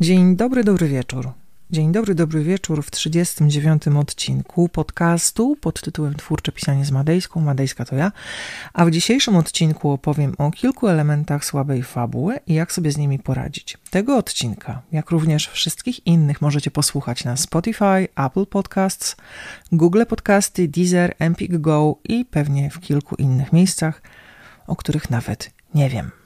Dzień 0.00 0.36
dobry, 0.36 0.64
dobry 0.64 0.88
wieczór. 0.88 1.32
Dzień 1.70 1.92
dobry, 1.92 2.14
dobry 2.14 2.44
wieczór 2.44 2.82
w 2.82 2.90
39 2.90 3.88
odcinku 3.88 4.68
podcastu 4.68 5.56
pod 5.56 5.80
tytułem 5.80 6.14
Twórcze 6.14 6.52
pisanie 6.52 6.84
z 6.84 6.90
Madejską. 6.90 7.40
Madejska 7.40 7.84
to 7.84 7.96
ja. 7.96 8.12
A 8.72 8.84
w 8.84 8.90
dzisiejszym 8.90 9.36
odcinku 9.36 9.90
opowiem 9.90 10.34
o 10.38 10.50
kilku 10.50 10.88
elementach 10.88 11.44
słabej 11.44 11.82
fabuły 11.82 12.40
i 12.46 12.54
jak 12.54 12.72
sobie 12.72 12.92
z 12.92 12.96
nimi 12.96 13.18
poradzić. 13.18 13.78
Tego 13.90 14.16
odcinka, 14.16 14.82
jak 14.92 15.10
również 15.10 15.48
wszystkich 15.48 16.06
innych, 16.06 16.40
możecie 16.40 16.70
posłuchać 16.70 17.24
na 17.24 17.36
Spotify, 17.36 18.08
Apple 18.16 18.46
Podcasts, 18.46 19.16
Google 19.72 20.02
Podcasty, 20.08 20.68
Deezer, 20.68 21.14
Empik 21.18 21.58
Go 21.58 21.96
i 22.04 22.24
pewnie 22.24 22.70
w 22.70 22.80
kilku 22.80 23.14
innych 23.14 23.52
miejscach, 23.52 24.02
o 24.66 24.76
których 24.76 25.10
nawet 25.10 25.50
nie 25.74 25.88
wiem. 25.88 26.19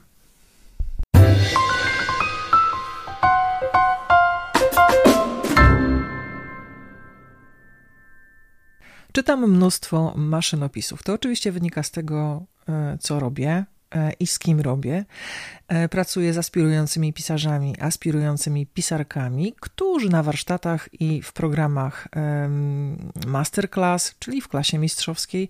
Czytam 9.15 9.51
mnóstwo 9.51 10.13
maszynopisów. 10.15 11.03
To 11.03 11.13
oczywiście 11.13 11.51
wynika 11.51 11.83
z 11.83 11.91
tego, 11.91 12.45
e, 12.69 12.97
co 13.01 13.19
robię 13.19 13.65
e, 13.95 14.11
i 14.19 14.27
z 14.27 14.39
kim 14.39 14.61
robię. 14.61 15.05
E, 15.67 15.89
pracuję 15.89 16.33
z 16.33 16.37
aspirującymi 16.37 17.13
pisarzami, 17.13 17.75
aspirującymi 17.79 18.65
pisarkami, 18.67 19.53
którzy 19.59 20.09
na 20.09 20.23
warsztatach 20.23 20.89
i 20.99 21.21
w 21.21 21.33
programach 21.33 22.07
masterclass, 23.27 24.15
czyli 24.19 24.41
w 24.41 24.47
klasie 24.47 24.77
mistrzowskiej, 24.77 25.49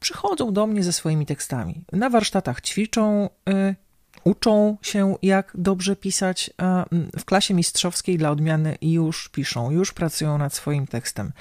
przychodzą 0.00 0.52
do 0.52 0.66
mnie 0.66 0.82
ze 0.82 0.92
swoimi 0.92 1.26
tekstami. 1.26 1.84
Na 1.92 2.10
warsztatach 2.10 2.60
ćwiczą, 2.60 3.30
uczą 4.24 4.76
się, 4.82 5.16
jak 5.22 5.52
dobrze 5.54 5.96
pisać. 5.96 6.50
W 7.18 7.24
klasie 7.24 7.54
mistrzowskiej 7.54 8.18
dla 8.18 8.30
odmiany 8.30 8.78
już 8.82 9.28
piszą, 9.28 9.70
już 9.70 9.92
pracują 9.92 10.38
nad 10.38 10.54
swoim 10.54 10.86
tekstem. 10.86 11.32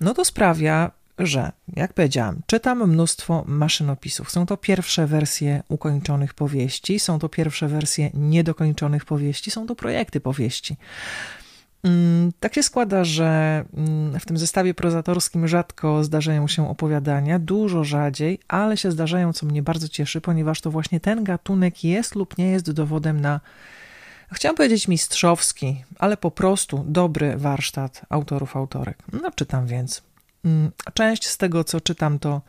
No 0.00 0.14
to 0.14 0.24
sprawia, 0.24 0.90
że, 1.18 1.52
jak 1.76 1.92
powiedziałam, 1.92 2.40
czytam 2.46 2.90
mnóstwo 2.90 3.44
maszynopisów. 3.46 4.30
Są 4.30 4.46
to 4.46 4.56
pierwsze 4.56 5.06
wersje 5.06 5.62
ukończonych 5.68 6.34
powieści, 6.34 6.98
są 6.98 7.18
to 7.18 7.28
pierwsze 7.28 7.68
wersje 7.68 8.10
niedokończonych 8.14 9.04
powieści, 9.04 9.50
są 9.50 9.66
to 9.66 9.74
projekty 9.74 10.20
powieści. 10.20 10.76
Mm, 11.82 12.32
tak 12.40 12.54
się 12.54 12.62
składa, 12.62 13.04
że 13.04 13.64
mm, 13.74 14.20
w 14.20 14.26
tym 14.26 14.38
zestawie 14.38 14.74
prozatorskim 14.74 15.48
rzadko 15.48 16.04
zdarzają 16.04 16.48
się 16.48 16.70
opowiadania, 16.70 17.38
dużo 17.38 17.84
rzadziej, 17.84 18.38
ale 18.48 18.76
się 18.76 18.90
zdarzają, 18.90 19.32
co 19.32 19.46
mnie 19.46 19.62
bardzo 19.62 19.88
cieszy, 19.88 20.20
ponieważ 20.20 20.60
to 20.60 20.70
właśnie 20.70 21.00
ten 21.00 21.24
gatunek 21.24 21.84
jest 21.84 22.14
lub 22.14 22.38
nie 22.38 22.50
jest 22.50 22.72
dowodem 22.72 23.20
na, 23.20 23.40
chciałam 24.32 24.56
powiedzieć 24.56 24.88
mistrzowski, 24.88 25.84
ale 25.98 26.16
po 26.16 26.30
prostu 26.30 26.84
dobry 26.88 27.36
warsztat 27.36 28.02
autorów, 28.08 28.56
autorek. 28.56 28.98
No, 29.22 29.30
czytam 29.30 29.66
więc 29.66 30.02
część 30.94 31.26
z 31.26 31.36
tego, 31.36 31.64
co 31.64 31.80
czytam, 31.80 32.18
to 32.18 32.40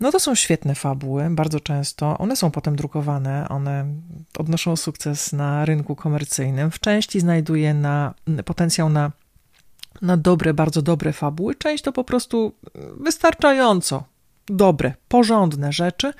no 0.00 0.12
to 0.12 0.20
są 0.20 0.34
świetne 0.34 0.74
fabuły, 0.74 1.30
bardzo 1.30 1.60
często. 1.60 2.18
One 2.18 2.36
są 2.36 2.50
potem 2.50 2.76
drukowane, 2.76 3.48
one 3.48 3.86
odnoszą 4.38 4.76
sukces 4.76 5.32
na 5.32 5.64
rynku 5.64 5.96
komercyjnym. 5.96 6.70
W 6.70 6.80
części 6.80 7.20
znajduje 7.20 7.74
na, 7.74 8.14
potencjał 8.44 8.88
na, 8.88 9.12
na 10.02 10.16
dobre, 10.16 10.54
bardzo 10.54 10.82
dobre 10.82 11.12
fabuły. 11.12 11.54
Część 11.54 11.84
to 11.84 11.92
po 11.92 12.04
prostu 12.04 12.52
wystarczająco 13.00 14.04
dobre, 14.48 14.94
porządne 15.08 15.72
rzeczy, 15.72 16.12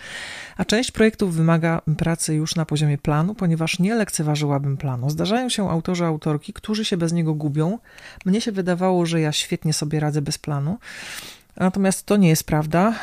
a 0.56 0.64
część 0.64 0.90
projektów 0.90 1.34
wymaga 1.34 1.82
pracy 1.98 2.34
już 2.34 2.56
na 2.56 2.64
poziomie 2.64 2.98
planu, 2.98 3.34
ponieważ 3.34 3.78
nie 3.78 3.94
lekceważyłabym 3.94 4.76
planu. 4.76 5.10
Zdarzają 5.10 5.48
się 5.48 5.70
autorzy, 5.70 6.04
autorki, 6.04 6.52
którzy 6.52 6.84
się 6.84 6.96
bez 6.96 7.12
niego 7.12 7.34
gubią. 7.34 7.78
Mnie 8.24 8.40
się 8.40 8.52
wydawało, 8.52 9.06
że 9.06 9.20
ja 9.20 9.32
świetnie 9.32 9.72
sobie 9.72 10.00
radzę 10.00 10.22
bez 10.22 10.38
planu. 10.38 10.78
Natomiast 11.56 12.06
to 12.06 12.16
nie 12.16 12.28
jest 12.28 12.44
prawda. 12.44 12.94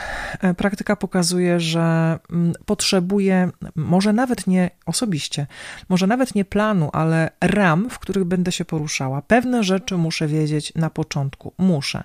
E, 0.41 0.53
praktyka 0.53 0.95
pokazuje, 0.95 1.59
że 1.59 2.19
mm, 2.31 2.53
potrzebuję, 2.65 3.51
może 3.75 4.13
nawet 4.13 4.47
nie 4.47 4.69
osobiście, 4.85 5.47
może 5.89 6.07
nawet 6.07 6.35
nie 6.35 6.45
planu, 6.45 6.89
ale 6.93 7.29
ram, 7.41 7.89
w 7.89 7.99
których 7.99 8.23
będę 8.23 8.51
się 8.51 8.65
poruszała. 8.65 9.21
Pewne 9.21 9.63
rzeczy 9.63 9.97
muszę 9.97 10.27
wiedzieć 10.27 10.73
na 10.75 10.89
początku. 10.89 11.53
Muszę. 11.57 12.03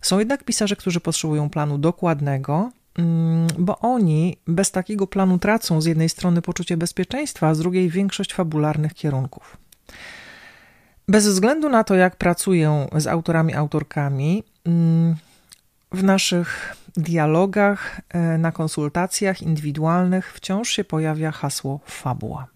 Są 0.00 0.18
jednak 0.18 0.44
pisarze, 0.44 0.76
którzy 0.76 1.00
potrzebują 1.00 1.50
planu 1.50 1.78
dokładnego, 1.78 2.70
mm, 2.98 3.46
bo 3.58 3.78
oni 3.78 4.36
bez 4.46 4.70
takiego 4.70 5.06
planu 5.06 5.38
tracą 5.38 5.80
z 5.80 5.86
jednej 5.86 6.08
strony 6.08 6.42
poczucie 6.42 6.76
bezpieczeństwa, 6.76 7.48
a 7.48 7.54
z 7.54 7.58
drugiej 7.58 7.90
większość 7.90 8.34
fabularnych 8.34 8.94
kierunków. 8.94 9.56
Bez 11.08 11.26
względu 11.26 11.68
na 11.68 11.84
to, 11.84 11.94
jak 11.94 12.16
pracuję 12.16 12.88
z 12.96 13.06
autorami, 13.06 13.54
autorkami, 13.54 14.44
mm, 14.64 15.16
w 15.92 16.02
naszych 16.02 16.76
dialogach, 16.96 18.00
e, 18.08 18.38
na 18.38 18.52
konsultacjach 18.52 19.42
indywidualnych 19.42 20.32
wciąż 20.32 20.68
się 20.68 20.84
pojawia 20.84 21.30
hasło 21.30 21.80
fabuła. 21.86 22.46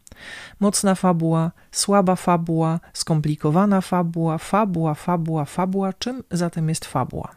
Mocna 0.61 0.95
fabuła, 0.95 1.51
słaba 1.73 2.17
fabuła, 2.17 2.81
skomplikowana 2.93 3.81
fabuła, 3.81 4.39
fabuła, 4.39 4.95
fabuła, 4.95 5.45
fabuła. 5.45 5.93
Czym 5.93 6.23
zatem 6.31 6.69
jest 6.69 6.85
fabuła? 6.85 7.35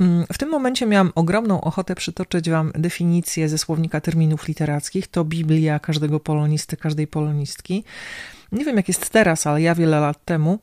Mm, 0.00 0.26
w 0.32 0.38
tym 0.38 0.48
momencie 0.48 0.86
miałam 0.86 1.12
ogromną 1.14 1.60
ochotę 1.60 1.94
przytoczyć 1.94 2.50
Wam 2.50 2.72
definicję 2.74 3.48
ze 3.48 3.58
słownika 3.58 4.00
terminów 4.00 4.48
literackich. 4.48 5.08
To 5.08 5.24
Biblia 5.24 5.78
każdego 5.78 6.20
polonisty, 6.20 6.76
każdej 6.76 7.06
polonistki. 7.06 7.84
Nie 8.52 8.64
wiem, 8.64 8.76
jak 8.76 8.88
jest 8.88 9.10
teraz, 9.10 9.46
ale 9.46 9.62
ja 9.62 9.74
wiele 9.74 10.00
lat 10.00 10.24
temu 10.24 10.58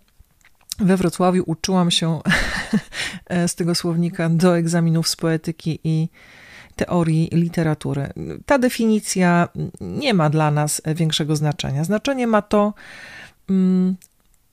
we 0.80 0.98
Wrocławiu 0.98 1.44
uczyłam 1.46 1.92
się 1.92 2.22
z 3.48 3.56
tego 3.56 3.76
słownika 3.76 4.30
do 4.30 4.58
egzaminów 4.58 5.08
z 5.08 5.16
poetyki 5.16 5.80
i 5.84 6.10
teorii 6.76 7.30
literatury. 7.32 8.10
Ta 8.46 8.60
definicja 8.60 9.50
nie 9.82 10.14
ma 10.14 10.30
dla 10.30 10.52
nas 10.52 10.82
większego 10.96 11.36
znaczenia. 11.36 11.84
Znaczenie 11.84 12.28
ma 12.28 12.42
to, 12.42 12.74
mm, 13.50 13.96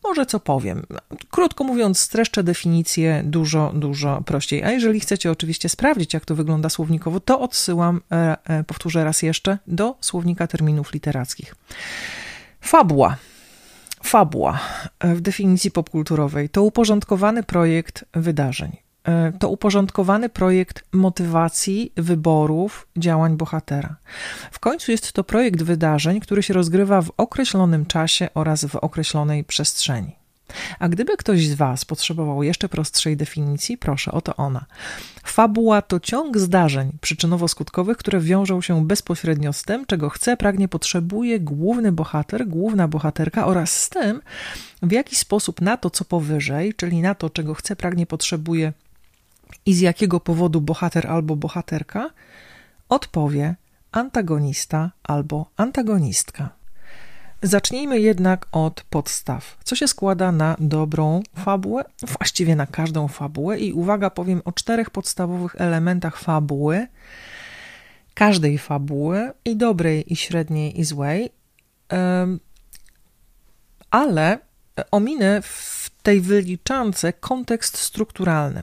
może 0.04 0.26
co 0.26 0.40
powiem. 0.40 0.86
Krótko 1.30 1.64
mówiąc, 1.64 1.98
streszczę 1.98 2.42
definicję 2.42 3.22
dużo, 3.24 3.72
dużo 3.74 4.22
prościej. 4.26 4.64
A 4.64 4.70
jeżeli 4.70 5.00
chcecie 5.00 5.30
oczywiście 5.30 5.68
sprawdzić, 5.68 6.14
jak 6.14 6.24
to 6.24 6.34
wygląda 6.34 6.68
słownikowo, 6.68 7.20
to 7.20 7.40
odsyłam, 7.40 8.00
e, 8.12 8.36
e, 8.44 8.64
powtórzę 8.64 9.04
raz 9.04 9.22
jeszcze, 9.22 9.58
do 9.66 9.96
słownika 10.00 10.46
terminów 10.46 10.92
literackich. 10.92 11.54
Fabuła 12.60 13.16
Fabuła 14.02 14.58
e, 14.98 15.14
w 15.14 15.20
definicji 15.20 15.70
popkulturowej 15.70 16.48
to 16.48 16.62
uporządkowany 16.62 17.42
projekt 17.42 18.04
wydarzeń. 18.14 18.76
E, 19.04 19.32
to 19.32 19.48
uporządkowany 19.48 20.28
projekt 20.28 20.84
motywacji, 20.92 21.92
wyborów, 21.96 22.86
działań 22.96 23.36
bohatera. 23.36 23.96
W 24.50 24.58
końcu 24.58 24.92
jest 24.92 25.12
to 25.12 25.24
projekt 25.24 25.62
wydarzeń, 25.62 26.20
który 26.20 26.42
się 26.42 26.54
rozgrywa 26.54 27.02
w 27.02 27.12
określonym 27.16 27.86
czasie 27.86 28.28
oraz 28.34 28.64
w 28.64 28.76
określonej 28.76 29.44
przestrzeni. 29.44 30.19
A 30.78 30.88
gdyby 30.88 31.16
ktoś 31.16 31.46
z 31.46 31.54
Was 31.54 31.84
potrzebował 31.84 32.42
jeszcze 32.42 32.68
prostszej 32.68 33.16
definicji, 33.16 33.78
proszę, 33.78 34.12
oto 34.12 34.36
ona. 34.36 34.64
Fabuła 35.24 35.82
to 35.82 36.00
ciąg 36.00 36.38
zdarzeń 36.38 36.92
przyczynowo-skutkowych, 37.00 37.96
które 37.96 38.20
wiążą 38.20 38.60
się 38.60 38.86
bezpośrednio 38.86 39.52
z 39.52 39.62
tym, 39.62 39.86
czego 39.86 40.10
chce, 40.10 40.36
pragnie, 40.36 40.68
potrzebuje 40.68 41.40
główny 41.40 41.92
bohater, 41.92 42.48
główna 42.48 42.88
bohaterka 42.88 43.46
oraz 43.46 43.82
z 43.82 43.88
tym, 43.88 44.22
w 44.82 44.92
jaki 44.92 45.16
sposób 45.16 45.60
na 45.60 45.76
to, 45.76 45.90
co 45.90 46.04
powyżej, 46.04 46.74
czyli 46.74 47.00
na 47.00 47.14
to, 47.14 47.30
czego 47.30 47.54
chce, 47.54 47.76
pragnie, 47.76 48.06
potrzebuje 48.06 48.72
i 49.66 49.74
z 49.74 49.80
jakiego 49.80 50.20
powodu 50.20 50.60
bohater 50.60 51.06
albo 51.06 51.36
bohaterka, 51.36 52.10
odpowie 52.88 53.54
antagonista 53.92 54.90
albo 55.02 55.50
antagonistka. 55.56 56.59
Zacznijmy 57.42 58.00
jednak 58.00 58.46
od 58.52 58.82
podstaw. 58.90 59.58
Co 59.64 59.76
się 59.76 59.88
składa 59.88 60.32
na 60.32 60.56
dobrą 60.58 61.22
fabułę? 61.36 61.84
Właściwie 62.18 62.56
na 62.56 62.66
każdą 62.66 63.08
fabułę. 63.08 63.58
I 63.58 63.72
uwaga, 63.72 64.10
powiem 64.10 64.42
o 64.44 64.52
czterech 64.52 64.90
podstawowych 64.90 65.54
elementach 65.58 66.18
fabuły. 66.18 66.86
Każdej 68.14 68.58
fabuły, 68.58 69.32
i 69.44 69.56
dobrej, 69.56 70.12
i 70.12 70.16
średniej, 70.16 70.80
i 70.80 70.84
złej. 70.84 71.30
Ale 73.90 74.38
ominę 74.90 75.42
w 75.42 75.90
tej 76.02 76.20
wyliczance 76.20 77.12
kontekst 77.12 77.78
strukturalny. 77.78 78.62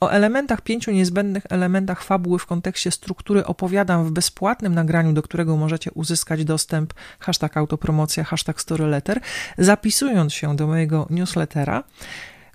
O 0.00 0.08
elementach, 0.08 0.60
pięciu 0.60 0.90
niezbędnych 0.90 1.46
elementach 1.48 2.02
fabuły 2.02 2.38
w 2.38 2.46
kontekście 2.46 2.90
struktury 2.90 3.44
opowiadam 3.44 4.04
w 4.04 4.10
bezpłatnym 4.10 4.74
nagraniu, 4.74 5.12
do 5.12 5.22
którego 5.22 5.56
możecie 5.56 5.90
uzyskać 5.90 6.44
dostęp 6.44 6.94
hashtag 7.20 7.56
autopromocja, 7.56 8.24
hashtag 8.24 8.60
storyletter, 8.60 9.20
zapisując 9.58 10.34
się 10.34 10.56
do 10.56 10.66
mojego 10.66 11.06
newslettera 11.10 11.84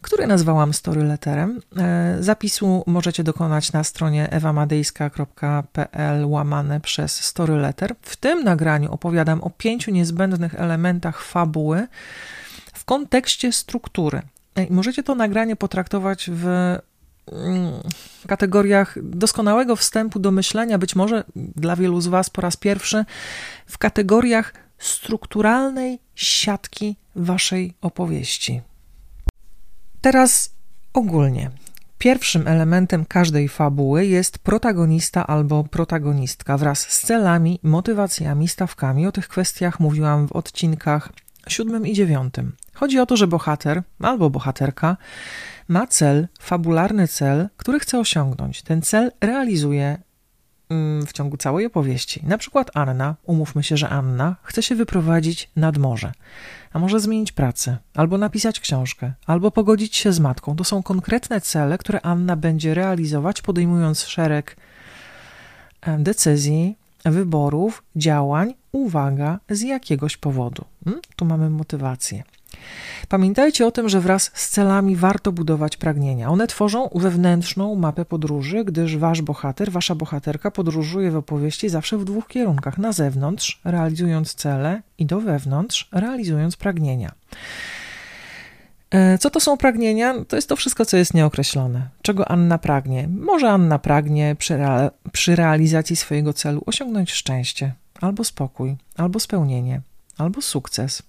który 0.04 0.28
nazwałam 0.28 0.74
storyletterem. 0.74 1.62
E, 1.78 2.18
zapisu 2.20 2.84
możecie 2.88 3.24
dokonać 3.24 3.72
na 3.72 3.84
stronie 3.84 4.30
ewamadejska.pl 4.30 6.26
łamane 6.26 6.80
przez 6.80 7.24
storyletter. 7.24 7.96
W 8.02 8.16
tym 8.16 8.44
nagraniu 8.44 8.92
opowiadam 8.92 9.42
o 9.42 9.50
pięciu 9.50 9.92
niezbędnych 9.92 10.56
elementach 10.56 11.22
fabuły 11.22 11.88
w 12.74 12.86
kontekście 12.86 13.52
struktury. 13.52 14.22
Możecie 14.70 15.04
to 15.04 15.16
nagranie 15.16 15.56
potraktować 15.56 16.30
w 16.34 16.46
mm, 16.48 17.72
kategoriach 18.28 18.98
doskonałego 19.04 19.76
wstępu 19.76 20.20
do 20.20 20.32
myślenia, 20.32 20.78
być 20.78 20.96
może 20.96 21.24
dla 21.36 21.76
wielu 21.76 22.02
z 22.02 22.08
Was 22.08 22.30
po 22.30 22.42
raz 22.42 22.58
pierwszy, 22.58 23.06
w 23.66 23.78
kategoriach 23.78 24.54
strukturalnej 24.78 26.00
siatki 26.16 26.96
Waszej 27.16 27.74
opowieści. 27.82 28.62
Teraz 30.02 30.54
ogólnie. 30.94 31.52
Pierwszym 31.98 32.48
elementem 32.48 33.06
każdej 33.06 33.50
fabuły 33.50 34.06
jest 34.06 34.40
protagonista 34.40 35.28
albo 35.28 35.64
protagonistka 35.64 36.58
wraz 36.58 36.80
z 36.80 37.02
celami, 37.02 37.60
motywacjami, 37.64 38.48
stawkami. 38.48 39.08
O 39.08 39.12
tych 39.12 39.28
kwestiach 39.28 39.80
mówiłam 39.80 40.28
w 40.28 40.32
odcinkach 40.32 41.10
siódmym 41.48 41.88
i 41.88 41.94
dziewiątym. 41.94 42.56
Chodzi 42.74 43.00
o 43.00 43.06
to, 43.06 43.18
że 43.18 43.28
bohater 43.28 43.84
albo 44.00 44.30
bohaterka 44.30 44.98
ma 45.68 45.88
cel, 45.88 46.28
fabularny 46.40 47.08
cel, 47.08 47.50
który 47.58 47.80
chce 47.80 48.00
osiągnąć. 48.00 48.62
Ten 48.62 48.82
cel 48.82 49.12
realizuje 49.22 49.98
mm, 50.70 51.06
w 51.06 51.14
ciągu 51.14 51.38
całej 51.38 51.66
opowieści. 51.66 52.22
Na 52.26 52.38
przykład 52.38 52.72
Anna, 52.74 53.16
umówmy 53.24 53.64
się, 53.64 53.78
że 53.78 53.90
Anna 53.90 54.36
chce 54.44 54.64
się 54.64 54.76
wyprowadzić 54.76 55.50
nad 55.56 55.78
morze 55.78 56.12
a 56.74 56.80
może 56.80 57.00
zmienić 57.00 57.32
pracę, 57.32 57.78
albo 57.94 58.18
napisać 58.18 58.60
książkę, 58.60 59.14
albo 59.26 59.52
pogodzić 59.52 59.96
się 59.96 60.14
z 60.14 60.20
matką. 60.20 60.56
To 60.56 60.64
są 60.64 60.84
konkretne 60.84 61.42
cele, 61.42 61.78
które 61.78 62.02
Anna 62.02 62.36
będzie 62.36 62.74
realizować, 62.74 63.42
podejmując 63.42 64.02
szereg 64.02 64.58
decyzji, 66.00 66.78
wyborów, 67.06 67.84
działań, 67.96 68.54
uwaga, 68.72 69.40
z 69.50 69.62
jakiegoś 69.62 70.18
powodu. 70.18 70.66
Hmm? 70.84 71.02
Tu 71.16 71.26
mamy 71.26 71.50
motywację. 71.50 72.24
Pamiętajcie 73.10 73.68
o 73.68 73.72
tym, 73.72 73.90
że 73.90 74.02
wraz 74.02 74.32
z 74.34 74.50
celami 74.50 74.96
warto 74.96 75.32
budować 75.32 75.78
pragnienia. 75.78 76.30
One 76.30 76.48
tworzą 76.48 76.90
wewnętrzną 76.96 77.76
mapę 77.76 78.06
podróży, 78.06 78.64
gdyż 78.66 78.98
wasz 78.98 79.22
bohater, 79.22 79.72
wasza 79.72 79.96
bohaterka 79.96 80.52
podróżuje 80.52 81.12
w 81.12 81.16
opowieści 81.16 81.70
zawsze 81.70 81.98
w 81.98 82.06
dwóch 82.06 82.28
kierunkach: 82.28 82.78
na 82.78 82.92
zewnątrz, 82.92 83.62
realizując 83.64 84.34
cele, 84.34 84.82
i 84.98 85.06
do 85.06 85.22
wewnątrz, 85.22 85.90
realizując 85.92 86.56
pragnienia. 86.56 87.12
E, 88.92 89.18
co 89.18 89.30
to 89.30 89.40
są 89.40 89.58
pragnienia? 89.58 90.16
To 90.28 90.36
jest 90.36 90.50
to 90.50 90.56
wszystko, 90.56 90.86
co 90.86 90.98
jest 90.98 91.14
nieokreślone. 91.14 91.90
Czego 92.02 92.32
Anna 92.32 92.58
pragnie? 92.58 93.08
Może 93.08 93.50
Anna 93.50 93.80
pragnie 93.80 94.36
przy, 94.40 94.58
rea 94.58 94.92
przy 95.12 95.36
realizacji 95.36 95.96
swojego 95.96 96.34
celu 96.34 96.64
osiągnąć 96.66 97.12
szczęście, 97.12 97.74
albo 98.02 98.24
spokój, 98.24 98.76
albo 98.98 99.20
spełnienie, 99.20 99.82
albo 100.18 100.42
sukces 100.42 101.04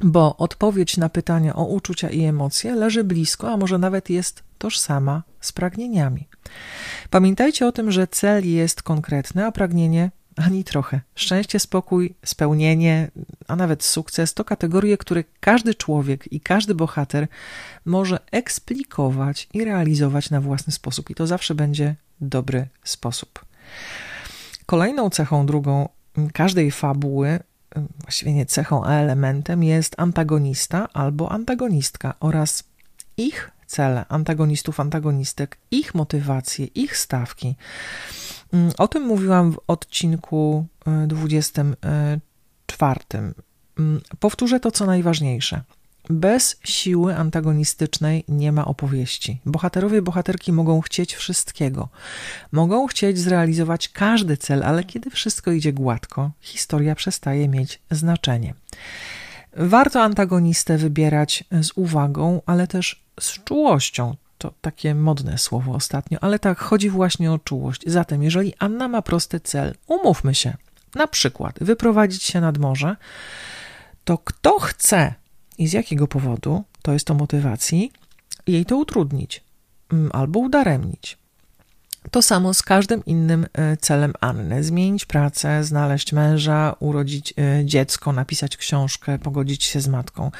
bo 0.00 0.36
odpowiedź 0.36 0.96
na 0.96 1.08
pytania 1.08 1.56
o 1.56 1.64
uczucia 1.64 2.10
i 2.10 2.24
emocje 2.24 2.74
leży 2.74 3.04
blisko, 3.04 3.52
a 3.52 3.56
może 3.56 3.78
nawet 3.78 4.10
jest 4.10 4.42
tożsama 4.58 5.22
z 5.40 5.52
pragnieniami. 5.52 6.28
Pamiętajcie 7.10 7.66
o 7.66 7.72
tym, 7.72 7.92
że 7.92 8.06
cel 8.06 8.48
jest 8.48 8.82
konkretny, 8.82 9.46
a 9.46 9.52
pragnienie 9.52 10.10
ani 10.36 10.64
trochę. 10.64 11.00
Szczęście, 11.14 11.58
spokój, 11.60 12.14
spełnienie, 12.24 13.10
a 13.48 13.56
nawet 13.56 13.84
sukces 13.84 14.34
to 14.34 14.44
kategorie, 14.44 14.96
które 14.96 15.24
każdy 15.40 15.74
człowiek 15.74 16.32
i 16.32 16.40
każdy 16.40 16.74
bohater 16.74 17.28
może 17.84 18.18
eksplikować 18.30 19.48
i 19.54 19.64
realizować 19.64 20.30
na 20.30 20.40
własny 20.40 20.72
sposób, 20.72 21.10
i 21.10 21.14
to 21.14 21.26
zawsze 21.26 21.54
będzie 21.54 21.94
dobry 22.20 22.66
sposób. 22.84 23.44
Kolejną 24.66 25.10
cechą 25.10 25.46
drugą 25.46 25.88
każdej 26.32 26.70
fabuły 26.70 27.40
właściwie 28.02 28.32
nie 28.32 28.46
cechą, 28.46 28.84
a 28.84 28.92
elementem 28.92 29.62
jest 29.62 29.94
antagonista 29.98 30.88
albo 30.92 31.32
antagonistka 31.32 32.14
oraz 32.20 32.64
ich 33.16 33.50
cele 33.66 34.04
antagonistów, 34.08 34.80
antagonistek, 34.80 35.58
ich 35.70 35.94
motywacje, 35.94 36.66
ich 36.66 36.96
stawki. 36.96 37.54
Mm, 38.52 38.72
o 38.78 38.88
tym 38.88 39.02
mówiłam 39.02 39.52
w 39.52 39.60
odcinku 39.66 40.66
24. 41.06 43.00
Mm, 43.78 44.00
powtórzę 44.20 44.60
to, 44.60 44.70
co 44.70 44.86
najważniejsze. 44.86 45.62
Bez 46.10 46.56
siły 46.64 47.16
antagonistycznej 47.16 48.24
nie 48.28 48.52
ma 48.52 48.64
opowieści. 48.64 49.40
Bohaterowie, 49.46 50.02
bohaterki 50.02 50.52
mogą 50.52 50.80
chcieć 50.80 51.14
wszystkiego. 51.14 51.88
Mogą 52.52 52.86
chcieć 52.86 53.18
zrealizować 53.18 53.88
każdy 53.88 54.36
cel, 54.36 54.62
ale 54.62 54.84
kiedy 54.84 55.10
wszystko 55.10 55.52
idzie 55.52 55.72
gładko, 55.72 56.30
historia 56.40 56.94
przestaje 56.94 57.48
mieć 57.48 57.80
znaczenie. 57.90 58.54
Warto 59.56 60.02
antagonistę 60.02 60.78
wybierać 60.78 61.44
z 61.62 61.70
uwagą, 61.74 62.42
ale 62.46 62.66
też 62.66 63.04
z 63.20 63.44
czułością. 63.44 64.16
To 64.38 64.52
takie 64.60 64.94
modne 64.94 65.38
słowo 65.38 65.72
ostatnio, 65.72 66.18
ale 66.20 66.38
tak, 66.38 66.58
chodzi 66.58 66.90
właśnie 66.90 67.32
o 67.32 67.38
czułość. 67.38 67.82
Zatem, 67.86 68.22
jeżeli 68.22 68.54
Anna 68.58 68.88
ma 68.88 69.02
prosty 69.02 69.40
cel, 69.40 69.74
umówmy 69.86 70.34
się, 70.34 70.56
na 70.94 71.06
przykład 71.06 71.58
wyprowadzić 71.60 72.22
się 72.22 72.40
nad 72.40 72.58
morze, 72.58 72.96
to 74.04 74.18
kto 74.18 74.58
chce 74.58 75.14
i 75.58 75.68
z 75.68 75.72
jakiego 75.72 76.06
powodu, 76.06 76.64
to 76.82 76.92
jest 76.92 77.06
to 77.06 77.14
motywacji, 77.14 77.92
jej 78.46 78.66
to 78.66 78.76
utrudnić 78.76 79.44
mm, 79.92 80.10
albo 80.12 80.38
udaremnić. 80.38 81.18
To 82.10 82.22
samo 82.22 82.54
z 82.54 82.62
każdym 82.62 83.04
innym 83.04 83.46
e, 83.52 83.76
celem 83.76 84.12
Anny: 84.20 84.64
zmienić 84.64 85.04
pracę, 85.04 85.64
znaleźć 85.64 86.12
męża, 86.12 86.76
urodzić 86.80 87.34
e, 87.38 87.64
dziecko, 87.64 88.12
napisać 88.12 88.56
książkę, 88.56 89.18
pogodzić 89.18 89.64
się 89.64 89.80
z 89.80 89.88
matką. 89.88 90.30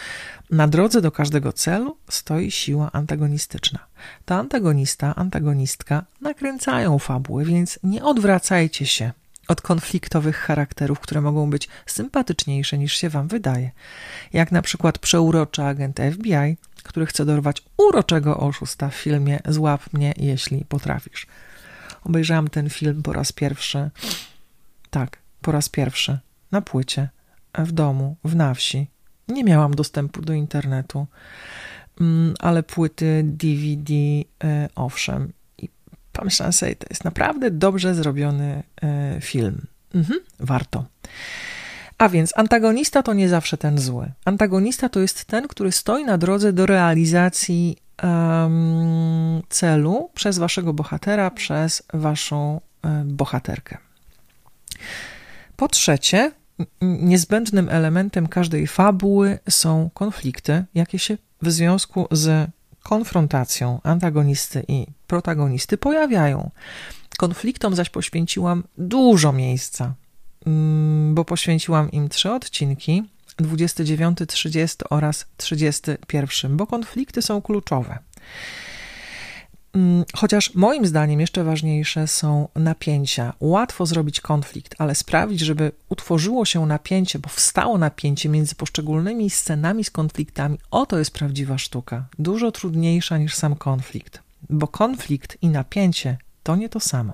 Na 0.50 0.68
drodze 0.68 1.00
do 1.00 1.12
każdego 1.12 1.52
celu 1.52 1.96
stoi 2.10 2.50
siła 2.50 2.92
antagonistyczna. 2.92 3.78
Ta 4.24 4.36
antagonista, 4.36 5.14
antagonistka 5.14 6.04
nakręcają 6.20 6.98
fabuły, 6.98 7.44
więc 7.44 7.78
nie 7.82 8.04
odwracajcie 8.04 8.86
się 8.86 9.12
od 9.48 9.60
konfliktowych 9.60 10.36
charakterów, 10.36 11.00
które 11.00 11.20
mogą 11.20 11.50
być 11.50 11.68
sympatyczniejsze 11.86 12.78
niż 12.78 12.96
się 12.96 13.08
wam 13.08 13.28
wydaje. 13.28 13.70
Jak 14.32 14.52
na 14.52 14.62
przykład 14.62 14.98
przeuroczy 14.98 15.62
agent 15.62 16.00
FBI, 16.12 16.56
który 16.82 17.06
chce 17.06 17.24
dorwać 17.24 17.62
uroczego 17.76 18.36
oszusta 18.36 18.88
w 18.88 18.94
filmie 18.94 19.40
Złap 19.48 19.92
mnie, 19.92 20.14
jeśli 20.16 20.64
potrafisz. 20.64 21.26
Obejrzałam 22.04 22.48
ten 22.48 22.70
film 22.70 23.02
po 23.02 23.12
raz 23.12 23.32
pierwszy. 23.32 23.90
Tak, 24.90 25.18
po 25.40 25.52
raz 25.52 25.68
pierwszy. 25.68 26.18
Na 26.52 26.60
płycie, 26.60 27.08
w 27.58 27.72
domu, 27.72 28.16
w 28.24 28.36
na 28.36 28.54
wsi. 28.54 28.86
Nie 29.28 29.44
miałam 29.44 29.74
dostępu 29.74 30.22
do 30.22 30.32
internetu, 30.32 31.06
mm, 32.00 32.34
ale 32.38 32.62
płyty 32.62 33.22
DVD 33.24 33.94
e, 34.44 34.68
owszem 34.74 35.32
pomyślałam 36.14 36.52
sobie, 36.52 36.76
to 36.76 36.86
jest 36.90 37.04
naprawdę 37.04 37.50
dobrze 37.50 37.94
zrobiony 37.94 38.62
e, 38.82 39.20
film. 39.20 39.66
Mhm, 39.94 40.20
warto. 40.40 40.84
A 41.98 42.08
więc 42.08 42.32
antagonista 42.36 43.02
to 43.02 43.14
nie 43.14 43.28
zawsze 43.28 43.56
ten 43.56 43.78
zły. 43.78 44.12
Antagonista 44.24 44.88
to 44.88 45.00
jest 45.00 45.24
ten, 45.24 45.48
który 45.48 45.72
stoi 45.72 46.04
na 46.04 46.18
drodze 46.18 46.52
do 46.52 46.66
realizacji 46.66 47.76
um, 48.02 49.42
celu 49.48 50.10
przez 50.14 50.38
waszego 50.38 50.72
bohatera, 50.72 51.30
przez 51.30 51.82
waszą 51.92 52.60
um, 52.84 53.16
bohaterkę. 53.16 53.78
Po 55.56 55.68
trzecie, 55.68 56.32
niezbędnym 56.82 57.68
elementem 57.68 58.26
każdej 58.26 58.66
fabuły 58.66 59.38
są 59.50 59.90
konflikty, 59.94 60.64
jakie 60.74 60.98
się 60.98 61.18
w 61.42 61.50
związku 61.50 62.06
z 62.10 62.50
konfrontacją 62.84 63.80
antagonisty 63.82 64.64
i 64.68 64.86
protagonisty 65.06 65.76
pojawiają. 65.78 66.50
Konfliktom 67.18 67.74
zaś 67.74 67.90
poświęciłam 67.90 68.64
dużo 68.78 69.32
miejsca, 69.32 69.94
mm, 70.46 71.14
bo 71.14 71.24
poświęciłam 71.24 71.90
im 71.90 72.08
trzy 72.08 72.32
odcinki 72.32 73.02
29, 73.36 74.18
30 74.26 74.76
oraz 74.90 75.26
31, 75.36 76.56
bo 76.56 76.66
konflikty 76.66 77.22
są 77.22 77.42
kluczowe. 77.42 77.98
Mm, 79.74 80.04
chociaż 80.14 80.54
moim 80.54 80.86
zdaniem 80.86 81.20
jeszcze 81.20 81.44
ważniejsze 81.44 82.08
są 82.08 82.48
napięcia. 82.54 83.32
Łatwo 83.40 83.86
zrobić 83.86 84.20
konflikt, 84.20 84.74
ale 84.78 84.94
sprawić, 84.94 85.40
żeby 85.40 85.72
utworzyło 85.88 86.44
się 86.44 86.66
napięcie, 86.66 87.18
bo 87.18 87.28
wstało 87.28 87.78
napięcie 87.78 88.28
między 88.28 88.54
poszczególnymi 88.54 89.30
scenami 89.30 89.84
z 89.84 89.90
konfliktami, 89.90 90.58
oto 90.70 90.98
jest 90.98 91.10
prawdziwa 91.10 91.58
sztuka. 91.58 92.04
Dużo 92.18 92.52
trudniejsza 92.52 93.18
niż 93.18 93.34
sam 93.34 93.56
konflikt, 93.56 94.22
bo 94.50 94.68
konflikt 94.68 95.38
i 95.42 95.48
napięcie 95.48 96.16
to 96.42 96.56
nie 96.56 96.68
to 96.68 96.80
samo. 96.80 97.12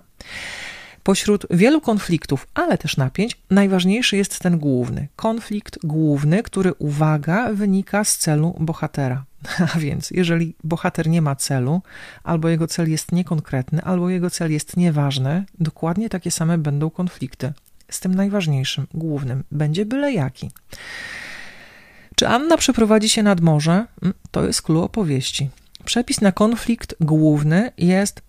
Pośród 1.02 1.46
wielu 1.50 1.80
konfliktów, 1.80 2.46
ale 2.54 2.78
też 2.78 2.96
napięć, 2.96 3.36
najważniejszy 3.50 4.16
jest 4.16 4.38
ten 4.38 4.58
główny. 4.58 5.08
Konflikt 5.16 5.78
główny, 5.84 6.42
który, 6.42 6.74
uwaga, 6.74 7.52
wynika 7.52 8.04
z 8.04 8.16
celu 8.16 8.56
bohatera. 8.60 9.24
A 9.75 9.78
więc, 9.78 10.11
jeżeli 10.11 10.54
bohater 10.64 11.09
nie 11.09 11.23
ma 11.23 11.37
celu, 11.37 11.82
albo 12.25 12.49
jego 12.49 12.66
cel 12.66 12.90
jest 12.90 13.12
niekonkretny, 13.12 13.82
albo 13.82 14.11
jego 14.11 14.30
cel 14.30 14.52
jest 14.52 14.76
nieważny, 14.76 15.44
dokładnie 15.59 16.09
takie 16.09 16.30
same 16.30 16.59
będą 16.59 16.90
konflikty. 16.90 17.52
Z 17.90 18.00
tym 18.00 18.14
najważniejszym, 18.14 18.87
głównym, 18.94 19.44
będzie 19.50 19.87
byle 19.87 20.12
jaki. 20.12 20.50
Czy 22.16 22.28
Anna 22.28 22.56
przeprowadzi 22.56 23.09
się 23.09 23.23
nad 23.23 23.40
morze? 23.40 23.87
Mm, 24.02 24.14
to 24.30 24.47
jest 24.47 24.62
clue 24.62 24.82
opowieści. 24.82 25.50
Przepis 25.85 26.20
na 26.20 26.32
konflikt 26.32 26.94
główny 27.00 27.73
jest 27.78 28.23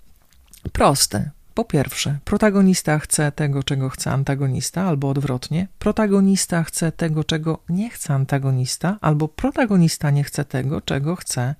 prosty. 0.72 1.30
Po 1.54 1.66
pierwsze, 1.66 2.20
protagonista 2.26 3.00
chce 3.00 3.32
tego, 3.32 3.64
czego 3.64 3.90
chce 3.90 4.12
antagonista, 4.12 4.82
albo 4.84 5.10
odwrotnie. 5.10 5.68
Protagonista 5.80 6.64
chce 6.64 6.92
tego, 6.92 7.24
czego 7.24 7.60
nie 7.70 7.90
chce 7.90 8.14
antagonista, 8.14 8.98
albo 9.02 9.28
protagonista 9.28 10.12
nie 10.12 10.24
chce 10.24 10.46
tego, 10.46 10.82
czego 10.82 11.16
chce 11.16 11.56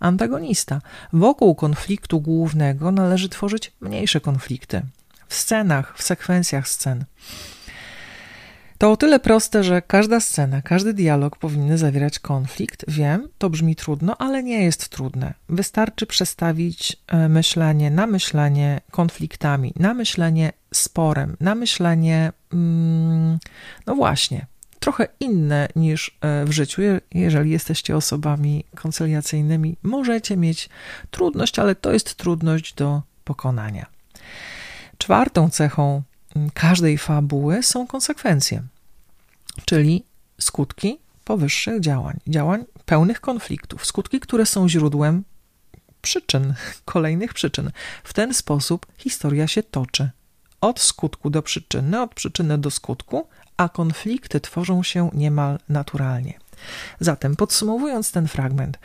antagonista. 0.00 0.80
Wokół 1.12 1.54
konfliktu 1.54 2.20
głównego 2.20 2.92
należy 2.92 3.28
tworzyć 3.28 3.72
mniejsze 3.80 4.20
konflikty. 4.20 4.82
W 5.28 5.34
scenach, 5.34 5.98
w 5.98 6.02
sekwencjach 6.02 6.68
scen. 6.68 7.04
To 8.84 8.90
o 8.90 8.96
tyle 8.96 9.20
proste, 9.20 9.64
że 9.64 9.82
każda 9.82 10.20
scena, 10.20 10.62
każdy 10.62 10.94
dialog 10.94 11.36
powinny 11.36 11.78
zawierać 11.78 12.18
konflikt. 12.18 12.84
Wiem, 12.88 13.28
to 13.38 13.50
brzmi 13.50 13.76
trudno, 13.76 14.16
ale 14.18 14.42
nie 14.42 14.64
jest 14.64 14.88
trudne. 14.88 15.34
Wystarczy 15.48 16.06
przestawić 16.06 16.96
e, 17.06 17.28
myślenie 17.28 17.90
na 17.90 18.06
myślenie 18.06 18.80
konfliktami, 18.90 19.72
na 19.76 19.94
myślenie 19.94 20.52
sporem, 20.74 21.36
na 21.40 21.54
myślenie, 21.54 22.32
mm, 22.52 23.38
no 23.86 23.94
właśnie, 23.94 24.46
trochę 24.80 25.08
inne 25.20 25.68
niż 25.76 26.18
e, 26.20 26.44
w 26.44 26.52
życiu. 26.52 26.82
Jeżeli 27.14 27.50
jesteście 27.50 27.96
osobami 27.96 28.64
koncyliacyjnymi, 28.74 29.76
możecie 29.82 30.36
mieć 30.36 30.68
trudność, 31.10 31.58
ale 31.58 31.74
to 31.74 31.92
jest 31.92 32.14
trudność 32.14 32.74
do 32.74 33.02
pokonania. 33.24 33.86
Czwartą 34.98 35.50
cechą 35.50 36.02
mm, 36.36 36.50
każdej 36.54 36.98
fabuły 36.98 37.62
są 37.62 37.86
konsekwencje 37.86 38.62
czyli 39.64 40.04
skutki 40.40 40.98
powyższych 41.24 41.80
działań, 41.80 42.20
działań 42.28 42.64
pełnych 42.84 43.20
konfliktów, 43.20 43.86
skutki, 43.86 44.20
które 44.20 44.46
są 44.46 44.68
źródłem 44.68 45.24
przyczyn, 46.02 46.54
kolejnych 46.84 47.34
przyczyn. 47.34 47.70
W 48.04 48.12
ten 48.12 48.34
sposób 48.34 48.86
historia 48.98 49.46
się 49.46 49.62
toczy 49.62 50.10
od 50.60 50.80
skutku 50.80 51.30
do 51.30 51.42
przyczyny, 51.42 52.02
od 52.02 52.14
przyczyny 52.14 52.58
do 52.58 52.70
skutku, 52.70 53.28
a 53.56 53.68
konflikty 53.68 54.40
tworzą 54.40 54.82
się 54.82 55.10
niemal 55.12 55.58
naturalnie. 55.68 56.38
Zatem 57.00 57.36
podsumowując 57.36 58.12
ten 58.12 58.28
fragment, 58.28 58.78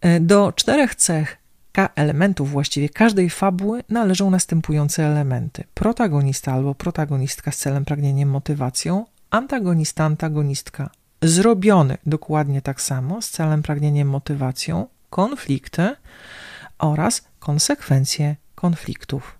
e, 0.00 0.20
do 0.20 0.52
czterech 0.52 0.94
cech 0.94 1.36
elementów 1.94 2.50
właściwie 2.50 2.88
każdej 2.88 3.30
fabuły 3.30 3.84
należą 3.88 4.30
następujące 4.30 5.06
elementy: 5.06 5.64
protagonista 5.74 6.52
albo 6.52 6.74
protagonistka 6.74 7.50
z 7.52 7.56
celem, 7.56 7.84
pragnieniem, 7.84 8.30
motywacją, 8.30 9.06
antagonista, 9.30 10.04
antagonistka 10.04 10.90
zrobiony 11.22 11.98
dokładnie 12.06 12.62
tak 12.62 12.80
samo 12.80 13.22
z 13.22 13.30
celem, 13.30 13.62
pragnieniem, 13.62 14.08
motywacją, 14.08 14.86
konflikty 15.10 15.96
oraz 16.78 17.22
konsekwencje 17.38 18.36
konfliktów. 18.54 19.38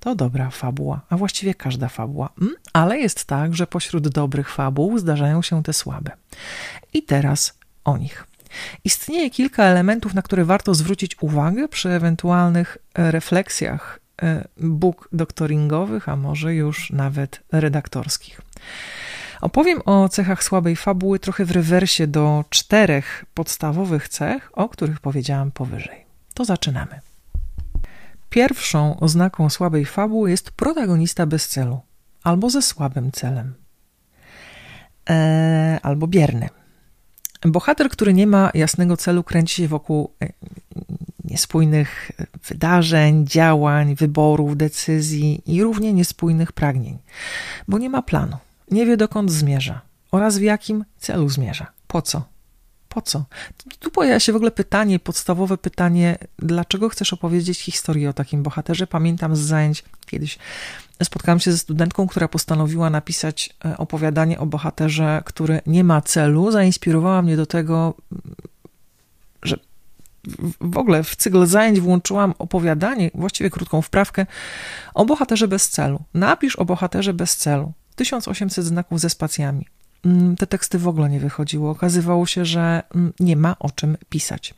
To 0.00 0.14
dobra 0.14 0.50
fabuła, 0.50 1.00
a 1.08 1.16
właściwie 1.16 1.54
każda 1.54 1.88
fabuła. 1.88 2.28
Mm, 2.42 2.54
ale 2.72 2.98
jest 2.98 3.24
tak, 3.24 3.54
że 3.54 3.66
pośród 3.66 4.08
dobrych 4.08 4.50
fabuł 4.50 4.98
zdarzają 4.98 5.42
się 5.42 5.62
te 5.62 5.72
słabe. 5.72 6.10
I 6.92 7.02
teraz 7.02 7.58
o 7.84 7.96
nich. 7.96 8.26
Istnieje 8.84 9.30
kilka 9.30 9.64
elementów, 9.64 10.14
na 10.14 10.22
które 10.22 10.44
warto 10.44 10.74
zwrócić 10.74 11.16
uwagę 11.22 11.68
przy 11.68 11.90
ewentualnych 11.90 12.78
refleksjach 12.94 14.00
e, 14.22 14.48
book 14.56 15.08
doktoringowych, 15.12 16.08
a 16.08 16.16
może 16.16 16.54
już 16.54 16.90
nawet 16.90 17.40
redaktorskich. 17.52 18.40
Opowiem 19.44 19.80
o 19.84 20.08
cechach 20.08 20.44
słabej 20.44 20.76
fabuły 20.76 21.18
trochę 21.18 21.44
w 21.44 21.50
rewersie 21.50 22.06
do 22.06 22.44
czterech 22.50 23.24
podstawowych 23.34 24.08
cech, 24.08 24.50
o 24.52 24.68
których 24.68 25.00
powiedziałam 25.00 25.50
powyżej. 25.50 26.04
To 26.34 26.44
zaczynamy. 26.44 27.00
Pierwszą 28.30 29.00
oznaką 29.00 29.50
słabej 29.50 29.84
fabuły 29.84 30.30
jest 30.30 30.50
protagonista 30.50 31.26
bez 31.26 31.48
celu, 31.48 31.80
albo 32.22 32.50
ze 32.50 32.62
słabym 32.62 33.12
celem, 33.12 33.54
eee, 35.06 35.78
albo 35.82 36.06
bierny. 36.06 36.48
Bohater, 37.42 37.88
który 37.88 38.14
nie 38.14 38.26
ma 38.26 38.50
jasnego 38.54 38.96
celu, 38.96 39.22
kręci 39.22 39.62
się 39.62 39.68
wokół 39.68 40.12
e, 40.22 40.28
niespójnych 41.24 42.10
wydarzeń, 42.48 43.26
działań, 43.26 43.94
wyborów, 43.94 44.56
decyzji 44.56 45.42
i 45.46 45.62
równie 45.62 45.92
niespójnych 45.92 46.52
pragnień, 46.52 46.98
bo 47.68 47.78
nie 47.78 47.90
ma 47.90 48.02
planu. 48.02 48.36
Nie 48.70 48.86
wie 48.86 48.96
dokąd 48.96 49.32
zmierza 49.32 49.80
oraz 50.12 50.38
w 50.38 50.42
jakim 50.42 50.84
celu 50.98 51.28
zmierza. 51.28 51.66
Po 51.86 52.02
co? 52.02 52.22
Po 52.88 53.02
co? 53.02 53.24
Tu 53.78 53.90
pojawia 53.90 54.20
się 54.20 54.32
w 54.32 54.36
ogóle 54.36 54.50
pytanie, 54.50 54.98
podstawowe 54.98 55.58
pytanie, 55.58 56.18
dlaczego 56.38 56.88
chcesz 56.88 57.12
opowiedzieć 57.12 57.60
historię 57.60 58.10
o 58.10 58.12
takim 58.12 58.42
bohaterze? 58.42 58.86
Pamiętam 58.86 59.36
z 59.36 59.40
zajęć 59.40 59.84
kiedyś 60.06 60.38
spotkałam 61.02 61.40
się 61.40 61.52
ze 61.52 61.58
studentką, 61.58 62.06
która 62.06 62.28
postanowiła 62.28 62.90
napisać 62.90 63.50
e, 63.64 63.78
opowiadanie 63.78 64.38
o 64.38 64.46
bohaterze, 64.46 65.22
który 65.24 65.60
nie 65.66 65.84
ma 65.84 66.00
celu. 66.00 66.50
Zainspirowała 66.50 67.22
mnie 67.22 67.36
do 67.36 67.46
tego, 67.46 67.94
że 69.42 69.56
w 70.60 70.78
ogóle 70.78 71.04
w 71.04 71.16
cykl 71.16 71.46
zajęć 71.46 71.80
włączyłam 71.80 72.34
opowiadanie, 72.38 73.10
właściwie 73.14 73.50
krótką 73.50 73.82
wprawkę 73.82 74.26
o 74.94 75.04
bohaterze 75.04 75.48
bez 75.48 75.68
celu. 75.68 76.00
Napisz 76.14 76.56
o 76.56 76.64
bohaterze 76.64 77.14
bez 77.14 77.36
celu. 77.36 77.72
1800 77.94 78.64
znaków 78.64 79.00
ze 79.00 79.10
spacjami. 79.10 79.66
Mm, 80.04 80.36
te 80.36 80.46
teksty 80.46 80.78
w 80.78 80.88
ogóle 80.88 81.10
nie 81.10 81.20
wychodziły. 81.20 81.68
Okazywało 81.68 82.26
się, 82.26 82.44
że 82.44 82.82
mm, 82.94 83.12
nie 83.20 83.36
ma 83.36 83.56
o 83.58 83.70
czym 83.70 83.96
pisać. 84.08 84.54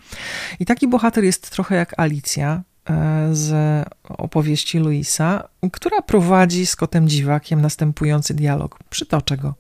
I 0.61 0.66
taki 0.66 0.88
bohater 0.88 1.25
jest 1.25 1.50
trochę 1.50 1.75
jak 1.75 2.00
Alicja 2.00 2.62
e, 2.90 3.28
z 3.33 3.85
opowieści 4.09 4.78
Luisa, 4.78 5.49
która 5.73 6.02
prowadzi 6.02 6.66
z 6.66 6.76
kotem 6.76 7.09
dziwakiem 7.09 7.61
następujący 7.61 8.35
dialog. 8.35 8.78
Przytoczę 8.90 9.37
go. 9.37 9.55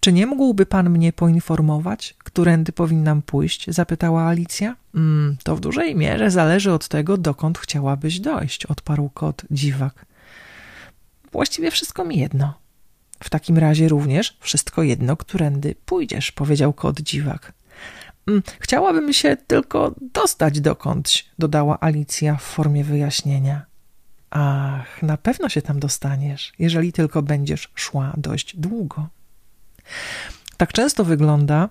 Czy 0.00 0.12
nie 0.12 0.26
mógłby 0.26 0.66
pan 0.66 0.90
mnie 0.90 1.12
poinformować, 1.12 2.14
którędy 2.18 2.72
powinnam 2.72 3.22
pójść? 3.22 3.70
zapytała 3.70 4.22
Alicja. 4.22 4.76
Mm, 4.94 5.36
to 5.44 5.56
w 5.56 5.60
dużej 5.60 5.96
mierze 5.96 6.30
zależy 6.30 6.72
od 6.72 6.88
tego, 6.88 7.16
dokąd 7.16 7.58
chciałabyś 7.58 8.20
dojść, 8.20 8.66
odparł 8.66 9.10
kot 9.14 9.42
dziwak. 9.50 10.06
Właściwie 11.32 11.70
wszystko 11.70 12.04
mi 12.04 12.18
jedno. 12.18 12.54
W 13.22 13.30
takim 13.30 13.58
razie 13.58 13.88
również 13.88 14.36
wszystko 14.40 14.82
jedno, 14.82 15.16
którędy 15.16 15.74
pójdziesz, 15.86 16.32
powiedział 16.32 16.72
kot 16.72 17.00
dziwak. 17.00 17.52
Mm, 18.28 18.42
chciałabym 18.60 19.12
się 19.12 19.36
tylko 19.46 19.94
dostać 20.00 20.60
dokądś, 20.60 21.26
dodała 21.38 21.78
Alicja 21.80 22.36
w 22.36 22.42
formie 22.42 22.84
wyjaśnienia. 22.84 23.64
Ach, 24.30 25.02
na 25.02 25.16
pewno 25.16 25.48
się 25.48 25.62
tam 25.62 25.80
dostaniesz, 25.80 26.52
jeżeli 26.58 26.92
tylko 26.92 27.22
będziesz 27.22 27.68
szła 27.74 28.12
dość 28.16 28.56
długo. 28.56 29.08
Tak 30.56 30.72
często 30.72 31.04
wygląda 31.04 31.68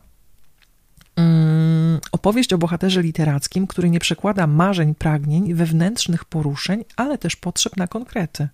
um, 1.18 2.00
opowieść 2.12 2.54
o 2.54 2.58
bohaterze 2.58 3.02
literackim, 3.02 3.68
który 3.68 3.90
nie 3.90 4.00
przekłada 4.00 4.48
marzeń, 4.48 4.96
pragnień, 4.96 5.54
wewnętrznych 5.54 6.26
poruszeń, 6.26 6.86
ale 6.96 7.18
też 7.18 7.36
potrzeb 7.36 7.78
na 7.78 7.88
konkrety. 7.88 8.48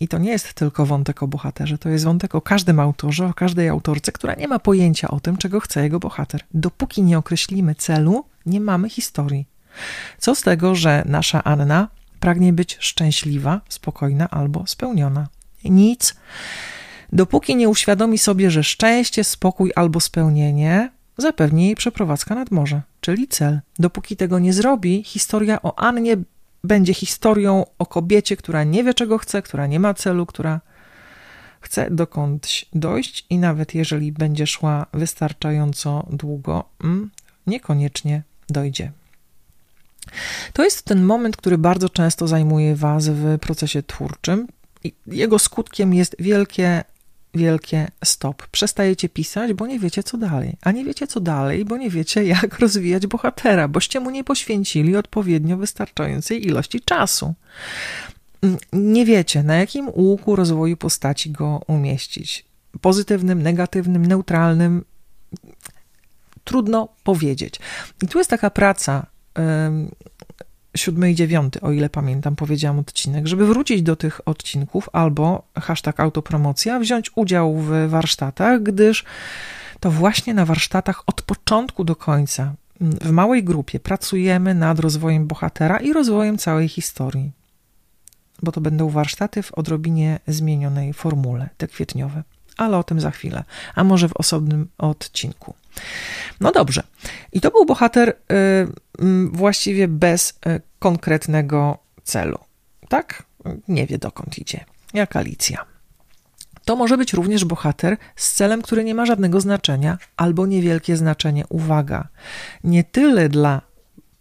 I 0.00 0.08
to 0.08 0.18
nie 0.18 0.30
jest 0.30 0.54
tylko 0.54 0.86
wątek 0.86 1.22
o 1.22 1.26
bohaterze, 1.26 1.78
to 1.78 1.88
jest 1.88 2.04
wątek 2.04 2.34
o 2.34 2.40
każdym 2.40 2.80
autorze, 2.80 3.26
o 3.26 3.34
każdej 3.34 3.68
autorce, 3.68 4.12
która 4.12 4.34
nie 4.34 4.48
ma 4.48 4.58
pojęcia 4.58 5.08
o 5.08 5.20
tym, 5.20 5.36
czego 5.36 5.60
chce 5.60 5.82
jego 5.82 5.98
bohater. 5.98 6.40
Dopóki 6.54 7.02
nie 7.02 7.18
określimy 7.18 7.74
celu, 7.74 8.24
nie 8.46 8.60
mamy 8.60 8.90
historii. 8.90 9.46
Co 10.18 10.34
z 10.34 10.42
tego, 10.42 10.74
że 10.74 11.02
nasza 11.06 11.44
Anna 11.44 11.88
pragnie 12.20 12.52
być 12.52 12.76
szczęśliwa, 12.80 13.60
spokojna 13.68 14.30
albo 14.30 14.66
spełniona? 14.66 15.28
Nic. 15.64 16.14
Dopóki 17.12 17.56
nie 17.56 17.68
uświadomi 17.68 18.18
sobie, 18.18 18.50
że 18.50 18.64
szczęście, 18.64 19.24
spokój 19.24 19.72
albo 19.76 20.00
spełnienie 20.00 20.90
zapewni 21.18 21.66
jej 21.66 21.76
przeprowadzka 21.76 22.34
nad 22.34 22.50
morze, 22.50 22.82
czyli 23.00 23.28
cel. 23.28 23.60
Dopóki 23.78 24.16
tego 24.16 24.38
nie 24.38 24.52
zrobi, 24.52 25.02
historia 25.02 25.62
o 25.62 25.78
Annie 25.78 26.16
będzie 26.66 26.94
historią 26.94 27.64
o 27.78 27.86
kobiecie, 27.86 28.36
która 28.36 28.64
nie 28.64 28.84
wie, 28.84 28.94
czego 28.94 29.18
chce, 29.18 29.42
która 29.42 29.66
nie 29.66 29.80
ma 29.80 29.94
celu, 29.94 30.26
która 30.26 30.60
chce 31.60 31.90
dokądś 31.90 32.66
dojść 32.72 33.26
i 33.30 33.38
nawet 33.38 33.74
jeżeli 33.74 34.12
będzie 34.12 34.46
szła 34.46 34.86
wystarczająco 34.94 36.06
długo, 36.10 36.64
mm, 36.84 37.10
niekoniecznie 37.46 38.22
dojdzie. 38.48 38.92
To 40.52 40.64
jest 40.64 40.82
ten 40.82 41.02
moment, 41.02 41.36
który 41.36 41.58
bardzo 41.58 41.88
często 41.88 42.28
zajmuje 42.28 42.76
Was 42.76 43.08
w 43.08 43.38
procesie 43.38 43.82
twórczym. 43.82 44.48
I 44.84 44.92
jego 45.06 45.38
skutkiem 45.38 45.94
jest 45.94 46.16
wielkie, 46.18 46.84
wielkie 47.36 47.88
stop. 48.04 48.46
Przestajecie 48.46 49.08
pisać, 49.08 49.52
bo 49.52 49.66
nie 49.66 49.78
wiecie 49.78 50.02
co 50.02 50.16
dalej. 50.16 50.56
A 50.62 50.72
nie 50.72 50.84
wiecie 50.84 51.06
co 51.06 51.20
dalej, 51.20 51.64
bo 51.64 51.76
nie 51.76 51.90
wiecie 51.90 52.24
jak 52.34 52.58
rozwijać 52.58 53.06
bohatera, 53.06 53.68
boście 53.68 54.00
mu 54.00 54.10
nie 54.10 54.24
poświęcili 54.24 54.96
odpowiednio 54.96 55.56
wystarczającej 55.56 56.46
ilości 56.46 56.80
czasu. 56.80 57.34
Mm, 58.42 58.58
nie 58.72 59.04
wiecie, 59.04 59.42
na 59.42 59.56
jakim 59.56 59.88
łuku 59.88 60.36
rozwoju 60.36 60.76
postaci 60.76 61.30
go 61.30 61.60
umieścić. 61.66 62.44
Pozytywnym, 62.80 63.42
negatywnym, 63.42 64.06
neutralnym. 64.06 64.84
Trudno 66.44 66.88
powiedzieć. 67.04 67.60
I 68.02 68.08
tu 68.08 68.18
jest 68.18 68.30
taka 68.30 68.50
praca 68.50 69.06
siódmy 70.76 71.10
i 71.10 71.14
dziewiąty, 71.14 71.60
o 71.60 71.72
ile 71.72 71.90
pamiętam, 71.90 72.36
powiedziałam 72.36 72.78
odcinek, 72.78 73.26
żeby 73.26 73.46
wrócić 73.46 73.82
do 73.82 73.96
tych 73.96 74.28
odcinków 74.28 74.88
albo 74.92 75.42
hashtag 75.58 76.00
autopromocja, 76.00 76.78
wziąć 76.78 77.10
udział 77.14 77.54
w 77.54 77.88
warsztatach, 77.88 78.62
gdyż 78.62 79.04
to 79.80 79.90
właśnie 79.90 80.34
na 80.34 80.44
warsztatach 80.44 81.02
od 81.06 81.22
początku 81.22 81.84
do 81.84 81.96
końca 81.96 82.54
w 82.80 83.10
małej 83.10 83.44
grupie 83.44 83.80
pracujemy 83.80 84.54
nad 84.54 84.78
rozwojem 84.78 85.26
bohatera 85.26 85.76
i 85.78 85.92
rozwojem 85.92 86.38
całej 86.38 86.68
historii. 86.68 87.32
Bo 88.42 88.52
to 88.52 88.60
będą 88.60 88.88
warsztaty 88.88 89.42
w 89.42 89.52
odrobinie 89.52 90.18
zmienionej 90.26 90.92
formule, 90.92 91.48
te 91.56 91.68
kwietniowe. 91.68 92.22
Ale 92.56 92.78
o 92.78 92.84
tym 92.84 93.00
za 93.00 93.10
chwilę, 93.10 93.44
a 93.74 93.84
może 93.84 94.08
w 94.08 94.16
osobnym 94.16 94.68
odcinku. 94.78 95.54
No 96.40 96.52
dobrze. 96.52 96.82
I 97.32 97.40
to 97.40 97.50
był 97.50 97.64
bohater 97.64 98.08
y, 98.08 98.14
właściwie 99.32 99.88
bez 99.88 100.30
y, 100.30 100.60
konkretnego 100.78 101.78
celu. 102.04 102.38
Tak? 102.88 103.22
Nie 103.68 103.86
wie 103.86 103.98
dokąd 103.98 104.38
idzie. 104.38 104.64
Jak 104.94 105.16
Alicja. 105.16 105.64
To 106.64 106.76
może 106.76 106.98
być 106.98 107.12
również 107.12 107.44
bohater 107.44 107.96
z 108.16 108.32
celem, 108.32 108.62
który 108.62 108.84
nie 108.84 108.94
ma 108.94 109.06
żadnego 109.06 109.40
znaczenia, 109.40 109.98
albo 110.16 110.46
niewielkie 110.46 110.96
znaczenie. 110.96 111.44
Uwaga, 111.48 112.08
nie 112.64 112.84
tyle 112.84 113.28
dla 113.28 113.60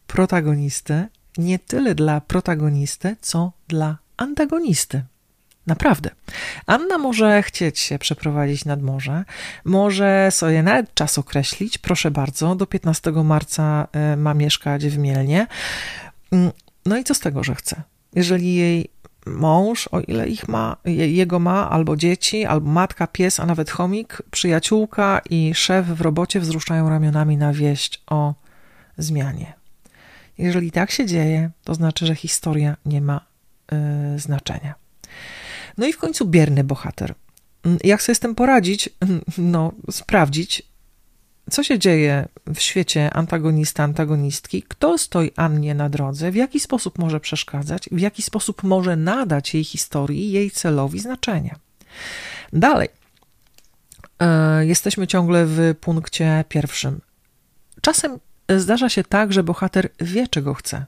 protagonisty, 0.07 1.07
nie 1.37 1.59
tyle 1.59 1.95
dla 1.95 2.21
protagonisty, 2.21 3.15
co 3.21 3.51
dla 3.67 3.97
antagonisty. 4.17 5.03
Naprawdę. 5.67 6.09
Anna 6.65 6.97
może 6.97 7.43
chcieć 7.43 7.79
się 7.79 7.99
przeprowadzić 7.99 8.65
nad 8.65 8.81
morze, 8.81 9.23
może 9.65 10.27
sobie 10.31 10.63
nawet 10.63 10.93
czas 10.93 11.17
określić, 11.17 11.77
proszę 11.77 12.11
bardzo, 12.11 12.55
do 12.55 12.65
15 12.65 13.11
marca 13.11 13.87
e, 13.91 14.15
ma 14.17 14.33
mieszkać 14.33 14.85
w 14.85 14.97
Mielnie. 14.97 15.47
Mm, 16.31 16.51
no 16.85 16.97
i 16.97 17.03
co 17.03 17.13
z 17.13 17.19
tego, 17.19 17.43
że 17.43 17.55
chce? 17.55 17.81
Jeżeli 18.13 18.55
jej 18.55 18.89
mąż, 19.25 19.87
o 19.87 19.99
ile 19.99 20.29
ich 20.29 20.47
ma, 20.47 20.77
jego 20.85 21.39
ma, 21.39 21.69
albo 21.69 21.95
dzieci, 21.95 22.45
albo 22.45 22.71
matka, 22.71 23.07
pies, 23.07 23.39
a 23.39 23.45
nawet 23.45 23.69
chomik, 23.69 24.21
przyjaciółka 24.31 25.21
i 25.29 25.53
szef 25.55 25.85
w 25.85 26.01
robocie 26.01 26.39
wzruszają 26.39 26.89
ramionami 26.89 27.37
na 27.37 27.53
wieść 27.53 28.03
o 28.07 28.33
zmianie. 28.97 29.53
Jeżeli 30.37 30.71
tak 30.71 30.91
się 30.91 31.05
dzieje, 31.05 31.49
to 31.63 31.73
znaczy, 31.73 32.05
że 32.05 32.15
historia 32.15 32.77
nie 32.85 33.01
ma 33.01 33.21
y, 34.15 34.19
znaczenia. 34.19 34.84
No 35.77 35.87
i 35.87 35.93
w 35.93 35.97
końcu 35.97 36.25
bierny 36.25 36.63
bohater. 36.63 37.13
Mm, 37.63 37.77
jak 37.83 38.01
sobie 38.01 38.15
z 38.15 38.19
tym 38.19 38.35
poradzić? 38.35 38.89
No, 39.37 39.71
sprawdzić, 39.91 40.63
co 41.51 41.63
się 41.63 41.79
dzieje 41.79 42.27
w 42.55 42.59
świecie 42.59 43.13
antagonista, 43.13 43.83
antagonistki, 43.83 44.63
kto 44.63 44.97
stoi 44.97 45.31
Annie 45.35 45.75
na 45.75 45.89
drodze, 45.89 46.31
w 46.31 46.35
jaki 46.35 46.59
sposób 46.59 46.99
może 46.99 47.19
przeszkadzać, 47.19 47.89
w 47.91 47.99
jaki 47.99 48.21
sposób 48.21 48.63
może 48.63 48.95
nadać 48.95 49.53
jej 49.53 49.63
historii, 49.63 50.31
jej 50.31 50.51
celowi 50.51 50.99
znaczenia. 50.99 51.55
Dalej. 52.53 52.89
E, 54.19 54.65
jesteśmy 54.65 55.07
ciągle 55.07 55.45
w 55.45 55.75
punkcie 55.81 56.45
pierwszym. 56.49 57.01
Czasem 57.81 58.19
zdarza 58.57 58.89
się 58.89 59.03
tak, 59.03 59.33
że 59.33 59.43
bohater 59.43 59.89
wie, 59.99 60.27
czego 60.27 60.53
chce 60.53 60.85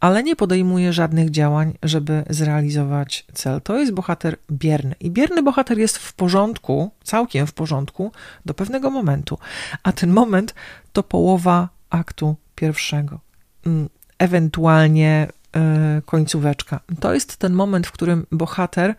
ale 0.00 0.22
nie 0.22 0.36
podejmuje 0.36 0.92
żadnych 0.92 1.30
działań, 1.30 1.78
żeby 1.82 2.24
zrealizować 2.30 3.26
cel. 3.32 3.60
To 3.60 3.78
jest 3.78 3.92
bohater 3.92 4.36
bierny. 4.52 4.94
I 5.00 5.10
bierny 5.10 5.42
bohater 5.42 5.78
jest 5.78 5.98
w 5.98 6.12
porządku, 6.12 6.90
całkiem 7.04 7.46
w 7.46 7.52
porządku, 7.52 8.12
do 8.44 8.54
pewnego 8.54 8.90
momentu. 8.90 9.38
A 9.82 9.92
ten 9.92 10.10
moment 10.10 10.54
to 10.92 11.02
połowa 11.02 11.68
aktu 11.90 12.36
pierwszego. 12.54 13.20
Mm, 13.66 13.88
ewentualnie 14.18 15.28
yy, 15.54 16.02
końcóweczka. 16.02 16.80
To 17.00 17.14
jest 17.14 17.36
ten 17.36 17.52
moment, 17.52 17.86
w 17.86 17.92
którym 17.92 18.26
bohater 18.32 18.94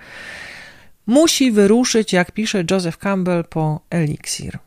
musi 1.07 1.51
wyruszyć, 1.51 2.13
jak 2.13 2.31
pisze 2.31 2.63
Joseph 2.71 2.97
Campbell, 2.97 3.43
po 3.43 3.81
eliksir. 3.89 4.59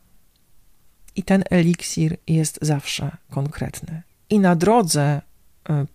I 1.16 1.22
ten 1.22 1.44
eliksir 1.50 2.16
jest 2.26 2.58
zawsze 2.62 3.16
konkretny. 3.30 4.02
I 4.30 4.38
na 4.38 4.56
drodze 4.56 5.20
E, 5.20 5.33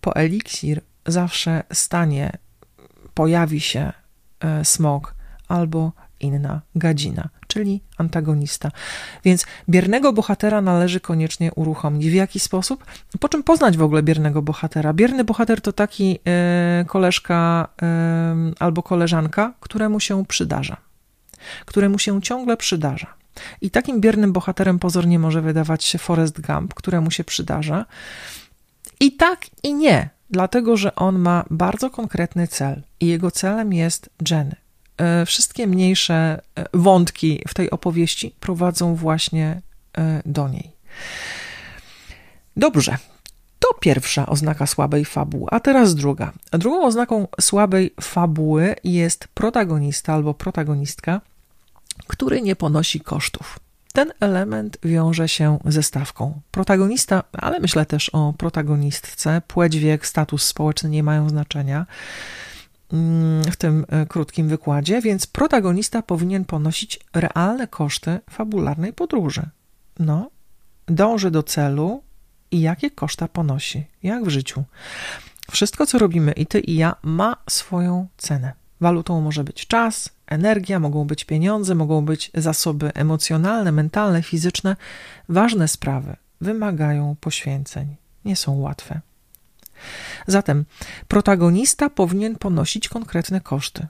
po 0.02 0.16
eliksir 0.16 0.82
zawsze 1.06 1.64
stanie, 1.74 2.32
pojawi 3.14 3.60
się 3.60 3.92
e, 4.40 4.66
smog 4.66 5.16
albo 5.48 5.92
inna 6.20 6.62
gadzina, 6.76 7.30
czyli 7.48 7.82
antagonista. 7.98 8.72
Więc 9.24 9.46
biernego 9.70 10.14
bohatera 10.14 10.62
należy 10.62 11.00
koniecznie 11.00 11.54
uruchomić. 11.54 12.08
W 12.10 12.14
jaki 12.14 12.40
sposób? 12.40 12.86
Po 13.20 13.30
czym 13.30 13.44
poznać 13.44 13.78
w 13.78 13.82
ogóle 13.82 14.04
biernego 14.04 14.42
bohatera? 14.42 14.94
Bierny 14.94 15.24
bohater 15.24 15.62
to 15.62 15.74
taki 15.74 16.20
y, 16.82 16.86
koleżka 16.86 17.68
albo 18.60 18.84
koleżanka, 18.84 19.54
któremu 19.60 20.00
się 20.00 20.26
przydarza, 20.26 20.78
któremu 21.66 22.00
się 22.00 22.22
ciągle 22.22 22.58
przydarza. 22.58 23.14
I 23.62 23.72
takim 23.72 24.02
biernym 24.02 24.34
bohaterem 24.34 24.80
pozornie 24.80 25.20
może 25.20 25.42
wydawać 25.42 25.84
się 25.84 25.98
Forrest 25.98 26.42
Gump, 26.42 26.74
któremu 26.74 27.12
się 27.12 27.24
przydarza, 27.24 27.86
i 29.00 29.12
tak, 29.12 29.46
i 29.64 29.74
nie, 29.74 30.10
dlatego 30.30 30.78
że 30.78 30.96
on 30.96 31.20
ma 31.20 31.46
bardzo 31.50 31.90
konkretny 31.90 32.48
cel 32.48 32.82
i 33.00 33.08
jego 33.08 33.32
celem 33.32 33.74
jest 33.74 34.10
Jenny. 34.30 34.56
E, 34.98 35.26
wszystkie 35.26 35.68
mniejsze 35.68 36.42
e, 36.56 36.66
wątki 36.74 37.42
w 37.48 37.54
tej 37.54 37.70
opowieści 37.70 38.36
prowadzą 38.40 38.96
właśnie 38.96 39.62
e, 39.98 40.22
do 40.26 40.48
niej. 40.48 40.72
Dobrze, 42.58 42.98
to 43.60 43.68
pierwsza 43.80 44.26
oznaka 44.26 44.68
słabej 44.68 45.06
fabuły, 45.06 45.48
a 45.52 45.60
teraz 45.60 45.96
druga. 45.96 46.34
Drugą 46.52 46.86
oznaką 46.86 47.28
słabej 47.42 47.94
fabuły 48.02 48.76
jest 48.84 49.28
protagonista 49.28 50.14
albo 50.14 50.34
protagonistka, 50.34 51.22
który 52.08 52.42
nie 52.42 52.56
ponosi 52.56 53.00
kosztów. 53.00 53.60
Ten 53.94 54.12
element 54.20 54.78
wiąże 54.84 55.30
się 55.30 55.60
ze 55.66 55.84
stawką. 55.84 56.42
Protagonista, 56.52 57.24
ale 57.32 57.60
myślę 57.60 57.86
też 57.86 58.10
o 58.10 58.34
protagonistce, 58.38 59.42
płeć, 59.48 59.78
wiek, 59.78 60.08
status 60.08 60.44
społeczny 60.44 60.90
nie 60.90 61.04
mają 61.04 61.30
znaczenia 61.30 61.86
mm, 62.94 63.44
w 63.44 63.56
tym 63.56 63.86
e, 63.90 64.06
krótkim 64.06 64.48
wykładzie, 64.48 65.02
więc 65.02 65.28
protagonista 65.28 66.02
powinien 66.02 66.46
ponosić 66.46 67.00
realne 67.14 67.68
koszty 67.68 68.20
fabularnej 68.30 68.94
podróży. 68.94 69.50
No, 70.00 70.30
dąży 70.88 71.32
do 71.32 71.44
celu 71.44 72.04
i 72.52 72.62
jakie 72.62 72.92
koszta 72.92 73.28
ponosi, 73.28 73.86
jak 74.04 74.24
w 74.24 74.30
życiu. 74.30 74.64
Wszystko, 75.52 75.86
co 75.86 76.00
robimy 76.00 76.32
i 76.32 76.46
ty, 76.46 76.60
i 76.60 76.76
ja, 76.76 76.96
ma 77.04 77.36
swoją 77.50 78.08
cenę. 78.18 78.54
Walutą 78.82 79.22
może 79.22 79.44
być 79.44 79.68
czas, 79.68 80.10
energia, 80.30 80.80
mogą 80.80 81.06
być 81.06 81.26
pieniądze, 81.26 81.76
mogą 81.76 82.06
być 82.06 82.32
zasoby 82.34 82.94
emocjonalne, 82.94 83.72
mentalne, 83.72 84.24
fizyczne. 84.24 84.76
Ważne 85.30 85.68
sprawy 85.68 86.16
wymagają 86.42 87.16
poświęceń, 87.22 87.96
nie 88.26 88.36
są 88.36 88.60
łatwe. 88.60 89.02
Zatem 90.28 90.66
protagonista 91.08 91.90
powinien 91.90 92.36
ponosić 92.36 92.90
konkretne 92.90 93.42
koszty. 93.42 93.88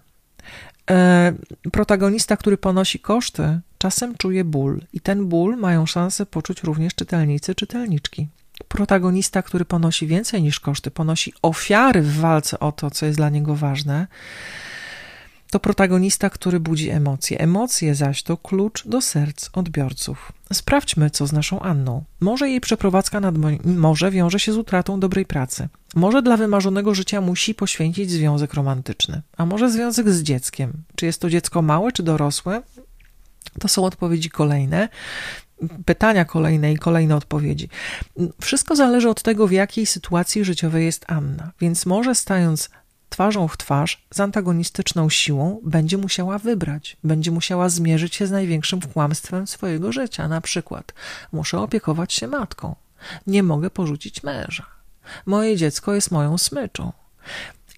E, 0.92 1.34
protagonista, 1.72 2.38
który 2.38 2.58
ponosi 2.58 3.00
koszty, 3.00 3.60
czasem 3.78 4.18
czuje 4.18 4.44
ból, 4.44 4.82
i 4.94 5.00
ten 5.00 5.26
ból 5.26 5.58
mają 5.58 5.86
szansę 5.86 6.26
poczuć 6.26 6.64
również 6.64 6.96
czytelnicy, 6.96 7.56
czytelniczki. 7.56 8.28
Protagonista, 8.68 9.42
który 9.42 9.66
ponosi 9.66 10.08
więcej 10.08 10.44
niż 10.44 10.60
koszty, 10.60 10.92
ponosi 10.92 11.34
ofiary 11.42 12.02
w 12.02 12.18
walce 12.18 12.60
o 12.60 12.72
to, 12.72 12.92
co 12.92 13.06
jest 13.06 13.18
dla 13.18 13.30
niego 13.30 13.56
ważne, 13.56 14.08
to 15.52 15.60
protagonista, 15.60 16.30
który 16.30 16.60
budzi 16.60 16.90
emocje. 16.90 17.40
Emocje 17.40 17.96
zaś 17.96 18.24
to 18.24 18.38
klucz 18.38 18.88
do 18.88 19.02
serc 19.02 19.50
odbiorców. 19.54 20.32
Sprawdźmy, 20.54 21.10
co 21.10 21.28
z 21.28 21.32
naszą 21.32 21.60
Anną. 21.60 22.04
Może 22.20 22.50
jej 22.50 22.62
przeprowadzka 22.62 23.20
nad 23.20 23.36
morze 23.66 24.12
wiąże 24.12 24.40
się 24.40 24.54
z 24.54 24.58
utratą 24.58 25.00
dobrej 25.00 25.26
pracy. 25.26 25.70
Może 25.96 26.22
dla 26.22 26.38
wymarzonego 26.38 26.96
życia 26.96 27.22
musi 27.22 27.56
poświęcić 27.56 28.12
związek 28.12 28.54
romantyczny. 28.54 29.22
A 29.38 29.46
może 29.46 29.72
związek 29.72 30.10
z 30.10 30.22
dzieckiem. 30.22 30.74
Czy 30.96 31.06
jest 31.06 31.22
to 31.22 31.30
dziecko 31.30 31.62
małe, 31.62 31.92
czy 31.92 32.04
dorosłe? 32.04 32.62
To 33.60 33.68
są 33.68 33.86
odpowiedzi 33.86 34.30
kolejne 34.30 34.90
pytania 35.86 36.26
kolejne 36.26 36.74
i 36.74 36.78
kolejne 36.78 37.16
odpowiedzi. 37.16 37.70
Wszystko 38.42 38.76
zależy 38.76 39.10
od 39.10 39.22
tego, 39.22 39.48
w 39.48 39.52
jakiej 39.52 39.86
sytuacji 39.86 40.46
życiowej 40.46 40.86
jest 40.86 41.06
Anna. 41.08 41.52
Więc 41.62 41.86
może 41.86 42.16
stając 42.16 42.70
twarzą 43.10 43.48
w 43.48 43.58
twarz 43.58 44.06
z 44.14 44.20
antagonistyczną 44.20 45.10
siłą 45.10 45.62
będzie 45.64 45.98
musiała 45.98 46.38
wybrać, 46.38 46.98
będzie 47.04 47.32
musiała 47.32 47.70
zmierzyć 47.70 48.16
się 48.16 48.28
z 48.28 48.32
największym 48.32 48.82
kłamstwem 48.82 49.48
swojego 49.48 49.92
życia. 49.92 50.28
Na 50.28 50.42
przykład, 50.42 50.94
muszę 51.32 51.60
opiekować 51.60 52.14
się 52.14 52.28
matką, 52.28 52.76
nie 53.28 53.44
mogę 53.44 53.70
porzucić 53.70 54.24
męża, 54.24 54.66
moje 55.26 55.58
dziecko 55.58 55.94
jest 55.94 56.12
moją 56.12 56.38
smyczą. 56.38 56.92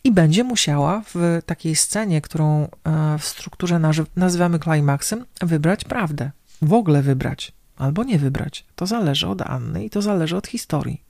I 0.04 0.12
będzie 0.12 0.44
musiała 0.44 1.04
w 1.14 1.42
takiej 1.46 1.76
scenie, 1.76 2.22
którą 2.22 2.64
e, 2.64 3.18
w 3.20 3.26
strukturze 3.26 3.80
nazywamy 4.16 4.60
klimaksem, 4.60 5.26
wybrać 5.42 5.84
prawdę. 5.84 6.32
W 6.62 6.74
ogóle 6.74 7.02
wybrać, 7.02 7.52
albo 7.78 8.04
nie 8.04 8.20
wybrać. 8.20 8.66
To 8.76 8.86
zależy 8.86 9.28
od 9.28 9.42
Anny 9.42 9.86
i 9.86 9.90
to 9.90 10.02
zależy 10.02 10.38
od 10.38 10.48
historii. 10.48 11.02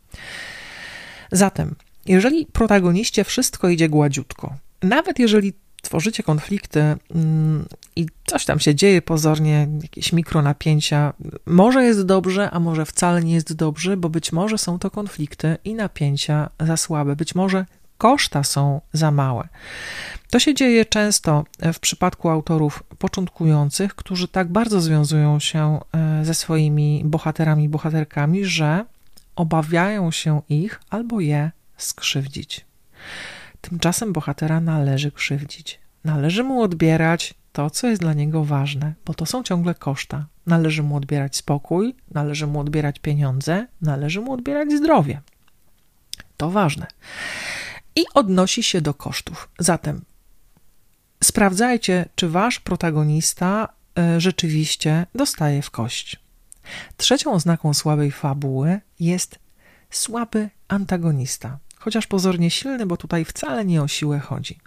Zatem, 1.32 1.76
jeżeli 2.06 2.46
protagoniście 2.46 3.24
wszystko 3.24 3.70
idzie 3.70 3.90
gładziutko, 3.90 4.54
nawet 4.84 5.20
jeżeli 5.20 5.54
tworzycie 5.82 6.24
konflikty 6.24 6.96
mm, 7.16 7.66
i 7.96 8.06
coś 8.26 8.46
tam 8.46 8.60
się 8.60 8.76
dzieje 8.76 9.02
pozornie, 9.02 9.68
jakieś 9.82 10.14
mikronapięcia, 10.14 11.14
może 11.46 11.84
jest 11.84 12.06
dobrze, 12.06 12.52
a 12.52 12.60
może 12.60 12.86
wcale 12.86 13.24
nie 13.24 13.34
jest 13.34 13.54
dobrze, 13.54 13.98
bo 13.98 14.10
być 14.10 14.32
może 14.32 14.58
są 14.58 14.80
to 14.80 14.92
konflikty 14.92 15.58
i 15.66 15.74
napięcia 15.74 16.50
za 16.60 16.78
słabe, 16.78 17.16
być 17.16 17.36
może 17.36 17.66
koszta 17.98 18.44
są 18.44 18.82
za 18.94 19.12
małe. 19.12 19.48
To 20.30 20.40
się 20.40 20.54
dzieje 20.54 20.86
często 20.86 21.44
w 21.74 21.80
przypadku 21.80 22.30
autorów 22.30 22.84
początkujących, 22.98 23.96
którzy 23.96 24.28
tak 24.28 24.48
bardzo 24.48 24.82
związują 24.82 25.40
się 25.40 25.80
e, 25.94 26.26
ze 26.26 26.34
swoimi 26.34 27.02
bohaterami, 27.06 27.70
bohaterkami, 27.70 28.46
że 28.46 28.86
obawiają 29.36 30.12
się 30.12 30.42
ich 30.50 30.80
albo 30.90 31.20
je 31.20 31.52
skrzywdzić. 31.84 32.66
Tymczasem 33.62 34.14
bohatera 34.14 34.60
należy 34.60 35.12
krzywdzić. 35.12 35.80
Należy 36.04 36.44
mu 36.44 36.62
odbierać 36.62 37.34
to, 37.52 37.70
co 37.70 37.88
jest 37.88 38.02
dla 38.02 38.14
niego 38.14 38.46
ważne, 38.46 38.94
bo 39.06 39.14
to 39.14 39.26
są 39.26 39.44
ciągle 39.44 39.76
koszta. 39.76 40.26
Należy 40.46 40.84
mu 40.84 40.96
odbierać 40.96 41.36
spokój, 41.36 41.96
należy 42.12 42.48
mu 42.48 42.60
odbierać 42.60 43.00
pieniądze, 43.00 43.68
należy 43.82 44.22
mu 44.22 44.34
odbierać 44.34 44.72
zdrowie. 44.72 45.22
To 46.38 46.50
ważne. 46.52 46.88
I 47.96 48.06
odnosi 48.14 48.64
się 48.64 48.82
do 48.82 48.94
kosztów. 48.94 49.50
Zatem 49.60 50.02
sprawdzajcie, 51.24 52.06
czy 52.16 52.30
wasz 52.30 52.60
protagonista 52.60 53.70
e, 53.98 54.22
rzeczywiście 54.22 55.06
dostaje 55.16 55.62
w 55.62 55.72
kość. 55.72 56.20
Trzecią 56.98 57.32
oznaką 57.32 57.74
słabej 57.74 58.12
fabuły 58.12 58.80
jest 59.00 59.40
słaby 59.90 60.50
antagonista, 60.68 61.60
chociaż 61.82 62.08
pozornie 62.08 62.50
silny, 62.50 62.86
bo 62.86 62.98
tutaj 62.98 63.26
wcale 63.26 63.66
nie 63.66 63.82
o 63.82 63.88
siłę 63.88 64.20
chodzi. 64.20 64.58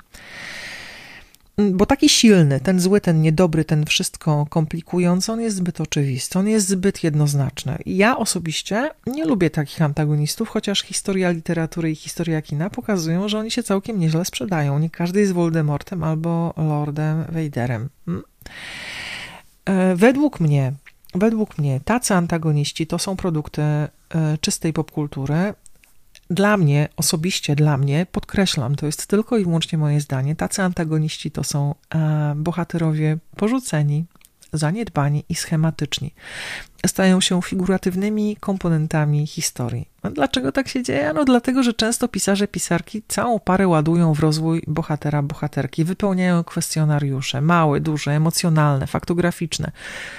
Bo 1.73 1.87
taki 1.87 2.09
silny, 2.09 2.61
ten 2.61 2.81
zły, 2.81 3.01
ten 3.01 3.23
niedobry, 3.23 3.65
ten 3.65 3.87
wszystko 3.87 4.47
komplikujący, 4.51 5.33
on 5.33 5.41
jest 5.41 5.57
zbyt 5.57 5.81
oczywisty, 5.81 6.39
on 6.39 6.49
jest 6.49 6.69
zbyt 6.69 7.05
jednoznaczny. 7.05 7.79
Ja 7.87 8.17
osobiście 8.17 8.91
nie 9.07 9.25
lubię 9.25 9.51
takich 9.51 9.83
antagonistów, 9.83 10.49
chociaż 10.49 10.83
historia 10.83 11.31
literatury 11.31 11.91
i 11.91 11.95
historia 11.95 12.43
kina 12.43 12.71
pokazują, 12.71 13.29
że 13.29 13.39
oni 13.39 13.51
się 13.51 13.63
całkiem 13.63 14.01
nieźle 14.01 14.25
sprzedają. 14.25 14.79
Nie 14.79 14.91
każdy 14.91 15.21
jest 15.21 15.33
Voldemortem 15.33 16.05
albo 16.05 16.55
Lordem 16.57 17.25
Vaderem. 17.29 17.89
Hmm? 18.07 18.25
E, 19.65 19.97
według 19.97 20.41
mnie 20.41 20.73
według 21.15 21.59
mnie 21.59 21.81
tacy 21.85 22.15
antagoniści 22.15 22.87
to 22.87 22.99
są 22.99 23.17
produkty 23.17 23.63
e, 23.63 23.89
czystej 24.41 24.73
popkultury. 24.73 25.55
Dla 26.31 26.57
mnie, 26.57 26.89
osobiście 26.97 27.57
dla 27.57 27.77
mnie, 27.77 28.07
podkreślam, 28.13 28.75
to 28.75 28.87
jest 28.87 29.07
tylko 29.07 29.39
i 29.39 29.45
wyłącznie 29.45 29.79
moje 29.79 30.01
zdanie, 30.01 30.37
tacy 30.37 30.63
antagoniści 30.63 31.31
to 31.31 31.45
są 31.45 31.75
e, 31.95 32.35
bohaterowie 32.37 33.19
porzuceni, 33.37 34.05
zaniedbani 34.53 35.25
i 35.29 35.35
schematyczni. 35.35 36.15
Stają 36.87 37.21
się 37.21 37.43
figuratywnymi 37.43 38.37
komponentami 38.37 39.27
historii. 39.27 39.89
A 40.03 40.11
dlaczego 40.11 40.53
tak 40.53 40.69
się 40.69 40.83
dzieje? 40.83 41.13
No 41.13 41.25
dlatego, 41.25 41.63
że 41.63 41.75
często 41.75 42.09
pisarze, 42.09 42.49
pisarki 42.49 43.03
całą 43.09 43.39
parę 43.39 43.69
ładują 43.69 44.15
w 44.15 44.21
rozwój 44.21 44.63
bohatera, 44.67 45.23
bohaterki, 45.23 45.85
wypełniają 45.85 46.45
kwestionariusze, 46.45 47.41
małe, 47.41 47.81
duże, 47.81 48.13
emocjonalne, 48.13 48.87
faktograficzne. 48.87 49.73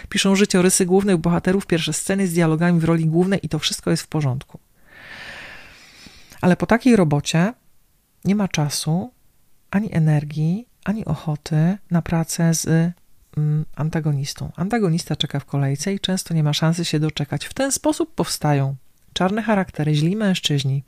Piszą 0.10 0.36
życiorysy 0.36 0.86
głównych 0.86 1.18
bohaterów, 1.18 1.68
pierwsze 1.68 1.94
sceny 1.94 2.28
z 2.28 2.34
dialogami 2.34 2.80
w 2.80 2.84
roli 2.84 3.06
głównej 3.06 3.40
i 3.44 3.50
to 3.50 3.60
wszystko 3.60 3.92
jest 3.92 4.04
w 4.04 4.08
porządku. 4.08 4.60
Ale 6.42 6.56
po 6.56 6.66
takiej 6.66 6.96
robocie 6.96 7.54
nie 8.26 8.36
ma 8.36 8.48
czasu, 8.48 9.12
ani 9.72 9.94
energii, 9.96 10.68
ani 10.84 11.06
ochoty 11.06 11.78
na 11.92 12.02
pracę 12.02 12.54
z 12.54 12.94
Mm, 13.38 13.66
antagonistą. 13.76 14.52
Antagonista 14.56 15.16
czeka 15.16 15.40
w 15.40 15.46
kolejce 15.46 15.94
i 15.94 16.00
często 16.00 16.34
nie 16.34 16.44
ma 16.44 16.54
szansy 16.54 16.86
się 16.86 17.00
doczekać. 17.00 17.46
W 17.46 17.54
ten 17.54 17.72
sposób 17.72 18.16
powstają 18.16 18.76
czarne 19.14 19.42
charaktery, 19.42 19.96
źli 19.96 20.16
mężczyźni, 20.16 20.84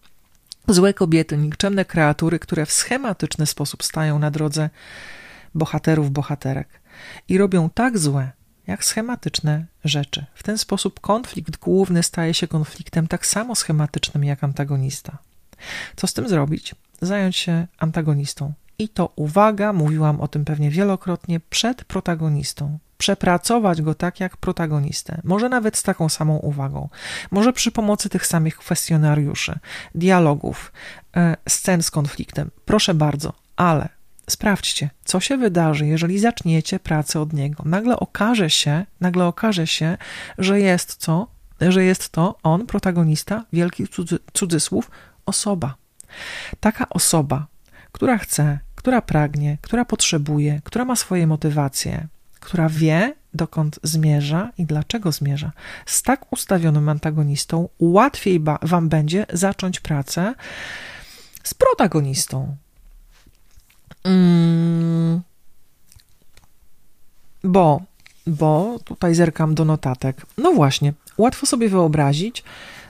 złe 0.68 0.94
kobiety, 0.94 1.38
nikczemne 1.38 1.86
kreatury, 1.86 2.40
które 2.40 2.66
w 2.66 2.72
schematyczny 2.72 3.46
sposób 3.46 3.84
stają 3.84 4.20
na 4.20 4.32
drodze 4.32 4.70
bohaterów, 5.56 6.12
bohaterek 6.12 6.68
i 7.30 7.38
robią 7.38 7.70
tak 7.70 7.98
złe, 7.98 8.32
jak 8.68 8.86
schematyczne 8.86 9.66
rzeczy. 9.84 10.26
W 10.36 10.44
ten 10.44 10.58
sposób 10.58 11.00
konflikt 11.00 11.58
główny 11.58 12.04
staje 12.04 12.34
się 12.34 12.48
konfliktem 12.48 13.08
tak 13.08 13.26
samo 13.26 13.56
schematycznym 13.56 14.24
jak 14.24 14.44
antagonista. 14.44 15.18
Co 15.96 16.08
z 16.08 16.14
tym 16.14 16.30
zrobić? 16.30 16.76
Zająć 17.02 17.38
się 17.38 17.68
antagonistą, 17.78 18.54
i 18.80 18.90
to 18.90 19.12
uwaga, 19.16 19.74
mówiłam 19.74 20.22
o 20.22 20.28
tym 20.28 20.46
pewnie 20.46 20.70
wielokrotnie, 20.70 21.40
przed 21.40 21.84
protagonistą. 21.84 22.80
Przepracować 22.98 23.82
go 23.82 23.96
tak 23.96 24.20
jak 24.20 24.38
protagonistę, 24.38 25.22
może 25.24 25.50
nawet 25.50 25.78
z 25.78 25.84
taką 25.84 26.10
samą 26.10 26.38
uwagą, 26.38 26.90
może 27.32 27.54
przy 27.54 27.72
pomocy 27.72 28.10
tych 28.10 28.28
samych 28.28 28.58
kwestionariuszy, 28.58 29.60
dialogów, 29.96 30.72
e, 31.16 31.38
scen 31.50 31.84
z 31.84 31.92
konfliktem. 31.92 32.52
Proszę 32.66 32.94
bardzo, 32.94 33.34
ale 33.56 33.90
sprawdźcie, 34.30 34.90
co 35.06 35.20
się 35.20 35.38
wydarzy, 35.38 35.88
jeżeli 35.88 36.20
zaczniecie 36.20 36.80
pracę 36.80 37.22
od 37.22 37.34
niego. 37.34 37.64
Nagle 37.66 38.00
okaże 38.00 38.50
się, 38.50 38.86
nagle 39.02 39.26
okaże 39.26 39.68
się, 39.68 39.98
że 40.38 40.60
jest 40.60 40.96
co, 40.96 41.28
że 41.62 41.84
jest 41.84 42.10
to 42.10 42.36
on, 42.44 42.66
protagonista, 42.66 43.46
wielki 43.54 43.88
cudzysłów, 44.34 44.92
osoba. 45.28 45.76
Taka 46.60 46.90
osoba, 46.90 47.48
która 47.92 48.18
chce 48.18 48.60
która 48.88 49.02
pragnie, 49.02 49.58
która 49.62 49.86
potrzebuje, 49.86 50.62
która 50.64 50.86
ma 50.86 50.96
swoje 50.96 51.28
motywacje, 51.28 52.08
która 52.40 52.70
wie, 52.70 53.16
dokąd 53.34 53.80
zmierza 53.84 54.52
i 54.58 54.66
dlaczego 54.66 55.12
zmierza. 55.12 55.52
Z 55.86 56.04
tak 56.04 56.34
ustawionym 56.34 56.90
antagonistą 56.90 57.70
łatwiej 57.80 58.44
wam 58.62 58.90
będzie 58.90 59.26
zacząć 59.34 59.80
pracę 59.80 60.36
z 61.44 61.54
protagonistą. 61.54 62.56
Mm. 64.04 65.22
Bo, 67.44 67.82
bo 68.28 68.80
tutaj 68.86 69.16
zerkam 69.16 69.56
do 69.56 69.66
notatek. 69.66 70.26
No 70.38 70.52
właśnie, 70.52 70.94
łatwo 71.18 71.46
sobie 71.46 71.70
wyobrazić, 71.70 72.44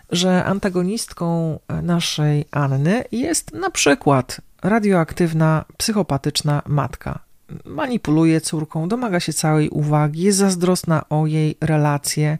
że 0.09 0.43
antagonistką 0.45 1.59
naszej 1.83 2.45
Anny 2.51 3.03
jest 3.11 3.53
na 3.53 3.71
przykład 3.71 4.41
radioaktywna, 4.63 5.65
psychopatyczna 5.77 6.61
matka. 6.67 7.19
Manipuluje 7.65 8.41
córką, 8.41 8.89
domaga 8.89 9.19
się 9.19 9.33
całej 9.33 9.69
uwagi, 9.69 10.21
jest 10.21 10.37
zazdrosna 10.37 11.09
o 11.09 11.27
jej 11.27 11.57
relacje. 11.61 12.37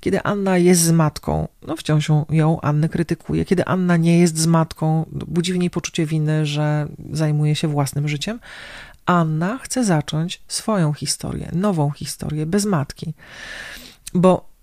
Kiedy 0.00 0.22
Anna 0.22 0.58
jest 0.58 0.80
z 0.80 0.90
matką, 0.90 1.48
no 1.66 1.76
wciąż 1.76 2.10
ją 2.30 2.60
Annę 2.60 2.88
krytykuje. 2.88 3.44
Kiedy 3.44 3.64
Anna 3.64 3.96
nie 3.96 4.18
jest 4.18 4.38
z 4.38 4.46
matką, 4.46 5.06
budzi 5.12 5.52
w 5.52 5.58
niej 5.58 5.70
poczucie 5.70 6.06
winy, 6.06 6.46
że 6.46 6.86
zajmuje 7.12 7.54
się 7.54 7.68
własnym 7.68 8.08
życiem. 8.08 8.40
Anna 9.06 9.58
chce 9.58 9.84
zacząć 9.84 10.42
swoją 10.48 10.92
historię, 10.92 11.50
nową 11.52 11.90
historię, 11.90 12.46
bez 12.46 12.64
matki. 12.64 13.14
Bo 14.14 14.53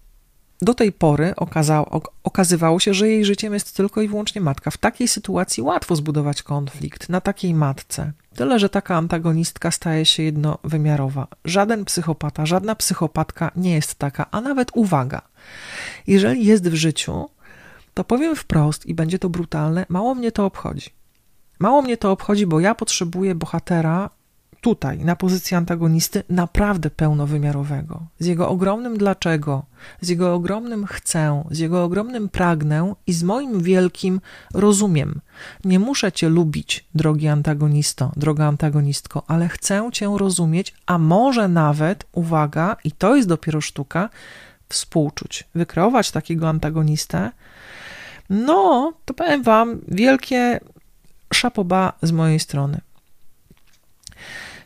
do 0.61 0.73
tej 0.73 0.91
pory 0.91 1.33
okazało, 1.35 2.01
okazywało 2.23 2.79
się, 2.79 2.93
że 2.93 3.09
jej 3.09 3.25
życiem 3.25 3.53
jest 3.53 3.75
tylko 3.75 4.01
i 4.01 4.07
wyłącznie 4.07 4.41
matka. 4.41 4.71
W 4.71 4.77
takiej 4.77 5.07
sytuacji 5.07 5.63
łatwo 5.63 5.95
zbudować 5.95 6.43
konflikt 6.43 7.09
na 7.09 7.21
takiej 7.21 7.53
matce. 7.53 8.11
Tyle, 8.35 8.59
że 8.59 8.69
taka 8.69 8.95
antagonistka 8.95 9.71
staje 9.71 10.05
się 10.05 10.23
jednowymiarowa. 10.23 11.27
Żaden 11.45 11.85
psychopata, 11.85 12.45
żadna 12.45 12.75
psychopatka 12.75 13.51
nie 13.55 13.73
jest 13.73 13.95
taka, 13.95 14.25
a 14.31 14.41
nawet 14.41 14.71
uwaga. 14.73 15.21
Jeżeli 16.07 16.45
jest 16.45 16.69
w 16.69 16.73
życiu, 16.73 17.29
to 17.93 18.03
powiem 18.03 18.35
wprost 18.35 18.85
i 18.85 18.93
będzie 18.93 19.19
to 19.19 19.29
brutalne, 19.29 19.85
mało 19.89 20.15
mnie 20.15 20.31
to 20.31 20.45
obchodzi. 20.45 20.89
Mało 21.59 21.81
mnie 21.81 21.97
to 21.97 22.11
obchodzi, 22.11 22.47
bo 22.47 22.59
ja 22.59 22.75
potrzebuję 22.75 23.35
bohatera, 23.35 24.09
tutaj, 24.61 24.99
na 24.99 25.15
pozycji 25.15 25.57
antagonisty, 25.57 26.23
naprawdę 26.29 26.89
pełnowymiarowego. 26.89 28.05
Z 28.19 28.25
jego 28.25 28.49
ogromnym 28.49 28.97
dlaczego, 28.97 29.63
z 30.01 30.09
jego 30.09 30.33
ogromnym 30.33 30.85
chcę, 30.85 31.43
z 31.51 31.59
jego 31.59 31.83
ogromnym 31.83 32.29
pragnę 32.29 32.93
i 33.07 33.13
z 33.13 33.23
moim 33.23 33.61
wielkim 33.61 34.21
rozumiem. 34.53 35.21
Nie 35.65 35.79
muszę 35.79 36.11
cię 36.11 36.29
lubić, 36.29 36.85
drogi 36.95 37.27
antagonisto, 37.27 38.11
droga 38.15 38.45
antagonistko, 38.45 39.23
ale 39.27 39.49
chcę 39.49 39.89
cię 39.93 40.15
rozumieć, 40.17 40.73
a 40.85 40.97
może 40.97 41.47
nawet, 41.47 42.05
uwaga, 42.11 42.77
i 42.83 42.91
to 42.91 43.15
jest 43.15 43.27
dopiero 43.27 43.61
sztuka, 43.61 44.09
współczuć, 44.69 45.43
wykreować 45.55 46.11
takiego 46.11 46.49
antagonistę. 46.49 47.31
No, 48.29 48.93
to 49.05 49.13
powiem 49.13 49.43
wam, 49.43 49.81
wielkie 49.87 50.59
szapoba 51.33 51.93
z 52.01 52.11
mojej 52.11 52.39
strony. 52.39 52.81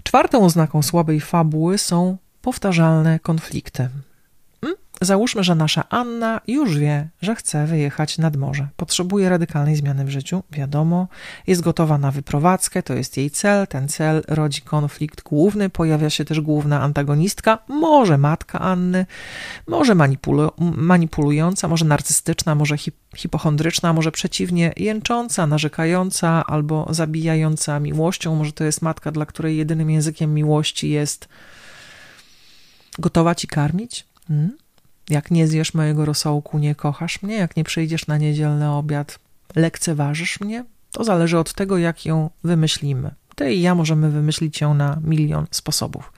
Czwartą 0.05 0.45
oznaką 0.45 0.83
słabej 0.83 1.21
fabuły 1.21 1.77
są 1.77 2.17
powtarzalne 2.41 3.19
konflikty. 3.19 3.89
Hmm? 4.61 4.77
Załóżmy, 5.01 5.43
że 5.43 5.55
nasza 5.55 5.89
Anna 5.89 6.41
już 6.47 6.77
wie, 6.77 7.09
że 7.21 7.35
chce 7.35 7.67
wyjechać 7.67 8.17
nad 8.17 8.35
morze. 8.35 8.67
Potrzebuje 8.75 9.29
radykalnej 9.29 9.75
zmiany 9.75 10.05
w 10.05 10.09
życiu, 10.09 10.43
wiadomo. 10.51 11.07
Jest 11.47 11.61
gotowa 11.61 11.97
na 11.97 12.11
wyprowadzkę, 12.11 12.83
to 12.83 12.93
jest 12.93 13.17
jej 13.17 13.31
cel. 13.31 13.67
Ten 13.67 13.87
cel 13.87 14.23
rodzi 14.27 14.61
konflikt 14.61 15.23
główny. 15.23 15.69
Pojawia 15.69 16.09
się 16.09 16.25
też 16.25 16.41
główna 16.41 16.81
antagonistka, 16.81 17.59
może 17.67 18.17
matka 18.17 18.59
Anny, 18.59 19.05
może 19.67 19.95
manipulu 19.95 20.51
manipulująca, 20.75 21.67
może 21.67 21.85
narcystyczna, 21.85 22.55
może 22.55 22.77
hip 22.77 22.95
hipochondryczna, 23.15 23.93
może 23.93 24.11
przeciwnie, 24.11 24.73
jęcząca, 24.77 25.47
narzekająca 25.47 26.45
albo 26.45 26.87
zabijająca 26.89 27.79
miłością. 27.79 28.35
Może 28.35 28.51
to 28.51 28.63
jest 28.63 28.81
matka, 28.81 29.11
dla 29.11 29.25
której 29.25 29.57
jedynym 29.57 29.89
językiem 29.89 30.33
miłości 30.33 30.89
jest 30.89 31.27
gotować 32.99 33.43
i 33.43 33.47
karmić. 33.47 34.05
Hmm? 34.27 34.57
Jak 35.09 35.31
nie 35.31 35.47
zjesz 35.47 35.73
mojego 35.73 36.05
rosołku, 36.05 36.57
nie 36.57 36.75
kochasz 36.75 37.21
mnie. 37.21 37.35
Jak 37.35 37.57
nie 37.57 37.63
przyjdziesz 37.63 38.07
na 38.07 38.17
niedzielny 38.17 38.71
obiad, 38.71 39.19
lekceważysz 39.55 40.39
mnie. 40.39 40.65
To 40.91 41.03
zależy 41.03 41.37
od 41.37 41.53
tego, 41.53 41.77
jak 41.77 42.05
ją 42.05 42.29
wymyślimy. 42.43 43.11
Ty 43.35 43.53
i 43.53 43.61
ja 43.61 43.75
możemy 43.75 44.09
wymyślić 44.09 44.61
ją 44.61 44.73
na 44.73 44.99
milion 45.03 45.45
sposobów. 45.51 46.13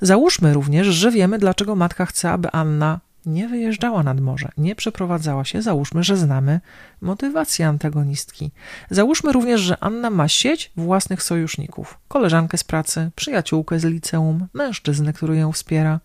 Załóżmy 0.00 0.54
również, 0.54 0.86
że 0.86 1.10
wiemy, 1.10 1.38
dlaczego 1.38 1.76
matka 1.76 2.06
chce, 2.06 2.30
aby 2.30 2.50
Anna 2.50 3.00
nie 3.28 3.48
wyjeżdżała 3.48 4.02
nad 4.02 4.20
morze, 4.20 4.48
nie 4.56 4.74
przeprowadzała 4.74 5.44
się. 5.44 5.62
Załóżmy, 5.62 6.04
że 6.04 6.16
znamy 6.16 6.60
motywację 7.00 7.68
antagonistki. 7.68 8.50
Załóżmy 8.90 9.32
również, 9.32 9.60
że 9.60 9.76
Anna 9.80 10.10
ma 10.10 10.28
sieć 10.28 10.72
własnych 10.76 11.22
sojuszników: 11.22 11.98
koleżankę 12.08 12.58
z 12.58 12.64
pracy, 12.64 13.10
przyjaciółkę 13.16 13.80
z 13.80 13.84
liceum, 13.84 14.46
mężczyznę, 14.54 15.12
który 15.12 15.36
ją 15.36 15.52
wspiera, 15.52 16.00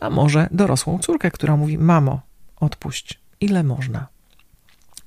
a 0.00 0.10
może 0.10 0.48
dorosłą 0.50 0.98
córkę, 0.98 1.30
która 1.30 1.56
mówi: 1.56 1.78
Mamo, 1.78 2.20
odpuść, 2.56 3.20
ile 3.40 3.62
można. 3.62 4.06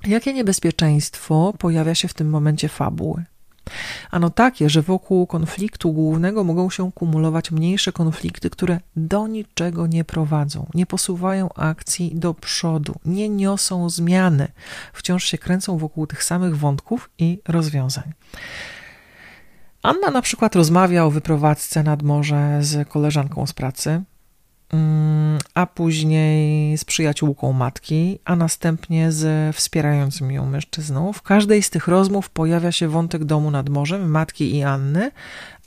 Jakie 0.08 0.34
niebezpieczeństwo 0.34 1.54
pojawia 1.60 1.96
się 1.96 2.08
w 2.08 2.14
tym 2.14 2.30
momencie 2.30 2.70
fabuły? 2.70 3.24
Ano 4.12 4.30
takie, 4.30 4.70
że 4.70 4.82
wokół 4.82 5.28
konfliktu 5.28 5.94
głównego 5.94 6.44
mogą 6.44 6.70
się 6.70 6.92
kumulować 6.92 7.52
mniejsze 7.52 7.92
konflikty, 7.92 8.50
które 8.50 8.80
do 8.96 9.28
niczego 9.28 9.88
nie 9.88 10.04
prowadzą, 10.04 10.66
nie 10.74 10.86
posuwają 10.86 11.54
akcji 11.54 12.12
do 12.16 12.34
przodu, 12.34 12.96
nie 13.06 13.30
niosą 13.30 13.90
zmiany, 13.90 14.48
wciąż 14.94 15.24
się 15.24 15.38
kręcą 15.38 15.78
wokół 15.78 16.08
tych 16.08 16.24
samych 16.24 16.58
wątków 16.58 17.10
i 17.18 17.40
rozwiązań. 17.48 18.14
Anna 19.84 20.12
na 20.12 20.22
przykład 20.22 20.56
rozmawia 20.56 21.06
o 21.06 21.12
wyprowadzce 21.12 21.84
nad 21.84 22.04
morze 22.04 22.58
z 22.62 22.90
koleżanką 22.90 23.48
z 23.48 23.54
pracy, 23.54 24.04
a 25.54 25.66
później 25.66 26.78
z 26.78 26.86
przyjaciółką 26.86 27.54
matki, 27.54 28.20
a 28.26 28.36
następnie 28.36 29.12
z 29.12 29.56
wspierającym 29.56 30.32
ją 30.32 30.46
mężczyzną. 30.46 31.14
W 31.14 31.22
każdej 31.22 31.64
z 31.64 31.70
tych 31.70 31.88
rozmów 31.88 32.30
pojawia 32.30 32.72
się 32.72 32.88
wątek 32.88 33.24
domu 33.24 33.52
nad 33.52 33.70
morzem, 33.70 34.12
matki 34.12 34.56
i 34.56 34.64
Anny. 34.64 35.12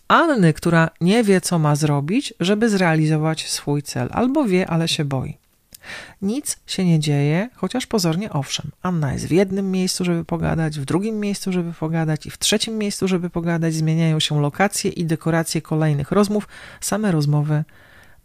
Anny, 0.08 0.52
która 0.52 0.90
nie 1.00 1.24
wie, 1.24 1.40
co 1.40 1.58
ma 1.58 1.76
zrobić, 1.76 2.34
żeby 2.40 2.68
zrealizować 2.68 3.48
swój 3.48 3.82
cel, 3.82 4.08
albo 4.12 4.44
wie, 4.44 4.70
ale 4.70 4.88
się 4.88 5.04
boi. 5.04 5.38
Nic 6.22 6.56
się 6.66 6.84
nie 6.84 6.98
dzieje, 6.98 7.48
chociaż 7.54 7.86
pozornie 7.86 8.32
owszem. 8.32 8.70
Anna 8.82 9.12
jest 9.12 9.26
w 9.26 9.30
jednym 9.30 9.70
miejscu, 9.70 10.04
żeby 10.04 10.24
pogadać, 10.24 10.78
w 10.78 10.84
drugim 10.84 11.20
miejscu, 11.20 11.52
żeby 11.52 11.72
pogadać 11.72 12.26
i 12.26 12.30
w 12.30 12.38
trzecim 12.38 12.78
miejscu, 12.78 13.08
żeby 13.08 13.30
pogadać. 13.30 13.74
Zmieniają 13.74 14.20
się 14.20 14.40
lokacje 14.40 14.90
i 14.90 15.04
dekoracje 15.04 15.62
kolejnych 15.62 16.10
rozmów, 16.10 16.48
same 16.80 17.12
rozmowy 17.12 17.64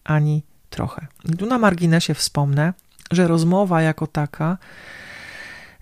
ani 0.04 0.44
trochę. 0.76 1.08
Tu 1.40 1.46
na 1.46 1.58
marginesie 1.58 2.14
wspomnę, 2.14 2.74
że 3.12 3.28
rozmowa 3.28 3.82
jako 3.82 4.08
taka 4.08 4.58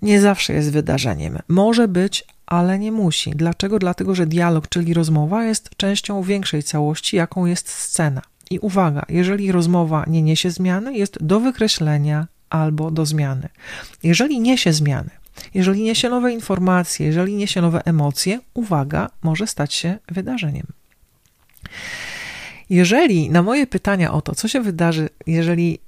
nie 0.01 0.21
zawsze 0.21 0.53
jest 0.53 0.71
wydarzeniem. 0.71 1.39
Może 1.47 1.88
być, 1.88 2.25
ale 2.45 2.79
nie 2.79 2.91
musi. 2.91 3.32
Dlaczego? 3.32 3.79
Dlatego, 3.79 4.15
że 4.15 4.25
dialog, 4.25 4.69
czyli 4.69 4.93
rozmowa, 4.93 5.43
jest 5.43 5.69
częścią 5.77 6.21
większej 6.21 6.63
całości, 6.63 7.15
jaką 7.15 7.45
jest 7.45 7.69
scena. 7.69 8.21
I 8.49 8.60
uwaga, 8.60 9.06
jeżeli 9.10 9.51
rozmowa 9.51 10.03
nie 10.08 10.21
niesie 10.21 10.51
zmiany, 10.51 10.97
jest 10.97 11.17
do 11.23 11.39
wykreślenia 11.39 12.27
albo 12.49 12.91
do 12.91 13.06
zmiany. 13.06 13.49
Jeżeli 14.03 14.39
niesie 14.39 14.73
zmiany, 14.73 15.10
jeżeli 15.53 15.84
niesie 15.84 16.10
nowe 16.10 16.34
informacje, 16.34 17.06
jeżeli 17.06 17.36
niesie 17.36 17.62
nowe 17.62 17.82
emocje, 17.86 18.39
uwaga, 18.53 19.10
może 19.23 19.47
stać 19.47 19.73
się 19.73 19.97
wydarzeniem. 20.08 20.67
Jeżeli 22.69 23.30
na 23.30 23.41
moje 23.41 23.67
pytania 23.67 24.13
o 24.13 24.21
to, 24.21 24.36
co 24.36 24.47
się 24.47 24.62
wydarzy, 24.62 25.10
jeżeli 25.28 25.80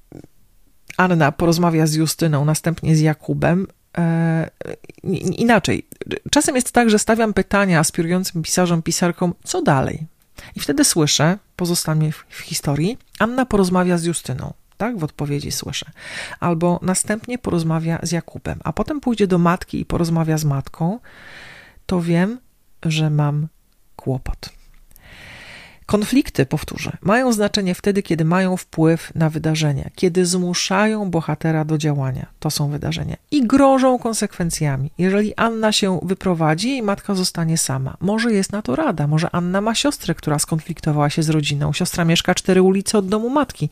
Anna 0.98 1.32
porozmawia 1.32 1.88
z 1.88 1.94
Justyną, 1.94 2.46
następnie 2.46 2.96
z 2.96 3.00
Jakubem, 3.00 3.68
e, 3.98 4.50
inaczej. 5.38 5.88
Czasem 6.32 6.56
jest 6.56 6.72
tak, 6.72 6.90
że 6.90 7.00
stawiam 7.00 7.34
pytania 7.34 7.80
aspirującym 7.80 8.44
pisarzom, 8.44 8.82
pisarkom, 8.82 9.34
co 9.44 9.62
dalej? 9.62 10.08
I 10.56 10.60
wtedy 10.60 10.84
słyszę, 10.84 11.38
pozostańmy 11.56 12.12
w, 12.12 12.26
w 12.30 12.40
historii, 12.40 12.98
Anna 13.20 13.46
porozmawia 13.46 13.98
z 13.98 14.04
Justyną. 14.04 14.54
Tak, 14.78 14.98
w 14.98 15.04
odpowiedzi 15.04 15.52
słyszę. 15.52 15.86
Albo 16.40 16.80
następnie 16.82 17.38
porozmawia 17.38 18.00
z 18.04 18.12
Jakubem, 18.12 18.60
a 18.64 18.74
potem 18.74 19.00
pójdzie 19.02 19.28
do 19.28 19.38
matki 19.38 19.80
i 19.80 19.86
porozmawia 19.86 20.38
z 20.38 20.46
matką, 20.46 21.00
to 21.86 22.02
wiem, 22.02 22.40
że 22.86 23.10
mam 23.10 23.48
kłopot. 23.96 24.50
Konflikty, 25.86 26.46
powtórzę, 26.46 26.98
mają 27.02 27.34
znaczenie 27.34 27.76
wtedy, 27.76 28.04
kiedy 28.04 28.26
mają 28.26 28.58
wpływ 28.58 29.12
na 29.16 29.30
wydarzenia, 29.30 29.90
kiedy 29.96 30.26
zmuszają 30.26 31.12
bohatera 31.12 31.66
do 31.66 31.78
działania. 31.78 32.26
To 32.40 32.52
są 32.52 32.70
wydarzenia 32.70 33.16
i 33.32 33.48
grożą 33.48 34.00
konsekwencjami. 34.00 34.92
Jeżeli 34.98 35.36
Anna 35.36 35.72
się 35.72 36.00
wyprowadzi, 36.04 36.70
jej 36.70 36.82
matka 36.82 37.16
zostanie 37.16 37.58
sama. 37.58 37.98
Może 38.00 38.34
jest 38.34 38.52
na 38.52 38.62
to 38.62 38.76
rada, 38.76 39.08
może 39.08 39.30
Anna 39.32 39.62
ma 39.62 39.76
siostrę, 39.76 40.16
która 40.16 40.40
skonfliktowała 40.40 41.10
się 41.10 41.24
z 41.24 41.30
rodziną. 41.30 41.74
Siostra 41.74 42.06
mieszka 42.06 42.36
cztery 42.36 42.62
ulice 42.62 42.98
od 42.98 43.08
domu 43.08 43.30
matki. 43.30 43.70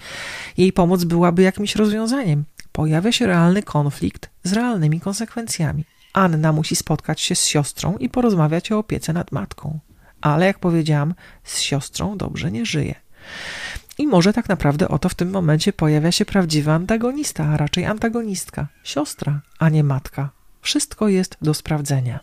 Jej 0.58 0.74
pomoc 0.74 1.04
byłaby 1.04 1.42
jakimś 1.42 1.76
rozwiązaniem. 1.76 2.44
Pojawia 2.72 3.12
się 3.12 3.28
realny 3.28 3.64
konflikt 3.64 4.30
z 4.44 4.54
realnymi 4.54 5.00
konsekwencjami. 5.00 5.86
Anna 6.14 6.52
musi 6.52 6.76
spotkać 6.76 7.22
się 7.22 7.36
z 7.36 7.46
siostrą 7.46 7.98
i 7.98 8.10
porozmawiać 8.10 8.72
o 8.72 8.78
opiece 8.78 9.14
nad 9.14 9.32
matką 9.32 9.80
ale 10.24 10.46
jak 10.46 10.60
powiedziałam, 10.60 11.14
z 11.44 11.60
siostrą 11.60 12.18
dobrze 12.18 12.52
nie 12.52 12.66
żyje. 12.66 12.96
I 13.98 14.08
może 14.08 14.34
tak 14.34 14.50
naprawdę 14.50 14.88
oto 14.88 15.10
w 15.10 15.16
tym 15.16 15.30
momencie 15.30 15.74
pojawia 15.74 16.12
się 16.12 16.26
prawdziwy 16.26 16.72
antagonista, 16.72 17.46
a 17.46 17.58
raczej 17.58 17.86
antagonistka, 17.86 18.68
siostra, 18.84 19.42
a 19.60 19.70
nie 19.70 19.84
matka. 19.84 20.30
Wszystko 20.62 21.08
jest 21.08 21.38
do 21.42 21.54
sprawdzenia. 21.54 22.20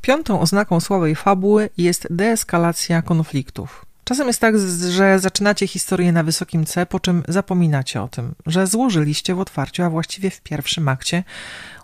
Piątą 0.00 0.40
oznaką 0.40 0.80
słabej 0.80 1.16
fabuły 1.16 1.70
jest 1.76 2.06
deeskalacja 2.10 3.02
konfliktów. 3.02 3.86
Czasem 4.04 4.26
jest 4.26 4.40
tak, 4.40 4.54
że 4.90 5.18
zaczynacie 5.18 5.66
historię 5.66 6.12
na 6.12 6.22
wysokim 6.22 6.66
C, 6.66 6.86
po 6.86 7.00
czym 7.00 7.22
zapominacie 7.28 8.02
o 8.02 8.08
tym, 8.08 8.34
że 8.46 8.66
złożyliście 8.66 9.34
w 9.34 9.40
otwarciu, 9.40 9.82
a 9.82 9.90
właściwie 9.90 10.30
w 10.30 10.40
pierwszym 10.40 10.88
akcie, 10.88 11.24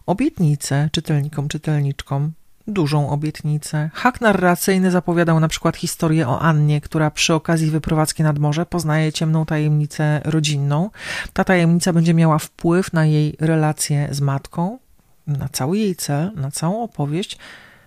obietnicę 0.07 0.89
czytelnikom, 0.93 1.49
czytelniczkom, 1.49 2.33
dużą 2.67 3.11
obietnicę. 3.11 3.91
Hak 3.95 4.21
narracyjny 4.21 4.91
zapowiadał 4.91 5.41
na 5.41 5.49
przykład 5.49 5.77
historię 5.77 6.29
o 6.29 6.41
Annie, 6.41 6.81
która 6.81 7.11
przy 7.11 7.35
okazji 7.35 7.71
wyprowadzki 7.71 8.23
nad 8.23 8.39
morze 8.39 8.67
poznaje 8.67 9.13
ciemną 9.13 9.47
tajemnicę 9.47 10.21
rodzinną. 10.25 10.91
Ta 11.33 11.45
tajemnica 11.45 11.93
będzie 11.93 12.15
miała 12.15 12.39
wpływ 12.39 12.93
na 12.93 13.07
jej 13.07 13.37
relacje 13.41 14.09
z 14.11 14.21
matką, 14.21 14.79
na 15.27 15.49
cały 15.49 15.79
jej 15.79 15.97
cel, 15.97 16.33
na 16.35 16.51
całą 16.51 16.83
opowieść, 16.83 17.39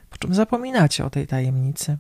po 0.10 0.18
czym 0.18 0.34
zapominacie 0.34 1.06
o 1.06 1.10
tej 1.10 1.28
tajemnicy. 1.28 1.98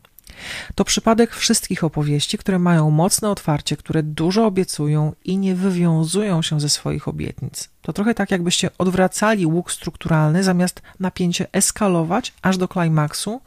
To 0.76 0.86
przypadek 0.86 1.36
wszystkich 1.36 1.84
opowieści, 1.84 2.38
które 2.38 2.60
mają 2.60 2.89
mocne 2.89 3.30
otwarcie, 3.30 3.78
które 3.78 4.04
dużo 4.04 4.45
obiecują 4.45 5.13
i 5.24 5.38
nie 5.38 5.56
wywiązują 5.56 6.41
się 6.41 6.60
ze 6.60 6.69
swoich 6.69 7.08
obietnic. 7.08 7.69
To 7.82 7.93
trochę 7.93 8.13
tak, 8.13 8.32
jakbyście 8.32 8.69
odwracali 8.78 9.45
łuk 9.45 9.71
strukturalny, 9.71 10.43
zamiast 10.43 10.82
napięcie 11.00 11.48
eskalować 11.52 12.34
aż 12.41 12.58
do 12.58 12.67
klimaksu, 12.67 13.41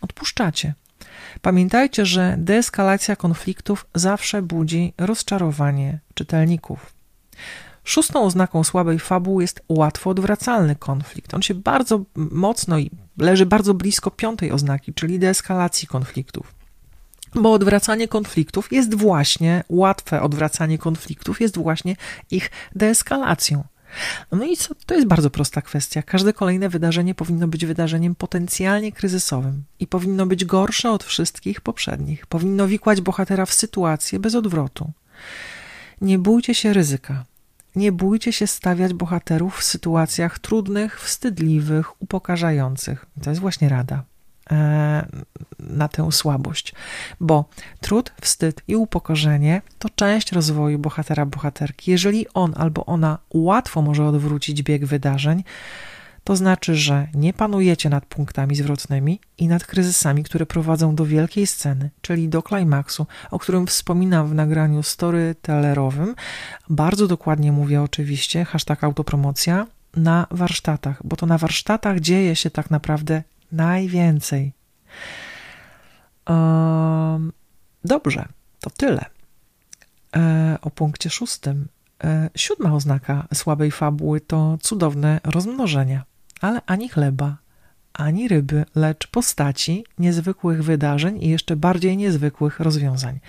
odpuszczacie. 0.00 0.74
Pamiętajcie, 1.42 2.06
że 2.06 2.34
deeskalacja 2.38 3.16
konfliktów 3.16 3.86
zawsze 3.94 4.42
budzi 4.42 4.92
rozczarowanie 4.98 5.98
czytelników. 6.14 6.92
Szóstą 7.84 8.24
oznaką 8.24 8.64
słabej 8.64 8.98
fabuły 8.98 9.42
jest 9.42 9.62
łatwo 9.68 10.10
odwracalny 10.10 10.76
konflikt. 10.76 11.34
On 11.34 11.42
się 11.42 11.54
bardzo 11.54 12.00
mocno 12.14 12.78
i 12.78 12.90
leży 13.18 13.46
bardzo 13.46 13.74
blisko 13.74 14.10
piątej 14.10 14.52
oznaki, 14.52 14.94
czyli 14.94 15.18
deeskalacji 15.18 15.88
konfliktów. 15.88 16.54
Bo 17.34 17.52
odwracanie 17.52 18.08
konfliktów 18.08 18.72
jest 18.72 18.94
właśnie, 18.94 19.64
łatwe 19.68 20.22
odwracanie 20.22 20.78
konfliktów 20.78 21.40
jest 21.40 21.58
właśnie 21.58 21.96
ich 22.30 22.50
deeskalacją. 22.76 23.64
No 24.32 24.44
i 24.44 24.56
co? 24.56 24.74
To 24.86 24.94
jest 24.94 25.06
bardzo 25.06 25.30
prosta 25.30 25.62
kwestia. 25.62 26.02
Każde 26.02 26.32
kolejne 26.32 26.68
wydarzenie 26.68 27.14
powinno 27.14 27.48
być 27.48 27.66
wydarzeniem 27.66 28.14
potencjalnie 28.14 28.92
kryzysowym 28.92 29.64
i 29.80 29.86
powinno 29.86 30.26
być 30.26 30.44
gorsze 30.44 30.90
od 30.90 31.04
wszystkich 31.04 31.60
poprzednich. 31.60 32.26
Powinno 32.26 32.66
wikłać 32.66 33.00
bohatera 33.00 33.46
w 33.46 33.52
sytuację 33.52 34.18
bez 34.18 34.34
odwrotu. 34.34 34.90
Nie 36.00 36.18
bójcie 36.18 36.54
się 36.54 36.72
ryzyka. 36.72 37.24
Nie 37.78 37.92
bójcie 37.92 38.32
się 38.32 38.46
stawiać 38.46 38.94
bohaterów 38.94 39.58
w 39.58 39.62
sytuacjach 39.62 40.38
trudnych, 40.38 41.00
wstydliwych, 41.00 42.02
upokarzających. 42.02 43.06
To 43.22 43.30
jest 43.30 43.40
właśnie 43.40 43.68
rada 43.68 44.02
e, 44.50 45.06
na 45.58 45.88
tę 45.88 46.12
słabość, 46.12 46.74
bo 47.20 47.44
trud, 47.80 48.12
wstyd 48.20 48.62
i 48.68 48.76
upokorzenie 48.76 49.62
to 49.78 49.88
część 49.90 50.32
rozwoju 50.32 50.78
bohatera, 50.78 51.26
bohaterki. 51.26 51.90
Jeżeli 51.90 52.26
on 52.34 52.54
albo 52.56 52.86
ona 52.86 53.18
łatwo 53.34 53.82
może 53.82 54.06
odwrócić 54.06 54.62
bieg 54.62 54.84
wydarzeń, 54.84 55.44
to 56.28 56.36
znaczy, 56.36 56.74
że 56.74 57.08
nie 57.14 57.32
panujecie 57.32 57.90
nad 57.90 58.06
punktami 58.06 58.56
zwrotnymi 58.56 59.20
i 59.38 59.48
nad 59.48 59.64
kryzysami, 59.64 60.24
które 60.24 60.46
prowadzą 60.46 60.94
do 60.94 61.06
wielkiej 61.06 61.46
sceny, 61.46 61.90
czyli 62.00 62.28
do 62.28 62.42
klimaksu, 62.42 63.06
o 63.30 63.38
którym 63.38 63.66
wspominam 63.66 64.28
w 64.28 64.34
nagraniu 64.34 64.82
storytellerowym. 64.82 66.14
Bardzo 66.70 67.06
dokładnie 67.06 67.52
mówię 67.52 67.82
oczywiście, 67.82 68.44
hashtag 68.44 68.84
autopromocja, 68.84 69.66
na 69.96 70.26
warsztatach, 70.30 71.00
bo 71.04 71.16
to 71.16 71.26
na 71.26 71.38
warsztatach 71.38 72.00
dzieje 72.00 72.36
się 72.36 72.50
tak 72.50 72.70
naprawdę 72.70 73.22
najwięcej. 73.52 74.52
Um, 76.28 77.32
dobrze, 77.84 78.28
to 78.60 78.70
tyle. 78.70 79.04
E, 80.16 80.58
o 80.62 80.70
punkcie 80.70 81.10
szóstym. 81.10 81.68
E, 82.04 82.30
siódma 82.36 82.74
oznaka 82.74 83.26
słabej 83.34 83.70
fabuły 83.70 84.20
to 84.20 84.58
cudowne 84.60 85.20
rozmnożenie 85.24 86.02
ale 86.40 86.60
ani 86.66 86.88
chleba, 86.88 87.36
ani 87.92 88.28
ryby, 88.28 88.64
lecz 88.74 89.06
postaci 89.06 89.84
niezwykłych 89.98 90.64
wydarzeń 90.64 91.22
i 91.22 91.28
jeszcze 91.28 91.56
bardziej 91.56 91.96
niezwykłych 91.96 92.60
rozwiązań. 92.60 93.20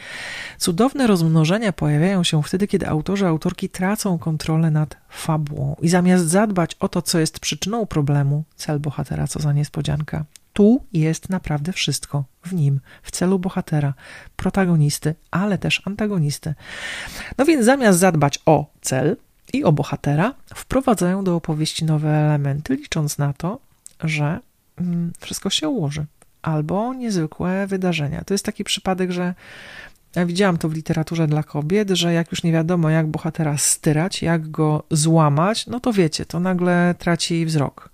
Cudowne 0.57 1.07
rozmnożenia 1.07 1.73
pojawiają 1.73 2.23
się 2.23 2.43
wtedy, 2.43 2.67
kiedy 2.67 2.87
autorzy, 2.87 3.27
autorki 3.27 3.69
tracą 3.69 4.17
kontrolę 4.17 4.71
nad 4.71 4.97
fabułą 5.09 5.75
i 5.81 5.89
zamiast 5.89 6.27
zadbać 6.27 6.75
o 6.79 6.89
to, 6.89 7.01
co 7.01 7.19
jest 7.19 7.39
przyczyną 7.39 7.85
problemu, 7.85 8.43
cel 8.55 8.79
bohatera, 8.79 9.27
co 9.27 9.39
za 9.39 9.53
niespodzianka, 9.53 10.25
tu 10.53 10.85
jest 10.93 11.29
naprawdę 11.29 11.73
wszystko 11.73 12.23
w 12.45 12.53
nim, 12.53 12.79
w 13.03 13.11
celu 13.11 13.39
bohatera, 13.39 13.93
protagonisty, 14.35 15.15
ale 15.31 15.57
też 15.57 15.81
antagonisty. 15.85 16.53
No 17.37 17.45
więc 17.45 17.65
zamiast 17.65 17.99
zadbać 17.99 18.39
o 18.45 18.71
cel, 18.81 19.17
i 19.53 19.63
o 19.63 19.71
bohatera 19.71 20.33
wprowadzają 20.55 21.23
do 21.23 21.35
opowieści 21.35 21.85
nowe 21.85 22.09
elementy, 22.09 22.75
licząc 22.75 23.17
na 23.17 23.33
to, 23.33 23.59
że 24.03 24.39
mm, 24.77 25.11
wszystko 25.19 25.49
się 25.49 25.69
ułoży. 25.69 26.05
Albo 26.41 26.93
niezwykłe 26.93 27.67
wydarzenia. 27.67 28.23
To 28.23 28.33
jest 28.33 28.45
taki 28.45 28.63
przypadek, 28.63 29.11
że 29.11 29.33
ja 30.15 30.25
widziałam 30.25 30.57
to 30.57 30.69
w 30.69 30.73
literaturze 30.73 31.27
dla 31.27 31.43
kobiet, 31.43 31.89
że 31.89 32.13
jak 32.13 32.31
już 32.31 32.43
nie 32.43 32.51
wiadomo, 32.51 32.89
jak 32.89 33.07
bohatera 33.07 33.57
styrać, 33.57 34.21
jak 34.21 34.51
go 34.51 34.83
złamać, 34.91 35.67
no 35.67 35.79
to 35.79 35.93
wiecie, 35.93 36.25
to 36.25 36.39
nagle 36.39 36.95
traci 36.99 37.45
wzrok. 37.45 37.89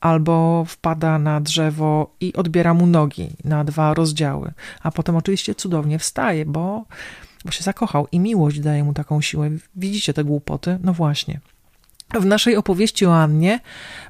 Albo 0.00 0.64
wpada 0.68 1.18
na 1.18 1.40
drzewo 1.40 2.14
i 2.20 2.32
odbiera 2.32 2.74
mu 2.74 2.86
nogi 2.86 3.30
na 3.44 3.64
dwa 3.64 3.94
rozdziały. 3.94 4.52
A 4.82 4.90
potem 4.90 5.16
oczywiście 5.16 5.54
cudownie 5.54 5.98
wstaje, 5.98 6.46
bo 6.46 6.84
bo 7.44 7.50
się 7.50 7.62
zakochał 7.62 8.06
i 8.12 8.20
miłość 8.20 8.60
daje 8.60 8.84
mu 8.84 8.92
taką 8.94 9.20
siłę. 9.20 9.50
Widzicie 9.76 10.14
te 10.14 10.24
głupoty? 10.24 10.78
No 10.82 10.92
właśnie. 10.92 11.40
W 12.14 12.24
naszej 12.24 12.56
opowieści 12.56 13.06
o 13.06 13.16
Annie 13.16 13.60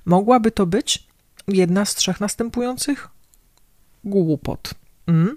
mogłaby 0.05 0.51
to 0.51 0.67
być 0.67 1.07
jedna 1.49 1.85
z 1.85 1.95
trzech 1.95 2.21
następujących 2.21 3.09
głupot. 4.05 4.75
Mm. 5.07 5.37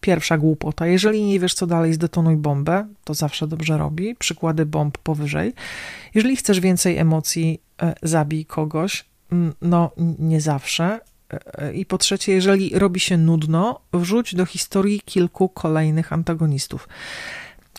Pierwsza 0.00 0.38
głupota. 0.38 0.86
Jeżeli 0.86 1.24
nie 1.24 1.40
wiesz, 1.40 1.54
co 1.54 1.66
dalej, 1.66 1.92
zdetonuj 1.92 2.36
bombę. 2.36 2.88
To 3.04 3.14
zawsze 3.14 3.46
dobrze 3.46 3.78
robi. 3.78 4.14
Przykłady 4.14 4.66
bomb 4.66 4.98
powyżej. 4.98 5.52
Jeżeli 6.14 6.36
chcesz 6.36 6.60
więcej 6.60 6.98
emocji, 6.98 7.60
e, 7.82 7.94
zabij 8.02 8.46
kogoś. 8.46 9.04
Mm, 9.32 9.54
no, 9.62 9.90
nie 10.18 10.40
zawsze. 10.40 11.00
I 11.74 11.86
po 11.86 11.98
trzecie, 11.98 12.32
jeżeli 12.32 12.78
robi 12.78 13.00
się 13.00 13.16
nudno, 13.16 13.80
wrzuć 13.92 14.34
do 14.34 14.46
historii 14.46 15.00
kilku 15.00 15.48
kolejnych 15.48 16.12
antagonistów. 16.12 16.88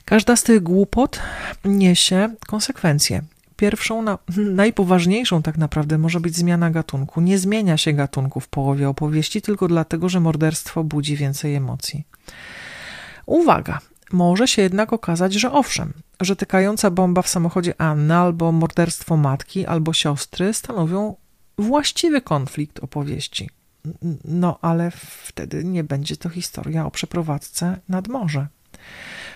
Każda 0.05 0.35
z 0.35 0.43
tych 0.43 0.63
głupot 0.63 1.19
niesie 1.65 2.29
konsekwencje. 2.47 3.21
Pierwszą, 3.55 4.01
na, 4.01 4.17
najpoważniejszą 4.61 5.41
tak 5.41 5.57
naprawdę 5.57 5.97
może 5.97 6.19
być 6.19 6.35
zmiana 6.35 6.71
gatunku. 6.71 7.21
Nie 7.21 7.37
zmienia 7.37 7.77
się 7.77 7.93
gatunku 7.93 8.39
w 8.39 8.47
połowie 8.47 8.89
opowieści, 8.89 9.41
tylko 9.41 9.67
dlatego, 9.67 10.09
że 10.09 10.19
morderstwo 10.19 10.83
budzi 10.83 11.15
więcej 11.15 11.55
emocji. 11.55 12.03
Uwaga! 13.25 13.79
Może 14.11 14.47
się 14.47 14.61
jednak 14.61 14.93
okazać, 14.93 15.33
że 15.33 15.51
owszem, 15.51 15.93
że 16.21 16.35
tykająca 16.35 16.91
bomba 16.91 17.21
w 17.21 17.27
samochodzie 17.27 17.81
Anny 17.81 18.15
albo 18.15 18.51
morderstwo 18.51 19.17
matki 19.17 19.65
albo 19.65 19.93
siostry 19.93 20.53
stanowią 20.53 21.15
właściwy 21.57 22.21
konflikt 22.21 22.79
opowieści. 22.79 23.49
No, 24.25 24.59
ale 24.61 24.91
wtedy 25.25 25.63
nie 25.63 25.83
będzie 25.83 26.17
to 26.17 26.29
historia 26.29 26.85
o 26.85 26.91
przeprowadzce 26.91 27.77
nad 27.89 28.07
morze. 28.07 28.47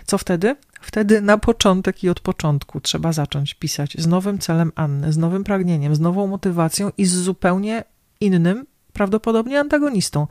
Co 0.05 0.17
wtedy? 0.17 0.55
Wtedy 0.82 1.21
na 1.21 1.38
początek 1.38 2.03
i 2.03 2.10
od 2.10 2.19
początku 2.19 2.82
trzeba 2.82 3.13
zacząć 3.13 3.53
pisać 3.53 3.97
z 3.97 4.08
nowym 4.08 4.39
celem 4.39 4.71
Anny, 4.75 5.13
z 5.13 5.17
nowym 5.17 5.43
pragnieniem, 5.43 5.95
z 5.95 5.99
nową 5.99 6.27
motywacją 6.27 6.91
i 6.97 7.05
z 7.05 7.13
zupełnie 7.13 7.84
innym, 8.19 8.65
prawdopodobnie 8.93 9.60
antagonistą. 9.60 10.27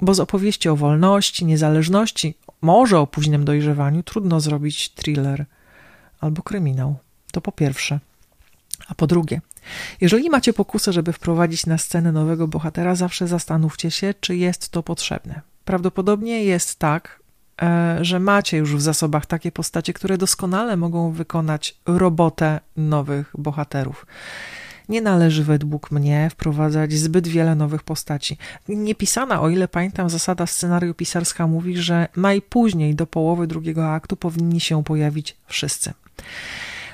Bo 0.00 0.14
z 0.14 0.20
opowieści 0.20 0.68
o 0.68 0.76
wolności, 0.76 1.44
niezależności, 1.44 2.34
może 2.60 2.98
o 3.00 3.06
późnym 3.06 3.44
dojrzewaniu, 3.44 4.02
trudno 4.02 4.40
zrobić 4.40 4.90
thriller 4.90 5.46
albo 6.20 6.42
kryminał. 6.42 6.96
To 7.32 7.40
po 7.40 7.52
pierwsze. 7.52 8.00
A 8.88 8.94
po 8.94 9.06
drugie, 9.06 9.40
jeżeli 10.00 10.30
macie 10.30 10.52
pokusę, 10.52 10.92
żeby 10.92 11.12
wprowadzić 11.12 11.66
na 11.66 11.78
scenę 11.78 12.12
nowego 12.12 12.48
bohatera, 12.48 12.94
zawsze 12.94 13.28
zastanówcie 13.28 13.90
się, 13.90 14.14
czy 14.20 14.36
jest 14.36 14.68
to 14.68 14.82
potrzebne. 14.82 15.40
Prawdopodobnie 15.64 16.44
jest 16.44 16.78
tak, 16.78 17.20
e, 17.62 17.98
że 18.00 18.20
macie 18.20 18.56
już 18.56 18.76
w 18.76 18.80
zasobach 18.80 19.26
takie 19.26 19.52
postacie, 19.52 19.92
które 19.92 20.18
doskonale 20.18 20.76
mogą 20.76 21.12
wykonać 21.12 21.76
robotę 21.86 22.60
nowych 22.76 23.32
bohaterów. 23.38 24.06
Nie 24.88 25.02
należy 25.02 25.44
według 25.44 25.90
mnie 25.90 26.30
wprowadzać 26.30 26.92
zbyt 26.92 27.28
wiele 27.28 27.54
nowych 27.54 27.82
postaci. 27.82 28.38
Niepisana, 28.68 29.40
o 29.40 29.48
ile 29.48 29.68
pamiętam, 29.68 30.10
zasada 30.10 30.46
scenariopisarska 30.46 31.46
mówi, 31.46 31.76
że 31.76 32.08
najpóźniej 32.16 32.94
do 32.94 33.06
połowy 33.06 33.46
drugiego 33.46 33.92
aktu 33.92 34.16
powinni 34.16 34.60
się 34.60 34.84
pojawić 34.84 35.36
wszyscy. 35.46 35.92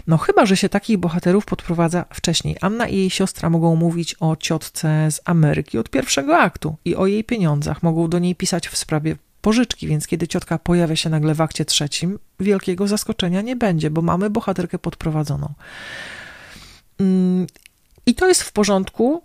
No 0.06 0.18
chyba, 0.18 0.46
że 0.46 0.56
się 0.56 0.68
takich 0.68 0.98
bohaterów 0.98 1.46
podprowadza 1.46 2.04
wcześniej. 2.14 2.56
Anna 2.60 2.88
i 2.88 2.96
jej 2.96 3.10
siostra 3.10 3.50
mogą 3.50 3.76
mówić 3.76 4.16
o 4.20 4.36
ciotce 4.36 5.10
z 5.10 5.20
Ameryki 5.24 5.78
od 5.78 5.90
pierwszego 5.90 6.38
aktu 6.38 6.76
i 6.84 6.96
o 6.96 7.06
jej 7.06 7.24
pieniądzach. 7.24 7.82
Mogą 7.82 8.08
do 8.08 8.18
niej 8.18 8.34
pisać 8.34 8.68
w 8.68 8.76
sprawie 8.76 9.16
pożyczki, 9.40 9.86
więc 9.86 10.06
kiedy 10.06 10.28
ciotka 10.28 10.58
pojawia 10.58 10.96
się 10.96 11.10
nagle 11.10 11.34
w 11.34 11.40
akcie 11.40 11.64
trzecim, 11.64 12.18
wielkiego 12.40 12.86
zaskoczenia 12.86 13.42
nie 13.42 13.56
będzie, 13.56 13.90
bo 13.90 14.02
mamy 14.02 14.30
bohaterkę 14.30 14.78
podprowadzoną. 14.78 15.54
Mm, 17.00 17.46
I 18.06 18.14
to 18.14 18.28
jest 18.28 18.42
w 18.42 18.52
porządku. 18.52 19.22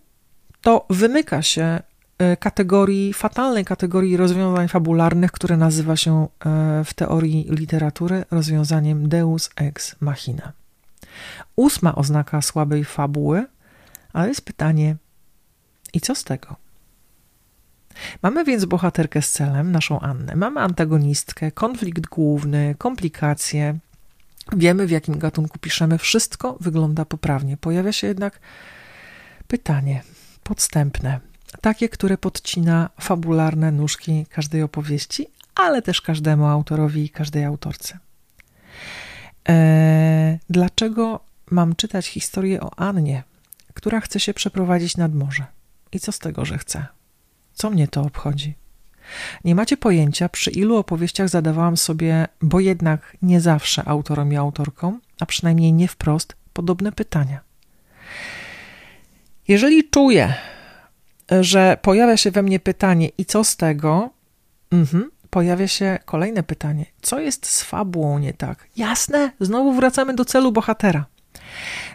To 0.61 0.85
wymyka 0.89 1.41
się 1.41 1.79
e, 2.17 2.37
kategorii, 2.37 3.13
fatalnej 3.13 3.65
kategorii 3.65 4.17
rozwiązań 4.17 4.67
fabularnych, 4.67 5.31
które 5.31 5.57
nazywa 5.57 5.95
się 5.95 6.27
e, 6.45 6.83
w 6.85 6.93
teorii 6.93 7.47
literatury 7.49 8.25
rozwiązaniem 8.31 9.09
Deus 9.09 9.49
ex 9.55 9.95
machina. 10.01 10.64
Ósma 11.55 11.95
oznaka 11.95 12.41
słabej 12.41 12.85
fabuły, 12.85 13.45
ale 14.13 14.27
jest 14.27 14.41
pytanie, 14.41 14.95
i 15.93 16.01
co 16.01 16.15
z 16.15 16.23
tego? 16.23 16.55
Mamy 18.21 18.43
więc 18.43 18.65
bohaterkę 18.65 19.21
z 19.21 19.31
celem, 19.31 19.71
naszą 19.71 19.99
Annę. 19.99 20.35
Mamy 20.35 20.59
antagonistkę, 20.59 21.51
konflikt 21.51 22.07
główny, 22.07 22.75
komplikacje. 22.77 23.77
Wiemy, 24.55 24.87
w 24.87 24.91
jakim 24.91 25.19
gatunku 25.19 25.59
piszemy. 25.59 25.97
Wszystko 25.97 26.57
wygląda 26.59 27.05
poprawnie. 27.05 27.57
Pojawia 27.57 27.91
się 27.91 28.07
jednak 28.07 28.39
pytanie 29.47 30.03
podstępne. 30.43 31.19
takie, 31.61 31.89
które 31.89 32.17
podcina 32.17 32.89
fabularne 33.01 33.71
nóżki 33.71 34.25
każdej 34.29 34.63
opowieści, 34.63 35.27
ale 35.55 35.81
też 35.81 36.01
każdemu 36.01 36.45
autorowi 36.45 37.03
i 37.03 37.09
każdej 37.09 37.45
autorce. 37.45 37.99
Eee, 39.45 40.39
dlaczego 40.49 41.19
mam 41.51 41.75
czytać 41.75 42.07
historię 42.07 42.61
o 42.61 42.79
Annie, 42.79 43.23
która 43.73 43.99
chce 43.99 44.19
się 44.19 44.33
przeprowadzić 44.33 44.97
nad 44.97 45.15
morze? 45.15 45.45
I 45.91 45.99
co 45.99 46.11
z 46.11 46.19
tego, 46.19 46.45
że 46.45 46.57
chce? 46.57 46.85
Co 47.53 47.69
mnie 47.69 47.87
to 47.87 48.01
obchodzi? 48.01 48.53
Nie 49.43 49.55
macie 49.55 49.77
pojęcia, 49.77 50.29
przy 50.29 50.51
ilu 50.51 50.75
opowieściach 50.77 51.29
zadawałam 51.29 51.77
sobie, 51.77 52.27
bo 52.41 52.59
jednak 52.59 53.17
nie 53.21 53.41
zawsze 53.41 53.87
autorom 53.87 54.33
i 54.33 54.35
autorkom, 54.35 55.01
a 55.19 55.25
przynajmniej 55.25 55.73
nie 55.73 55.87
wprost, 55.87 56.35
podobne 56.53 56.91
pytania. 56.91 57.39
Jeżeli 59.47 59.89
czuję, 59.89 60.33
że 61.41 61.77
pojawia 61.81 62.17
się 62.17 62.31
we 62.31 62.43
mnie 62.43 62.59
pytanie, 62.59 63.09
i 63.17 63.25
co 63.25 63.43
z 63.43 63.55
tego? 63.55 64.09
Mhm, 64.71 65.11
pojawia 65.35 65.67
się 65.67 65.99
kolejne 66.05 66.43
pytanie: 66.43 66.85
co 67.01 67.19
jest 67.19 67.45
z 67.45 67.63
fabułą 67.63 68.19
nie 68.19 68.33
tak? 68.33 68.67
Jasne, 68.77 69.31
znowu 69.39 69.73
wracamy 69.73 70.13
do 70.13 70.25
celu 70.25 70.51
bohatera. 70.51 71.05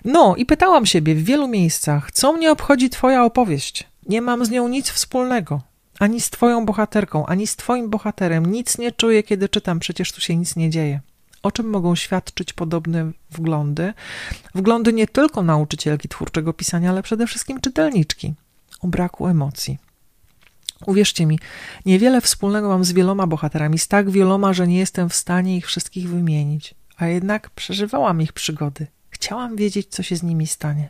No 0.04 0.36
i 0.36 0.46
pytałam 0.46 0.86
siebie 0.86 1.14
w 1.14 1.24
wielu 1.24 1.48
miejscach, 1.48 2.10
co 2.12 2.32
mnie 2.32 2.52
obchodzi 2.52 2.90
Twoja 2.90 3.24
opowieść? 3.24 3.88
Nie 4.06 4.22
mam 4.22 4.44
z 4.44 4.50
nią 4.50 4.68
nic 4.68 4.90
wspólnego. 4.90 5.60
Ani 5.98 6.20
z 6.20 6.30
Twoją 6.30 6.66
bohaterką, 6.66 7.26
ani 7.26 7.46
z 7.46 7.56
Twoim 7.56 7.90
bohaterem. 7.90 8.46
Nic 8.46 8.78
nie 8.78 8.92
czuję, 8.92 9.22
kiedy 9.22 9.48
czytam, 9.48 9.78
przecież 9.78 10.12
tu 10.12 10.20
się 10.20 10.36
nic 10.36 10.56
nie 10.56 10.70
dzieje. 10.70 11.00
O 11.42 11.52
czym 11.52 11.70
mogą 11.70 11.94
świadczyć 11.94 12.52
podobne 12.52 13.10
wglądy? 13.30 13.94
Wglądy 14.54 14.92
nie 14.92 15.06
tylko 15.06 15.42
nauczycielki 15.42 16.08
twórczego 16.08 16.52
pisania, 16.52 16.90
ale 16.90 17.02
przede 17.02 17.26
wszystkim 17.26 17.60
czytelniczki. 17.60 18.34
O 18.80 18.88
braku 18.88 19.26
emocji. 19.26 19.78
Uwierzcie 20.86 21.26
mi, 21.26 21.38
niewiele 21.86 22.20
wspólnego 22.20 22.68
mam 22.68 22.84
z 22.84 22.92
wieloma 22.92 23.26
bohaterami, 23.26 23.78
z 23.78 23.88
tak 23.88 24.10
wieloma, 24.10 24.52
że 24.52 24.66
nie 24.66 24.78
jestem 24.78 25.08
w 25.08 25.14
stanie 25.14 25.56
ich 25.56 25.66
wszystkich 25.66 26.08
wymienić, 26.08 26.74
a 26.96 27.06
jednak 27.06 27.50
przeżywałam 27.50 28.22
ich 28.22 28.32
przygody. 28.32 28.86
Chciałam 29.10 29.56
wiedzieć, 29.56 29.88
co 29.88 30.02
się 30.02 30.16
z 30.16 30.22
nimi 30.22 30.46
stanie. 30.46 30.88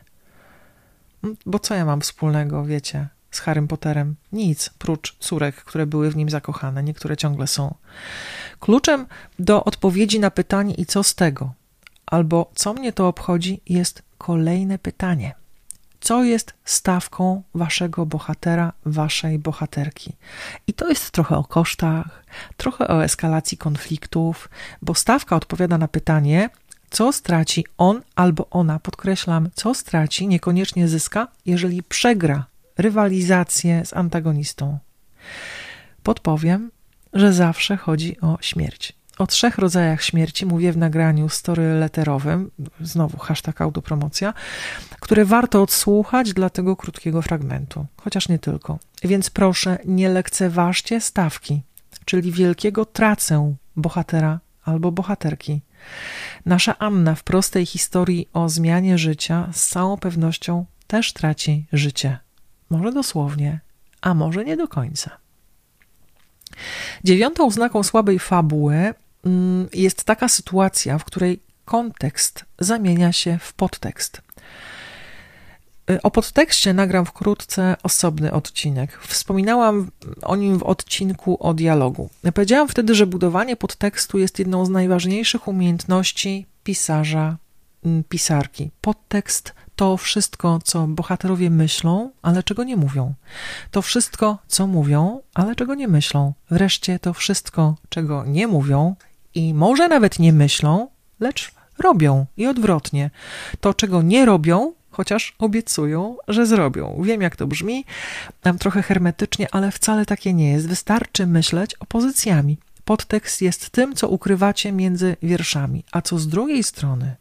Mm, 1.23 1.37
bo 1.45 1.59
co 1.59 1.75
ja 1.75 1.85
mam 1.85 2.01
wspólnego, 2.01 2.65
wiecie, 2.65 3.07
z 3.31 3.39
Harrym 3.39 3.67
Potterem? 3.67 4.15
Nic, 4.31 4.69
prócz 4.77 5.17
córek, 5.19 5.55
które 5.55 5.85
były 5.85 6.11
w 6.11 6.15
nim 6.15 6.29
zakochane, 6.29 6.83
niektóre 6.83 7.17
ciągle 7.17 7.47
są. 7.47 7.75
Kluczem 8.59 9.05
do 9.39 9.63
odpowiedzi 9.63 10.19
na 10.19 10.31
pytanie 10.31 10.73
i 10.73 10.85
co 10.85 11.03
z 11.03 11.15
tego, 11.15 11.53
albo 12.05 12.51
co 12.55 12.73
mnie 12.73 12.93
to 12.93 13.07
obchodzi, 13.07 13.61
jest 13.65 14.03
kolejne 14.17 14.79
pytanie. 14.79 15.40
Co 16.01 16.23
jest 16.23 16.53
stawką 16.65 17.43
waszego 17.55 18.05
bohatera, 18.05 18.73
waszej 18.85 19.39
bohaterki? 19.39 20.13
I 20.67 20.73
to 20.73 20.89
jest 20.89 21.11
trochę 21.11 21.37
o 21.37 21.43
kosztach, 21.43 22.23
trochę 22.57 22.87
o 22.87 23.03
eskalacji 23.03 23.57
konfliktów, 23.57 24.49
bo 24.81 24.95
stawka 24.95 25.35
odpowiada 25.35 25.77
na 25.77 25.87
pytanie, 25.87 26.49
co 26.89 27.11
straci 27.13 27.65
on 27.77 28.01
albo 28.15 28.47
ona, 28.49 28.79
podkreślam, 28.79 29.49
co 29.53 29.73
straci, 29.73 30.27
niekoniecznie 30.27 30.87
zyska, 30.87 31.27
jeżeli 31.45 31.83
przegra 31.83 32.45
rywalizację 32.77 33.85
z 33.85 33.93
antagonistą. 33.93 34.79
Podpowiem, 36.03 36.71
że 37.13 37.33
zawsze 37.33 37.77
chodzi 37.77 38.21
o 38.21 38.37
śmierć. 38.41 39.00
O 39.21 39.27
trzech 39.27 39.57
rodzajach 39.57 40.03
śmierci 40.03 40.45
mówię 40.45 40.71
w 40.71 40.77
nagraniu 40.77 41.29
story 41.29 41.73
letterowym, 41.73 42.51
znowu 42.81 43.17
hashtag 43.17 43.61
autopromocja, 43.61 44.33
które 44.99 45.25
warto 45.25 45.61
odsłuchać 45.61 46.33
dla 46.33 46.49
tego 46.49 46.75
krótkiego 46.75 47.21
fragmentu, 47.21 47.85
chociaż 47.97 48.29
nie 48.29 48.39
tylko. 48.39 48.79
Więc 49.03 49.29
proszę, 49.29 49.77
nie 49.85 50.09
lekceważcie 50.09 51.01
stawki, 51.01 51.61
czyli 52.05 52.31
wielkiego 52.31 52.85
tracę 52.85 53.55
bohatera 53.75 54.39
albo 54.63 54.91
bohaterki. 54.91 55.61
Nasza 56.45 56.77
Anna 56.79 57.15
w 57.15 57.23
prostej 57.23 57.65
historii 57.65 58.29
o 58.33 58.49
zmianie 58.49 58.97
życia 58.97 59.49
z 59.53 59.69
całą 59.69 59.97
pewnością 59.97 60.65
też 60.87 61.13
traci 61.13 61.65
życie. 61.73 62.17
Może 62.69 62.91
dosłownie, 62.91 63.59
a 64.01 64.13
może 64.13 64.45
nie 64.45 64.57
do 64.57 64.67
końca. 64.67 65.17
Dziewiątą 67.03 67.45
oznaką 67.45 67.83
słabej 67.83 68.19
fabuły 68.19 68.93
jest 69.73 70.03
taka 70.03 70.27
sytuacja, 70.29 70.97
w 70.97 71.05
której 71.05 71.39
kontekst 71.65 72.45
zamienia 72.59 73.13
się 73.13 73.37
w 73.41 73.53
podtekst. 73.53 74.21
Y, 75.89 76.01
o 76.01 76.11
podtekście 76.11 76.73
nagram 76.73 77.05
wkrótce 77.05 77.75
osobny 77.83 78.31
odcinek. 78.31 78.99
Wspominałam 79.01 79.91
o 80.21 80.35
nim 80.35 80.59
w 80.59 80.63
odcinku 80.63 81.37
o 81.39 81.53
dialogu. 81.53 82.09
Powiedziałam 82.33 82.67
wtedy, 82.67 82.95
że 82.95 83.07
budowanie 83.07 83.55
podtekstu 83.55 84.19
jest 84.19 84.39
jedną 84.39 84.65
z 84.65 84.69
najważniejszych 84.69 85.47
umiejętności 85.47 86.45
pisarza, 86.63 87.37
mm, 87.85 88.03
pisarki. 88.03 88.71
Podtekst 88.81 89.53
to 89.75 89.97
wszystko, 89.97 90.59
co 90.63 90.87
bohaterowie 90.87 91.49
myślą, 91.49 92.11
ale 92.21 92.43
czego 92.43 92.63
nie 92.63 92.77
mówią. 92.77 93.13
To 93.71 93.81
wszystko, 93.81 94.37
co 94.47 94.67
mówią, 94.67 95.21
ale 95.33 95.55
czego 95.55 95.75
nie 95.75 95.87
myślą. 95.87 96.33
Wreszcie 96.51 96.99
to 96.99 97.13
wszystko, 97.13 97.75
czego 97.89 98.25
nie 98.25 98.47
mówią 98.47 98.95
i 99.35 99.53
może 99.53 99.87
nawet 99.87 100.19
nie 100.19 100.33
myślą, 100.33 100.87
lecz 101.19 101.51
robią 101.79 102.25
i 102.37 102.47
odwrotnie. 102.47 103.09
To, 103.59 103.73
czego 103.73 104.01
nie 104.01 104.25
robią, 104.25 104.73
chociaż 104.91 105.35
obiecują, 105.39 106.17
że 106.27 106.45
zrobią. 106.45 107.01
Wiem, 107.03 107.21
jak 107.21 107.35
to 107.35 107.47
brzmi, 107.47 107.85
nam 108.43 108.57
trochę 108.57 108.81
hermetycznie, 108.81 109.47
ale 109.51 109.71
wcale 109.71 110.05
takie 110.05 110.33
nie 110.33 110.51
jest. 110.51 110.67
Wystarczy 110.67 111.27
myśleć 111.27 111.75
opozycjami. 111.75 112.57
Podtekst 112.85 113.41
jest 113.41 113.69
tym, 113.69 113.95
co 113.95 114.09
ukrywacie 114.09 114.71
między 114.71 115.15
wierszami, 115.23 115.83
a 115.91 116.01
co 116.01 116.19
z 116.19 116.27
drugiej 116.27 116.63
strony 116.63 117.15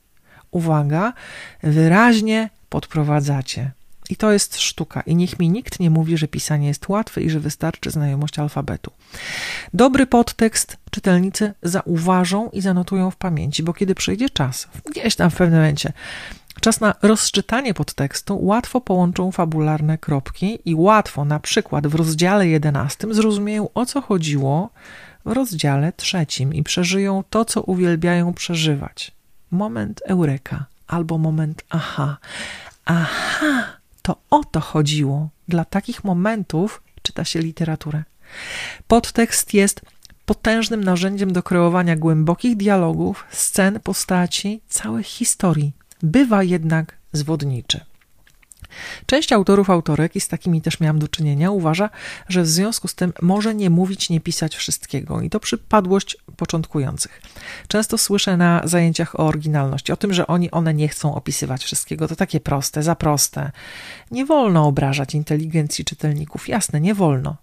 uwaga, 0.50 1.12
wyraźnie 1.62 2.50
podprowadzacie. 2.68 3.70
I 4.10 4.16
to 4.16 4.32
jest 4.32 4.58
sztuka. 4.58 5.00
I 5.00 5.16
niech 5.16 5.38
mi 5.38 5.50
nikt 5.50 5.80
nie 5.80 5.90
mówi, 5.90 6.16
że 6.16 6.28
pisanie 6.28 6.68
jest 6.68 6.88
łatwe 6.88 7.22
i 7.22 7.30
że 7.30 7.40
wystarczy 7.40 7.90
znajomość 7.90 8.38
alfabetu. 8.38 8.90
Dobry 9.74 10.06
podtekst 10.06 10.76
czytelnicy 10.90 11.54
zauważą 11.62 12.50
i 12.50 12.60
zanotują 12.60 13.10
w 13.10 13.16
pamięci, 13.16 13.62
bo 13.62 13.72
kiedy 13.72 13.94
przyjdzie 13.94 14.30
czas, 14.30 14.68
gdzieś 14.90 15.16
tam 15.16 15.30
w 15.30 15.36
pewnym 15.36 15.60
momencie, 15.60 15.92
czas 16.60 16.80
na 16.80 16.94
rozczytanie 17.02 17.74
podtekstu, 17.74 18.44
łatwo 18.44 18.80
połączą 18.80 19.32
fabularne 19.32 19.98
kropki 19.98 20.58
i 20.64 20.74
łatwo 20.74 21.24
na 21.24 21.40
przykład 21.40 21.86
w 21.86 21.94
rozdziale 21.94 22.48
11 22.48 23.06
zrozumieją 23.10 23.68
o 23.74 23.86
co 23.86 24.00
chodziło 24.00 24.70
w 25.24 25.32
rozdziale 25.32 25.92
trzecim 25.92 26.54
i 26.54 26.62
przeżyją 26.62 27.24
to, 27.30 27.44
co 27.44 27.62
uwielbiają 27.62 28.34
przeżywać 28.34 29.12
moment 29.50 30.02
eureka 30.06 30.64
albo 30.86 31.18
moment 31.18 31.64
aha. 31.70 32.16
Aha, 32.84 33.79
to 34.02 34.16
o 34.30 34.44
to 34.44 34.60
chodziło. 34.60 35.28
Dla 35.48 35.64
takich 35.64 36.04
momentów 36.04 36.82
czyta 37.02 37.24
się 37.24 37.40
literaturę. 37.40 38.04
Podtekst 38.88 39.54
jest 39.54 39.80
potężnym 40.26 40.84
narzędziem 40.84 41.32
do 41.32 41.42
kreowania 41.42 41.96
głębokich 41.96 42.56
dialogów, 42.56 43.24
scen, 43.30 43.80
postaci, 43.80 44.60
całych 44.68 45.06
historii. 45.06 45.72
Bywa 46.02 46.42
jednak 46.42 46.96
zwodniczy. 47.12 47.80
Część 49.06 49.32
autorów, 49.32 49.70
autorek, 49.70 50.16
i 50.16 50.20
z 50.20 50.28
takimi 50.28 50.62
też 50.62 50.80
miałam 50.80 50.98
do 50.98 51.08
czynienia, 51.08 51.50
uważa, 51.50 51.90
że 52.28 52.42
w 52.42 52.48
związku 52.48 52.88
z 52.88 52.94
tym 52.94 53.12
może 53.22 53.54
nie 53.54 53.70
mówić, 53.70 54.10
nie 54.10 54.20
pisać 54.20 54.56
wszystkiego. 54.56 55.20
I 55.20 55.30
to 55.30 55.40
przypadłość 55.40 56.16
początkujących. 56.36 57.22
Często 57.68 57.98
słyszę 57.98 58.36
na 58.36 58.60
zajęciach 58.64 59.20
o 59.20 59.26
oryginalności, 59.26 59.92
o 59.92 59.96
tym, 59.96 60.14
że 60.14 60.26
oni, 60.26 60.50
one 60.50 60.74
nie 60.74 60.88
chcą 60.88 61.14
opisywać 61.14 61.64
wszystkiego. 61.64 62.08
To 62.08 62.16
takie 62.16 62.40
proste, 62.40 62.82
za 62.82 62.94
proste. 62.94 63.50
Nie 64.10 64.26
wolno 64.26 64.66
obrażać 64.66 65.14
inteligencji 65.14 65.84
czytelników. 65.84 66.48
Jasne, 66.48 66.80
nie 66.80 66.94
wolno. 66.94 67.36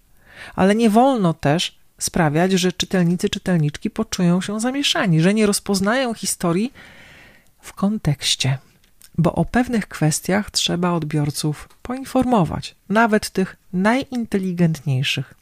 Ale 0.55 0.75
nie 0.75 0.89
wolno 0.89 1.33
też 1.33 1.77
sprawiać, 1.99 2.51
że 2.51 2.71
czytelnicy, 2.71 3.29
czytelniczki 3.29 3.89
poczują 3.89 4.41
się 4.41 4.59
zamieszani, 4.59 5.21
że 5.21 5.33
nie 5.33 5.45
rozpoznają 5.45 6.13
historii 6.13 6.73
w 7.59 7.73
kontekście 7.73 8.57
bo 9.17 9.35
o 9.35 9.45
pewnych 9.45 9.87
kwestiach 9.87 10.51
trzeba 10.51 10.91
odbiorców 10.91 11.69
poinformować, 11.81 12.75
nawet 12.89 13.29
tych 13.29 13.55
najinteligentniejszych. 13.73 15.33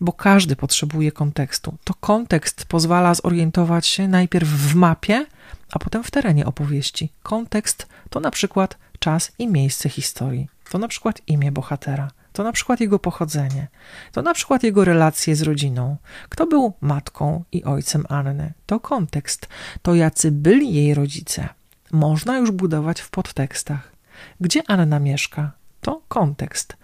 Bo 0.00 0.12
każdy 0.12 0.56
potrzebuje 0.56 1.12
kontekstu. 1.12 1.76
To 1.84 1.94
kontekst 1.94 2.64
pozwala 2.64 3.14
zorientować 3.14 3.86
się 3.86 4.08
najpierw 4.08 4.48
w 4.48 4.74
mapie, 4.74 5.26
a 5.72 5.78
potem 5.78 6.04
w 6.04 6.10
terenie 6.10 6.46
opowieści. 6.46 7.12
Kontekst 7.22 7.86
to 8.10 8.20
na 8.20 8.30
przykład 8.30 8.78
czas 8.98 9.32
i 9.38 9.48
miejsce 9.48 9.88
historii, 9.88 10.48
to 10.70 10.78
na 10.78 10.88
przykład 10.88 11.22
imię 11.26 11.52
bohatera, 11.52 12.10
to 12.32 12.42
na 12.42 12.52
przykład 12.52 12.80
jego 12.80 12.98
pochodzenie, 12.98 13.68
to 14.12 14.22
na 14.22 14.34
przykład 14.34 14.62
jego 14.62 14.84
relacje 14.84 15.36
z 15.36 15.42
rodziną, 15.42 15.96
kto 16.28 16.46
był 16.46 16.72
matką 16.80 17.44
i 17.52 17.64
ojcem 17.64 18.04
Anny, 18.08 18.52
to 18.66 18.80
kontekst, 18.80 19.48
to 19.82 19.94
jacy 19.94 20.32
byli 20.32 20.74
jej 20.74 20.94
rodzice, 20.94 21.48
można 21.92 22.38
już 22.38 22.50
budować 22.50 23.00
w 23.00 23.10
podtekstach. 23.10 23.92
Gdzie 24.40 24.62
Anna 24.66 24.98
mieszka? 24.98 25.58
to 25.80 26.02
kontekst. 26.08 26.76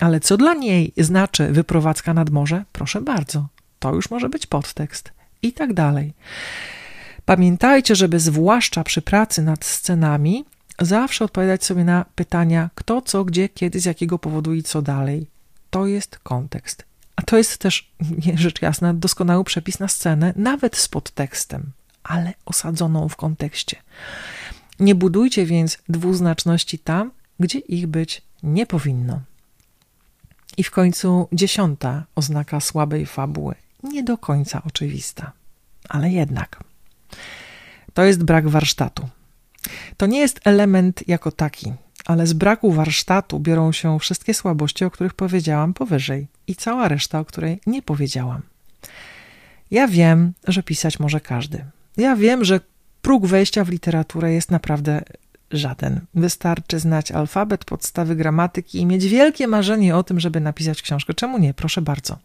Ale 0.00 0.20
co 0.20 0.36
dla 0.36 0.54
niej 0.54 0.92
znaczy 0.96 1.52
wyprowadzka 1.52 2.14
nad 2.14 2.30
morze? 2.30 2.64
Proszę 2.72 3.00
bardzo, 3.00 3.48
to 3.78 3.94
już 3.94 4.10
może 4.10 4.28
być 4.28 4.46
podtekst 4.46 5.12
i 5.42 5.52
tak 5.52 5.72
dalej. 5.72 6.12
Pamiętajcie, 7.24 7.96
żeby 7.96 8.20
zwłaszcza 8.20 8.84
przy 8.84 9.02
pracy 9.02 9.42
nad 9.42 9.64
scenami 9.64 10.44
zawsze 10.78 11.24
odpowiadać 11.24 11.64
sobie 11.64 11.84
na 11.84 12.04
pytania 12.14 12.70
kto, 12.74 13.02
co, 13.02 13.24
gdzie, 13.24 13.48
kiedy, 13.48 13.80
z 13.80 13.84
jakiego 13.84 14.18
powodu 14.18 14.54
i 14.54 14.62
co 14.62 14.82
dalej. 14.82 15.26
To 15.70 15.86
jest 15.86 16.18
kontekst. 16.18 16.84
A 17.16 17.22
to 17.22 17.36
jest 17.36 17.58
też, 17.58 17.90
rzecz 18.34 18.62
jasna, 18.62 18.94
doskonały 18.94 19.44
przepis 19.44 19.78
na 19.78 19.88
scenę, 19.88 20.32
nawet 20.36 20.76
z 20.76 20.88
podtekstem, 20.88 21.70
ale 22.02 22.32
osadzoną 22.46 23.08
w 23.08 23.16
kontekście. 23.16 23.76
Nie 24.80 24.94
budujcie 24.94 25.46
więc 25.46 25.78
dwuznaczności 25.88 26.78
tam, 26.78 27.10
gdzie 27.40 27.58
ich 27.58 27.86
być 27.86 28.22
nie 28.42 28.66
powinno. 28.66 29.20
I 30.56 30.62
w 30.62 30.70
końcu 30.70 31.28
dziesiąta 31.32 32.04
oznaka 32.14 32.60
słabej 32.60 33.06
fabuły, 33.06 33.54
nie 33.82 34.02
do 34.02 34.18
końca 34.18 34.62
oczywista, 34.66 35.32
ale 35.88 36.10
jednak. 36.10 36.64
To 37.94 38.04
jest 38.04 38.24
brak 38.24 38.48
warsztatu. 38.48 39.08
To 39.96 40.06
nie 40.06 40.18
jest 40.18 40.40
element 40.44 41.08
jako 41.08 41.32
taki, 41.32 41.72
ale 42.06 42.26
z 42.26 42.32
braku 42.32 42.72
warsztatu 42.72 43.40
biorą 43.40 43.72
się 43.72 43.98
wszystkie 43.98 44.34
słabości, 44.34 44.84
o 44.84 44.90
których 44.90 45.14
powiedziałam 45.14 45.74
powyżej 45.74 46.26
i 46.46 46.56
cała 46.56 46.88
reszta, 46.88 47.20
o 47.20 47.24
której 47.24 47.60
nie 47.66 47.82
powiedziałam. 47.82 48.42
Ja 49.70 49.88
wiem, 49.88 50.32
że 50.48 50.62
pisać 50.62 51.00
może 51.00 51.20
każdy. 51.20 51.64
Ja 51.96 52.16
wiem, 52.16 52.44
że 52.44 52.60
próg 53.02 53.26
wejścia 53.26 53.64
w 53.64 53.68
literaturę 53.68 54.32
jest 54.32 54.50
naprawdę 54.50 55.02
żaden. 55.50 56.00
Wystarczy 56.14 56.78
znać 56.78 57.12
alfabet, 57.12 57.64
podstawy 57.64 58.16
gramatyki 58.16 58.78
i 58.78 58.86
mieć 58.86 59.06
wielkie 59.06 59.46
marzenie 59.46 59.96
o 59.96 60.02
tym, 60.02 60.20
żeby 60.20 60.40
napisać 60.40 60.82
książkę. 60.82 61.14
Czemu 61.14 61.38
nie? 61.38 61.54
Proszę 61.54 61.82
bardzo. 61.82 62.18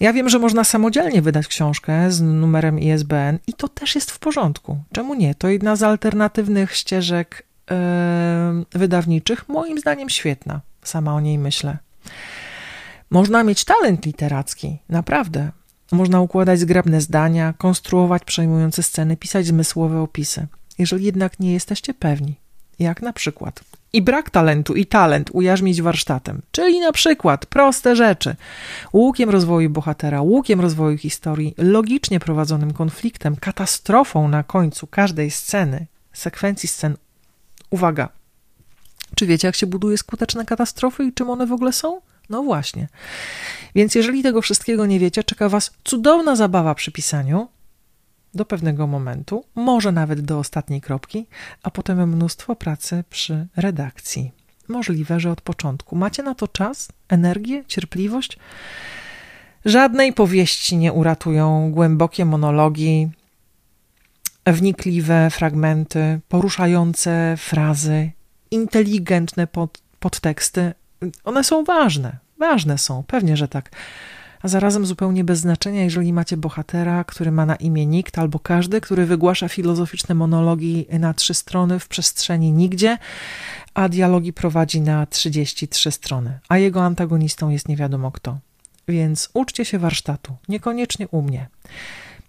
Ja 0.00 0.12
wiem, 0.12 0.28
że 0.28 0.38
można 0.38 0.64
samodzielnie 0.64 1.22
wydać 1.22 1.48
książkę 1.48 2.12
z 2.12 2.20
numerem 2.20 2.78
ISBN 2.78 3.38
i 3.46 3.52
to 3.52 3.68
też 3.68 3.94
jest 3.94 4.10
w 4.10 4.18
porządku. 4.18 4.78
Czemu 4.92 5.14
nie? 5.14 5.34
To 5.34 5.48
jedna 5.48 5.76
z 5.76 5.82
alternatywnych 5.82 6.76
ścieżek 6.76 7.46
yy, 7.70 7.76
wydawniczych, 8.72 9.48
moim 9.48 9.78
zdaniem 9.78 10.10
świetna. 10.10 10.60
Sama 10.82 11.14
o 11.14 11.20
niej 11.20 11.38
myślę. 11.38 11.78
Można 13.10 13.44
mieć 13.44 13.64
talent 13.64 14.06
literacki, 14.06 14.78
naprawdę. 14.88 15.50
Można 15.92 16.20
układać 16.20 16.60
zgrabne 16.60 17.00
zdania, 17.00 17.54
konstruować 17.58 18.24
przejmujące 18.24 18.82
sceny, 18.82 19.16
pisać 19.16 19.46
zmysłowe 19.46 20.00
opisy. 20.00 20.46
Jeżeli 20.78 21.04
jednak 21.04 21.40
nie 21.40 21.52
jesteście 21.52 21.94
pewni, 21.94 22.34
jak 22.78 23.02
na 23.02 23.12
przykład 23.12 23.64
i 23.92 24.02
brak 24.02 24.30
talentu 24.30 24.74
i 24.74 24.86
talent 24.86 25.30
ujarzmić 25.32 25.82
warsztatem, 25.82 26.42
czyli 26.52 26.80
na 26.80 26.92
przykład 26.92 27.46
proste 27.46 27.96
rzeczy, 27.96 28.36
łukiem 28.92 29.30
rozwoju 29.30 29.70
bohatera, 29.70 30.22
łukiem 30.22 30.60
rozwoju 30.60 30.98
historii, 30.98 31.54
logicznie 31.58 32.20
prowadzonym 32.20 32.72
konfliktem, 32.72 33.36
katastrofą 33.36 34.28
na 34.28 34.42
końcu 34.42 34.86
każdej 34.86 35.30
sceny, 35.30 35.86
sekwencji 36.12 36.68
scen. 36.68 36.96
Uwaga, 37.70 38.08
czy 39.14 39.26
wiecie, 39.26 39.48
jak 39.48 39.56
się 39.56 39.66
buduje 39.66 39.98
skuteczne 39.98 40.44
katastrofy 40.44 41.04
i 41.04 41.12
czym 41.12 41.30
one 41.30 41.46
w 41.46 41.52
ogóle 41.52 41.72
są? 41.72 42.00
No 42.28 42.42
właśnie. 42.42 42.88
Więc 43.74 43.94
jeżeli 43.94 44.22
tego 44.22 44.42
wszystkiego 44.42 44.86
nie 44.86 44.98
wiecie, 44.98 45.24
czeka 45.24 45.48
Was 45.48 45.70
cudowna 45.84 46.36
zabawa 46.36 46.74
przy 46.74 46.92
pisaniu 46.92 47.48
do 48.34 48.44
pewnego 48.44 48.86
momentu, 48.86 49.44
może 49.54 49.92
nawet 49.92 50.20
do 50.20 50.38
ostatniej 50.38 50.80
kropki, 50.80 51.26
a 51.62 51.70
potem 51.70 52.08
mnóstwo 52.08 52.56
pracy 52.56 53.04
przy 53.10 53.46
redakcji. 53.56 54.32
Możliwe, 54.68 55.20
że 55.20 55.30
od 55.30 55.40
początku. 55.40 55.96
Macie 55.96 56.22
na 56.22 56.34
to 56.34 56.48
czas, 56.48 56.88
energię, 57.08 57.64
cierpliwość? 57.66 58.38
Żadnej 59.64 60.12
powieści 60.12 60.76
nie 60.76 60.92
uratują 60.92 61.70
głębokie 61.72 62.24
monologi, 62.24 63.08
wnikliwe 64.46 65.30
fragmenty, 65.30 66.20
poruszające 66.28 67.34
frazy, 67.38 68.10
inteligentne 68.50 69.46
pod, 69.46 69.82
podteksty. 70.00 70.72
One 71.24 71.44
są 71.44 71.64
ważne, 71.64 72.18
ważne 72.42 72.78
są, 72.78 73.02
pewnie, 73.06 73.36
że 73.36 73.48
tak. 73.48 73.70
A 74.42 74.48
zarazem 74.48 74.86
zupełnie 74.86 75.24
bez 75.24 75.38
znaczenia, 75.38 75.84
jeżeli 75.84 76.12
macie 76.12 76.36
bohatera, 76.36 77.04
który 77.04 77.30
ma 77.32 77.46
na 77.46 77.56
imię 77.56 77.86
nikt, 77.86 78.18
albo 78.18 78.38
każdy, 78.38 78.80
który 78.80 79.06
wygłasza 79.06 79.48
filozoficzne 79.48 80.14
monologi 80.14 80.86
na 80.98 81.14
trzy 81.14 81.34
strony 81.34 81.78
w 81.78 81.88
przestrzeni 81.88 82.52
nigdzie, 82.52 82.98
a 83.74 83.88
dialogi 83.88 84.32
prowadzi 84.32 84.80
na 84.80 85.06
33 85.06 85.90
strony, 85.90 86.38
a 86.48 86.58
jego 86.58 86.84
antagonistą 86.84 87.48
jest 87.50 87.68
nie 87.68 87.76
wiadomo 87.76 88.10
kto. 88.10 88.38
Więc 88.88 89.30
uczcie 89.34 89.64
się 89.64 89.78
warsztatu, 89.78 90.36
niekoniecznie 90.48 91.08
u 91.08 91.22
mnie. 91.22 91.48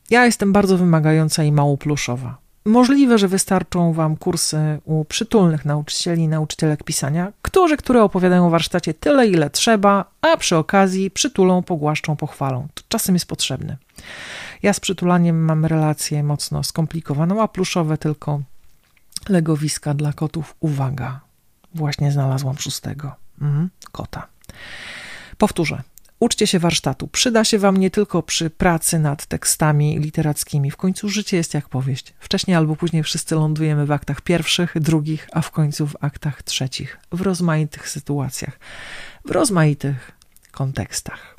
Ja 0.09 0.25
jestem 0.25 0.53
bardzo 0.53 0.77
wymagająca 0.77 1.43
i 1.43 1.51
mało 1.51 1.77
pluszowa. 1.77 2.42
Możliwe, 2.65 3.17
że 3.17 3.27
wystarczą 3.27 3.93
Wam 3.93 4.17
kursy 4.17 4.79
u 4.83 5.05
przytulnych 5.05 5.65
nauczycieli 5.65 6.23
i 6.23 6.27
nauczycielek 6.27 6.83
pisania, 6.83 7.31
którzy, 7.41 7.77
które 7.77 8.03
opowiadają 8.03 8.47
o 8.47 8.49
warsztacie 8.49 8.93
tyle, 8.93 9.27
ile 9.27 9.49
trzeba, 9.49 10.05
a 10.21 10.37
przy 10.37 10.57
okazji 10.57 11.11
przytulą, 11.11 11.63
pogłaszczą, 11.63 12.15
pochwalą. 12.15 12.67
To 12.73 12.83
czasem 12.87 13.15
jest 13.15 13.25
potrzebny. 13.25 13.77
Ja 14.63 14.73
z 14.73 14.79
przytulaniem 14.79 15.45
mam 15.45 15.65
relację 15.65 16.23
mocno 16.23 16.63
skomplikowaną, 16.63 17.41
a 17.41 17.47
pluszowe 17.47 17.97
tylko 17.97 18.41
legowiska 19.29 19.93
dla 19.93 20.13
kotów. 20.13 20.55
Uwaga, 20.59 21.19
właśnie 21.75 22.11
znalazłam 22.11 22.57
szóstego. 22.57 23.15
Mhm, 23.41 23.69
kota. 23.91 24.27
Powtórzę. 25.37 25.81
Uczcie 26.23 26.47
się 26.47 26.59
warsztatu. 26.59 27.07
Przyda 27.07 27.43
się 27.43 27.59
Wam 27.59 27.77
nie 27.77 27.91
tylko 27.91 28.23
przy 28.23 28.49
pracy 28.49 28.99
nad 28.99 29.25
tekstami 29.25 29.99
literackimi. 29.99 30.71
W 30.71 30.77
końcu 30.77 31.09
życie 31.09 31.37
jest 31.37 31.53
jak 31.53 31.69
powieść. 31.69 32.13
Wcześniej 32.19 32.57
albo 32.57 32.75
później 32.75 33.03
wszyscy 33.03 33.35
lądujemy 33.35 33.85
w 33.85 33.91
aktach 33.91 34.21
pierwszych, 34.21 34.79
drugich, 34.79 35.29
a 35.31 35.41
w 35.41 35.51
końcu 35.51 35.87
w 35.87 35.95
aktach 36.01 36.43
trzecich. 36.43 36.99
W 37.11 37.21
rozmaitych 37.21 37.89
sytuacjach, 37.89 38.59
w 39.25 39.31
rozmaitych 39.31 40.11
kontekstach. 40.51 41.35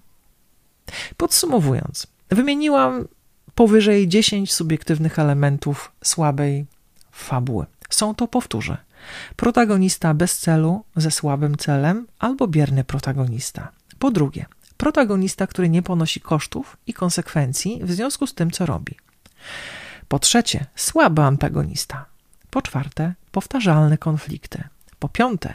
Podsumowując, 1.16 2.06
wymieniłam 2.28 3.08
powyżej 3.54 4.08
10 4.08 4.52
subiektywnych 4.52 5.18
elementów 5.18 5.92
słabej 6.02 6.66
fabuły. 7.12 7.66
Są 7.90 8.14
to, 8.14 8.28
powtórzę, 8.28 8.76
protagonista 9.36 10.14
bez 10.14 10.38
celu, 10.38 10.84
ze 10.96 11.10
słabym 11.10 11.56
celem, 11.56 12.06
albo 12.18 12.46
bierny 12.46 12.84
protagonista. 12.84 13.72
Po 13.98 14.10
drugie, 14.10 14.46
protagonista, 14.76 15.46
który 15.46 15.68
nie 15.68 15.82
ponosi 15.82 16.20
kosztów 16.20 16.76
i 16.86 16.94
konsekwencji 16.94 17.80
w 17.82 17.92
związku 17.92 18.26
z 18.26 18.34
tym, 18.34 18.50
co 18.50 18.66
robi. 18.66 18.96
Po 20.08 20.18
trzecie, 20.18 20.66
słaby 20.76 21.22
antagonista. 21.22 22.04
Po 22.50 22.62
czwarte, 22.62 23.14
powtarzalne 23.32 23.98
konflikty. 23.98 24.64
Po 24.98 25.08
piąte, 25.08 25.54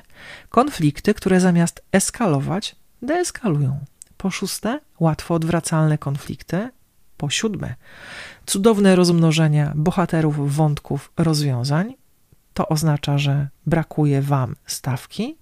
konflikty, 0.49 1.13
które 1.13 1.39
zamiast 1.39 1.81
eskalować, 1.91 2.75
deeskalują. 3.01 3.79
Po 4.17 4.31
szóste, 4.31 4.79
łatwo 4.99 5.33
odwracalne 5.33 5.97
konflikty. 5.97 6.69
Po 7.17 7.29
siódme, 7.29 7.75
cudowne 8.45 8.95
rozmnożenie 8.95 9.71
bohaterów, 9.75 10.55
wątków, 10.55 11.11
rozwiązań. 11.17 11.93
To 12.53 12.67
oznacza, 12.67 13.17
że 13.17 13.47
brakuje 13.65 14.21
wam 14.21 14.55
stawki. 14.65 15.37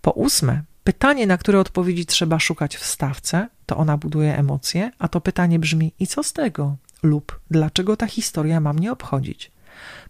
Po 0.00 0.10
ósme, 0.10 0.62
Pytanie, 0.84 1.26
na 1.26 1.38
które 1.38 1.60
odpowiedzi 1.60 2.06
trzeba 2.06 2.38
szukać 2.38 2.76
w 2.76 2.84
stawce, 2.84 3.48
to 3.66 3.76
ona 3.76 3.96
buduje 3.96 4.38
emocje, 4.38 4.90
a 4.98 5.08
to 5.08 5.20
pytanie 5.20 5.58
brzmi: 5.58 5.92
i 5.98 6.06
co 6.06 6.22
z 6.22 6.32
tego? 6.32 6.76
Lub 7.02 7.40
dlaczego 7.50 7.96
ta 7.96 8.06
historia 8.06 8.60
ma 8.60 8.72
mnie 8.72 8.92
obchodzić? 8.92 9.52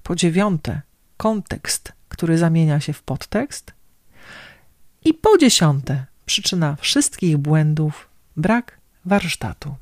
Po 0.03 0.17
dziewiąte, 0.17 0.81
kontekst, 1.17 1.93
który 2.09 2.39
zamienia 2.39 2.81
się 2.81 2.93
w 2.93 3.03
podtekst. 3.03 3.73
I 5.05 5.15
po 5.15 5.39
dziesiąte, 5.39 6.07
przyczyna 6.27 6.77
wszystkich 6.81 7.37
błędów 7.37 8.09
brak 8.37 8.79
warsztatu. 9.05 9.75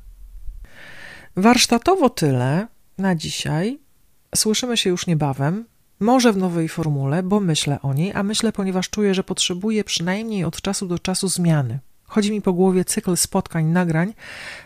Warsztatowo 1.35 2.09
tyle 2.09 2.67
na 2.97 3.15
dzisiaj. 3.15 3.79
Słyszymy 4.35 4.77
się 4.77 4.89
już 4.89 5.07
niebawem. 5.07 5.65
Może 6.01 6.33
w 6.33 6.37
nowej 6.37 6.69
formule, 6.69 7.23
bo 7.23 7.39
myślę 7.39 7.81
o 7.81 7.93
niej, 7.93 8.13
a 8.13 8.23
myślę, 8.23 8.51
ponieważ 8.51 8.89
czuję, 8.89 9.13
że 9.13 9.23
potrzebuję 9.23 9.83
przynajmniej 9.83 10.43
od 10.43 10.61
czasu 10.61 10.87
do 10.87 10.99
czasu 10.99 11.27
zmiany. 11.27 11.79
Chodzi 12.03 12.31
mi 12.31 12.41
po 12.41 12.53
głowie 12.53 12.85
cykl 12.85 13.15
spotkań, 13.15 13.65
nagrań 13.65 14.13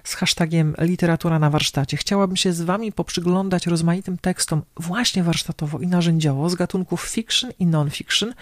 z 0.04 0.14
hashtagiem 0.14 0.76
literatura 0.80 1.40
na 1.40 1.50
warsztacie. 1.50 1.98
Chciałabym 1.98 2.36
się 2.36 2.54
z 2.54 2.62
Wami 2.62 2.92
poprzyglądać 2.92 3.68
rozmaitym 3.68 4.18
tekstom, 4.18 4.62
właśnie 4.78 5.24
warsztatowo 5.24 5.80
i 5.80 5.88
narzędziowo, 5.88 6.50
z 6.50 6.56
gatunków 6.56 7.02
fiction 7.02 7.52
i 7.60 7.66
non-fiction, 7.66 8.34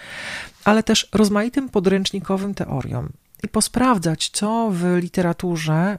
ale 0.64 0.82
też 0.82 1.08
rozmaitym 1.12 1.68
podręcznikowym 1.68 2.54
teoriom 2.54 3.08
i 3.42 3.48
posprawdzać, 3.48 4.30
co 4.30 4.70
w 4.72 4.98
literaturze 5.00 5.98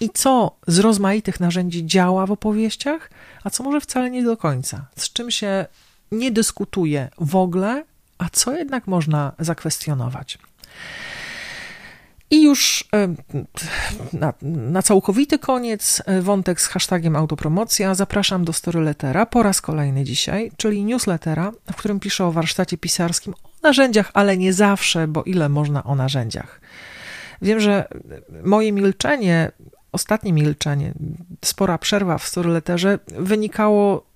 i 0.00 0.10
co 0.10 0.56
z 0.66 0.78
rozmaitych 0.78 1.40
narzędzi 1.40 1.86
działa 1.86 2.26
w 2.26 2.32
opowieściach, 2.32 3.10
a 3.44 3.50
co 3.50 3.64
może 3.64 3.80
wcale 3.80 4.10
nie 4.10 4.22
do 4.22 4.36
końca, 4.36 4.86
z 4.96 5.12
czym 5.12 5.30
się 5.30 5.66
nie 6.12 6.30
dyskutuje 6.30 7.08
w 7.18 7.36
ogóle, 7.36 7.84
a 8.18 8.28
co 8.32 8.52
jednak 8.52 8.86
można 8.86 9.32
zakwestionować. 9.38 10.38
I 12.30 12.42
już 12.42 12.88
e, 12.94 13.14
na, 14.12 14.32
na, 14.42 14.82
całkowity 14.82 15.38
koniec 15.38 16.02
e, 16.06 16.22
wątek 16.22 16.60
z 16.60 16.66
hashtagiem 16.66 17.16
autopromocja. 17.16 17.94
Zapraszam 17.94 18.44
do 18.44 18.52
Storylettera 18.52 19.26
po 19.26 19.42
raz 19.42 19.60
kolejny 19.60 20.04
dzisiaj, 20.04 20.52
czyli 20.56 20.84
newslettera, 20.84 21.52
w 21.72 21.76
którym 21.76 22.00
piszę 22.00 22.24
o 22.24 22.32
warsztacie 22.32 22.78
pisarskim, 22.78 23.34
o 23.34 23.48
narzędziach, 23.62 24.10
ale 24.14 24.36
nie 24.36 24.52
zawsze, 24.52 25.08
bo 25.08 25.22
ile 25.22 25.48
można 25.48 25.84
o 25.84 25.94
narzędziach. 25.94 26.60
Wiem, 27.42 27.60
że 27.60 27.88
moje 28.44 28.72
milczenie, 28.72 29.52
ostatnie 29.92 30.32
milczenie, 30.32 30.94
spora 31.44 31.78
przerwa 31.78 32.18
w 32.18 32.28
Storyletterze 32.28 32.98
wynikało 33.18 34.06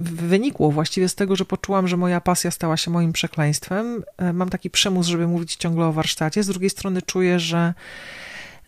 wynikło 0.00 0.70
właściwie 0.70 1.08
z 1.08 1.14
tego, 1.14 1.36
że 1.36 1.44
poczułam, 1.44 1.88
że 1.88 1.96
moja 1.96 2.20
pasja 2.20 2.50
stała 2.50 2.76
się 2.76 2.90
moim 2.90 3.12
przekleństwem. 3.12 4.02
E, 4.16 4.32
mam 4.32 4.48
taki 4.48 4.70
przymus, 4.70 5.06
żeby 5.06 5.26
mówić 5.26 5.56
ciągle 5.56 5.86
o 5.86 5.92
warsztacie. 5.92 6.42
Z 6.42 6.46
drugiej 6.46 6.70
strony 6.70 7.02
czuję, 7.02 7.40
że, 7.40 7.74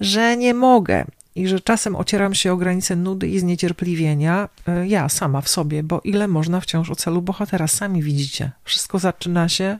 że 0.00 0.36
nie 0.36 0.54
mogę 0.54 1.04
i 1.34 1.48
że 1.48 1.60
czasem 1.60 1.96
ocieram 1.96 2.34
się 2.34 2.52
o 2.52 2.56
granice 2.56 2.96
nudy 2.96 3.28
i 3.28 3.38
zniecierpliwienia. 3.38 4.48
E, 4.68 4.88
ja 4.88 5.08
sama 5.08 5.40
w 5.40 5.48
sobie, 5.48 5.82
bo 5.82 6.00
ile 6.04 6.28
można 6.28 6.60
wciąż 6.60 6.90
o 6.90 6.96
celu 6.96 7.22
bohatera, 7.22 7.68
sami 7.68 8.02
widzicie. 8.02 8.50
Wszystko 8.64 8.98
zaczyna 8.98 9.48
się 9.48 9.78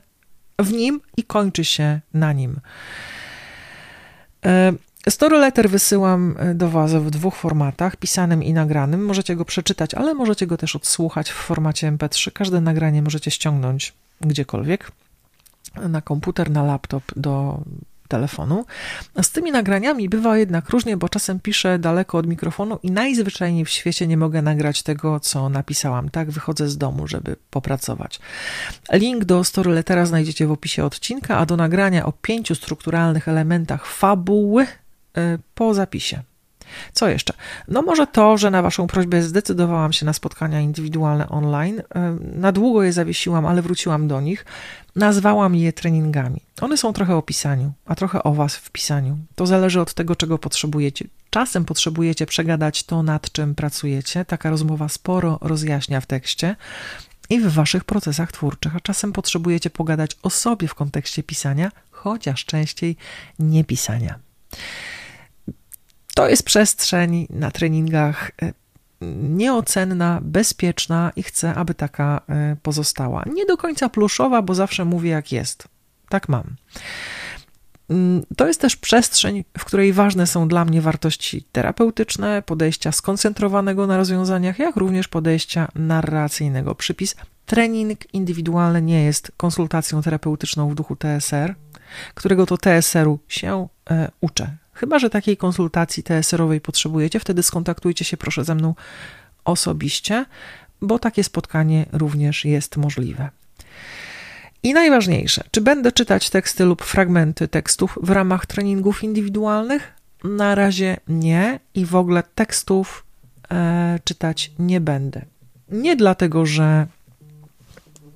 w 0.59 0.71
nim 0.71 1.01
i 1.17 1.23
kończy 1.23 1.65
się 1.65 1.99
na 2.13 2.33
nim. 2.33 2.59
E, 5.05 5.11
Story 5.11 5.37
letter 5.37 5.69
wysyłam 5.69 6.35
e, 6.39 6.55
do 6.55 6.69
Was 6.69 6.93
w 6.93 7.09
dwóch 7.09 7.35
formatach, 7.35 7.95
pisanym 7.95 8.43
i 8.43 8.53
nagranym. 8.53 9.05
Możecie 9.05 9.35
go 9.35 9.45
przeczytać, 9.45 9.93
ale 9.93 10.13
możecie 10.13 10.47
go 10.47 10.57
też 10.57 10.75
odsłuchać 10.75 11.29
w 11.29 11.33
formacie 11.33 11.91
MP3. 11.91 12.31
Każde 12.31 12.61
nagranie 12.61 13.01
możecie 13.01 13.31
ściągnąć 13.31 13.93
gdziekolwiek, 14.21 14.91
na 15.89 16.01
komputer, 16.01 16.51
na 16.51 16.63
laptop, 16.63 17.03
do 17.15 17.61
telefonu. 18.09 18.65
Z 19.21 19.31
tymi 19.31 19.51
nagraniami 19.51 20.09
bywa 20.09 20.37
jednak 20.37 20.69
różnie, 20.69 20.97
bo 20.97 21.09
czasem 21.09 21.39
piszę 21.39 21.79
daleko 21.79 22.17
od 22.17 22.27
mikrofonu 22.27 22.79
i 22.83 22.91
najzwyczajniej 22.91 23.65
w 23.65 23.69
świecie 23.69 24.07
nie 24.07 24.17
mogę 24.17 24.41
nagrać 24.41 24.83
tego, 24.83 25.19
co 25.19 25.49
napisałam. 25.49 26.09
Tak 26.09 26.31
wychodzę 26.31 26.69
z 26.69 26.77
domu, 26.77 27.07
żeby 27.07 27.35
popracować. 27.49 28.19
Link 28.91 29.25
do 29.25 29.43
Storylettera 29.43 30.05
znajdziecie 30.05 30.47
w 30.47 30.51
opisie 30.51 30.85
odcinka, 30.85 31.37
a 31.37 31.45
do 31.45 31.57
nagrania 31.57 32.05
o 32.05 32.11
pięciu 32.11 32.55
strukturalnych 32.55 33.27
elementach 33.27 33.85
fabuły 33.85 34.67
po 35.55 35.73
zapisie. 35.73 36.23
Co 36.93 37.09
jeszcze? 37.09 37.33
No 37.67 37.81
może 37.81 38.07
to, 38.07 38.37
że 38.37 38.51
na 38.51 38.61
Waszą 38.61 38.87
prośbę 38.87 39.23
zdecydowałam 39.23 39.93
się 39.93 40.05
na 40.05 40.13
spotkania 40.13 40.61
indywidualne 40.61 41.29
online. 41.29 41.79
Y, 41.79 41.83
na 42.35 42.51
długo 42.51 42.83
je 42.83 42.93
zawiesiłam, 42.93 43.45
ale 43.45 43.61
wróciłam 43.61 44.07
do 44.07 44.21
nich. 44.21 44.45
Nazwałam 44.95 45.55
je 45.55 45.73
treningami. 45.73 46.41
One 46.61 46.77
są 46.77 46.93
trochę 46.93 47.15
o 47.15 47.21
pisaniu, 47.21 47.71
a 47.85 47.95
trochę 47.95 48.23
o 48.23 48.33
Was 48.33 48.55
w 48.55 48.71
pisaniu. 48.71 49.17
To 49.35 49.45
zależy 49.45 49.81
od 49.81 49.93
tego, 49.93 50.15
czego 50.15 50.37
potrzebujecie. 50.37 51.05
Czasem 51.29 51.65
potrzebujecie 51.65 52.25
przegadać 52.25 52.83
to, 52.83 53.03
nad 53.03 53.31
czym 53.31 53.55
pracujecie. 53.55 54.25
Taka 54.25 54.49
rozmowa 54.49 54.89
sporo 54.89 55.37
rozjaśnia 55.41 56.01
w 56.01 56.05
tekście 56.05 56.55
i 57.29 57.39
w 57.39 57.53
Waszych 57.53 57.83
procesach 57.83 58.31
twórczych, 58.31 58.75
a 58.75 58.79
czasem 58.79 59.13
potrzebujecie 59.13 59.69
pogadać 59.69 60.17
o 60.23 60.29
sobie 60.29 60.67
w 60.67 60.75
kontekście 60.75 61.23
pisania, 61.23 61.71
chociaż 61.91 62.45
częściej 62.45 62.95
nie 63.39 63.63
pisania. 63.63 64.19
To 66.15 66.29
jest 66.29 66.43
przestrzeń 66.43 67.27
na 67.29 67.51
treningach 67.51 68.31
e, 68.41 68.53
nieocenna, 69.21 70.19
bezpieczna 70.23 71.11
i 71.15 71.23
chcę, 71.23 71.55
aby 71.55 71.73
taka 71.73 72.21
e, 72.29 72.55
pozostała. 72.63 73.23
Nie 73.33 73.45
do 73.45 73.57
końca 73.57 73.89
pluszowa, 73.89 74.41
bo 74.41 74.55
zawsze 74.55 74.85
mówię 74.85 75.09
jak 75.09 75.31
jest. 75.31 75.67
Tak 76.09 76.29
mam. 76.29 76.55
Mm, 77.89 78.25
to 78.37 78.47
jest 78.47 78.61
też 78.61 78.75
przestrzeń, 78.75 79.43
w 79.57 79.65
której 79.65 79.93
ważne 79.93 80.27
są 80.27 80.47
dla 80.47 80.65
mnie 80.65 80.81
wartości 80.81 81.43
terapeutyczne, 81.51 82.41
podejścia 82.41 82.91
skoncentrowanego 82.91 83.87
na 83.87 83.97
rozwiązaniach, 83.97 84.59
jak 84.59 84.75
również 84.75 85.07
podejścia 85.07 85.67
narracyjnego. 85.75 86.75
Przypis 86.75 87.15
trening 87.45 88.13
indywidualny 88.13 88.81
nie 88.81 89.03
jest 89.03 89.31
konsultacją 89.37 90.01
terapeutyczną 90.01 90.69
w 90.69 90.75
duchu 90.75 90.95
TSR, 90.95 91.55
którego 92.13 92.45
to 92.45 92.57
TSR-u 92.57 93.19
się 93.27 93.67
e, 93.89 94.11
uczę. 94.21 94.57
Chyba, 94.79 94.99
że 94.99 95.09
takiej 95.09 95.37
konsultacji 95.37 96.03
TSR-owej 96.03 96.61
potrzebujecie, 96.61 97.19
wtedy 97.19 97.43
skontaktujcie 97.43 98.05
się 98.05 98.17
proszę 98.17 98.43
ze 98.43 98.55
mną 98.55 98.75
osobiście, 99.45 100.25
bo 100.81 100.99
takie 100.99 101.23
spotkanie 101.23 101.85
również 101.91 102.45
jest 102.45 102.77
możliwe. 102.77 103.29
I 104.63 104.73
najważniejsze, 104.73 105.43
czy 105.51 105.61
będę 105.61 105.91
czytać 105.91 106.29
teksty 106.29 106.65
lub 106.65 106.83
fragmenty 106.83 107.47
tekstów 107.47 107.97
w 108.01 108.09
ramach 108.09 108.45
treningów 108.45 109.03
indywidualnych? 109.03 109.93
Na 110.23 110.55
razie 110.55 110.97
nie 111.07 111.59
i 111.73 111.85
w 111.85 111.95
ogóle 111.95 112.23
tekstów 112.35 113.03
e, 113.51 113.99
czytać 114.03 114.51
nie 114.59 114.81
będę. 114.81 115.25
Nie 115.69 115.95
dlatego, 115.95 116.45
że 116.45 116.87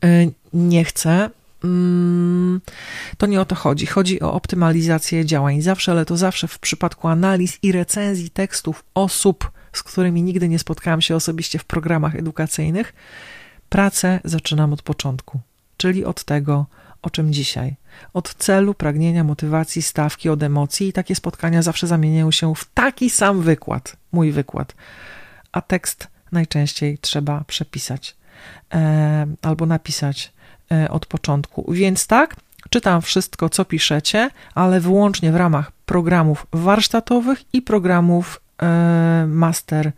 e, 0.04 0.28
nie 0.54 0.86
chcę, 0.86 1.30
to 3.18 3.26
nie 3.26 3.42
o 3.42 3.46
to 3.46 3.56
chodzi. 3.56 3.86
Chodzi 3.86 4.22
o 4.22 4.34
optymalizację 4.34 5.26
działań. 5.26 5.62
Zawsze, 5.62 5.92
ale 5.92 6.06
to 6.06 6.18
zawsze 6.18 6.48
w 6.48 6.60
przypadku 6.60 7.08
analiz 7.08 7.60
i 7.62 7.72
recenzji 7.72 8.30
tekstów 8.30 8.84
osób, 8.94 9.52
z 9.74 9.84
którymi 9.84 10.24
nigdy 10.24 10.50
nie 10.50 10.60
spotkałam 10.60 11.02
się 11.02 11.16
osobiście 11.16 11.60
w 11.60 11.66
programach 11.66 12.16
edukacyjnych, 12.16 12.94
pracę 13.70 14.20
zaczynam 14.24 14.74
od 14.74 14.82
początku, 14.82 15.40
czyli 15.78 16.06
od 16.06 16.24
tego, 16.24 16.66
o 17.02 17.10
czym 17.10 17.34
dzisiaj. 17.34 17.76
Od 18.14 18.36
celu, 18.36 18.74
pragnienia, 18.74 19.24
motywacji, 19.24 19.82
stawki, 19.82 20.30
od 20.30 20.44
emocji 20.44 20.88
i 20.88 20.94
takie 20.94 21.16
spotkania 21.16 21.62
zawsze 21.62 21.88
zamieniają 21.88 22.32
się 22.32 22.56
w 22.56 22.66
taki 22.74 23.10
sam 23.10 23.42
wykład, 23.42 23.98
mój 24.12 24.32
wykład. 24.32 24.76
A 25.52 25.62
tekst 25.62 26.08
najczęściej 26.32 26.98
trzeba 26.98 27.44
przepisać 27.48 28.16
e, 28.74 29.28
albo 29.42 29.66
napisać 29.66 30.33
od 30.90 31.06
początku. 31.06 31.72
Więc 31.72 32.08
tak, 32.08 32.36
czytam 32.70 33.02
wszystko, 33.02 33.50
co 33.50 33.66
piszecie, 33.66 34.30
ale 34.56 34.80
wyłącznie 34.80 35.32
w 35.32 35.36
ramach 35.36 35.72
programów 35.72 36.48
warsztatowych 36.54 37.54
i 37.54 37.62
programów 37.62 38.42
e, 38.62 39.26
master 39.28 39.92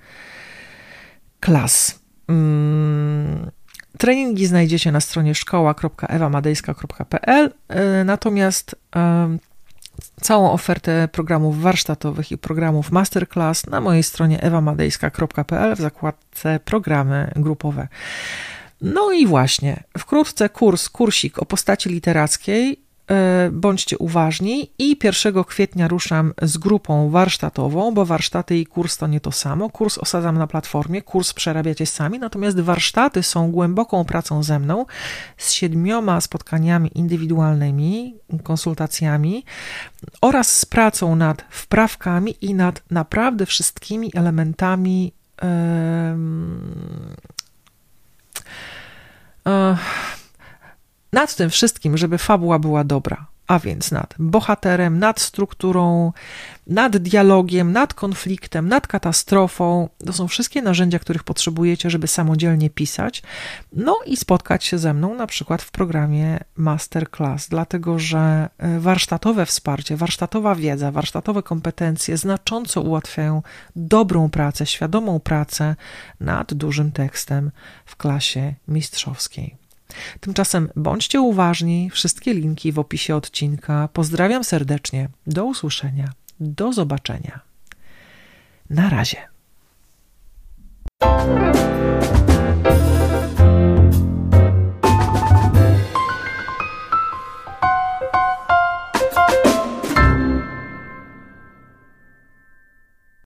class. 1.45 1.99
Mm, 2.27 3.51
treningi 3.97 4.45
znajdziecie 4.45 4.91
na 4.91 5.01
stronie 5.01 5.35
szkoła.ewamadejska.pl, 5.35 7.51
e, 7.67 8.03
natomiast 8.03 8.75
całą 10.21 10.51
ofertę 10.51 11.07
programów 11.11 11.61
warsztatowych 11.61 12.31
i 12.31 12.37
programów 12.37 12.91
masterclass 12.91 13.67
na 13.67 13.81
mojej 13.81 14.03
stronie 14.03 14.41
ewamadejska.pl 14.41 15.75
w 15.75 15.79
zakładce 15.79 16.59
programy 16.65 17.31
grupowe. 17.35 17.87
No 18.81 19.11
i 19.11 19.27
właśnie, 19.27 19.83
wkrótce 19.97 20.49
kurs, 20.49 20.89
kursik 20.89 21.39
o 21.39 21.45
postaci 21.45 21.89
literackiej. 21.89 22.85
E, 23.11 23.49
bądźcie 23.51 23.97
uważni 23.97 24.71
i 24.79 24.97
1 25.03 25.43
kwietnia 25.43 25.87
ruszam 25.87 26.33
z 26.41 26.57
grupą 26.57 27.09
warsztatową, 27.09 27.93
bo 27.93 28.05
warsztaty 28.05 28.57
i 28.57 28.65
kurs 28.65 28.97
to 28.97 29.07
nie 29.07 29.19
to 29.19 29.31
samo. 29.31 29.69
Kurs 29.69 29.97
osadzam 29.97 30.37
na 30.37 30.47
platformie, 30.47 31.01
kurs 31.01 31.33
przerabiacie 31.33 31.85
sami, 31.85 32.19
natomiast 32.19 32.59
warsztaty 32.59 33.23
są 33.23 33.51
głęboką 33.51 34.05
pracą 34.05 34.43
ze 34.43 34.59
mną 34.59 34.85
z 35.37 35.51
siedmioma 35.51 36.21
spotkaniami 36.21 36.91
indywidualnymi, 36.95 38.15
konsultacjami 38.43 39.43
oraz 40.21 40.59
z 40.59 40.65
pracą 40.65 41.15
nad 41.15 41.45
wprawkami 41.49 42.35
i 42.41 42.53
nad 42.53 42.81
naprawdę 42.91 43.45
wszystkimi 43.45 44.11
elementami. 44.15 45.11
Nad 51.13 51.35
tym 51.35 51.49
wszystkim, 51.49 51.97
żeby 51.97 52.17
fabuła 52.17 52.59
była 52.59 52.83
dobra, 52.83 53.25
a 53.47 53.59
więc 53.59 53.91
nad 53.91 54.13
bohaterem, 54.19 54.99
nad 54.99 55.19
strukturą, 55.19 56.11
nad 56.67 56.97
dialogiem, 56.97 57.71
nad 57.71 57.93
konfliktem, 57.93 58.69
nad 58.69 58.87
katastrofą. 58.87 59.89
To 60.05 60.13
są 60.13 60.27
wszystkie 60.27 60.61
narzędzia, 60.61 60.99
których 60.99 61.23
potrzebujecie, 61.23 61.89
żeby 61.89 62.07
samodzielnie 62.07 62.69
pisać. 62.69 63.23
No 63.73 63.99
i 64.05 64.17
spotkać 64.17 64.63
się 64.63 64.77
ze 64.77 64.93
mną 64.93 65.15
na 65.15 65.27
przykład 65.27 65.61
w 65.61 65.71
programie 65.71 66.39
Masterclass, 66.55 67.47
dlatego 67.49 67.99
że 67.99 68.49
e, 68.57 68.79
warsztatowe 68.79 69.45
wsparcie, 69.45 69.97
warsztatowa 69.97 70.55
wiedza, 70.55 70.91
warsztatowe 70.91 71.43
kompetencje 71.43 72.17
znacząco 72.17 72.81
ułatwiają 72.81 73.41
dobrą 73.75 74.29
pracę, 74.29 74.65
świadomą 74.65 75.19
pracę 75.19 75.75
nad 76.19 76.53
dużym 76.53 76.91
tekstem 76.91 77.51
w 77.85 77.95
klasie 77.95 78.53
mistrzowskiej. 78.67 79.64
Tymczasem 80.19 80.69
bądźcie 80.75 81.21
uważni, 81.21 81.89
wszystkie 81.89 82.33
linki 82.33 82.71
w 82.71 82.79
opisie 82.79 83.15
odcinka. 83.15 83.89
Pozdrawiam 83.93 84.43
serdecznie. 84.43 85.09
Do 85.27 85.45
usłyszenia. 85.45 86.09
Do 86.39 86.73
zobaczenia. 86.73 87.39
Na 88.69 88.89
razie. 88.89 89.17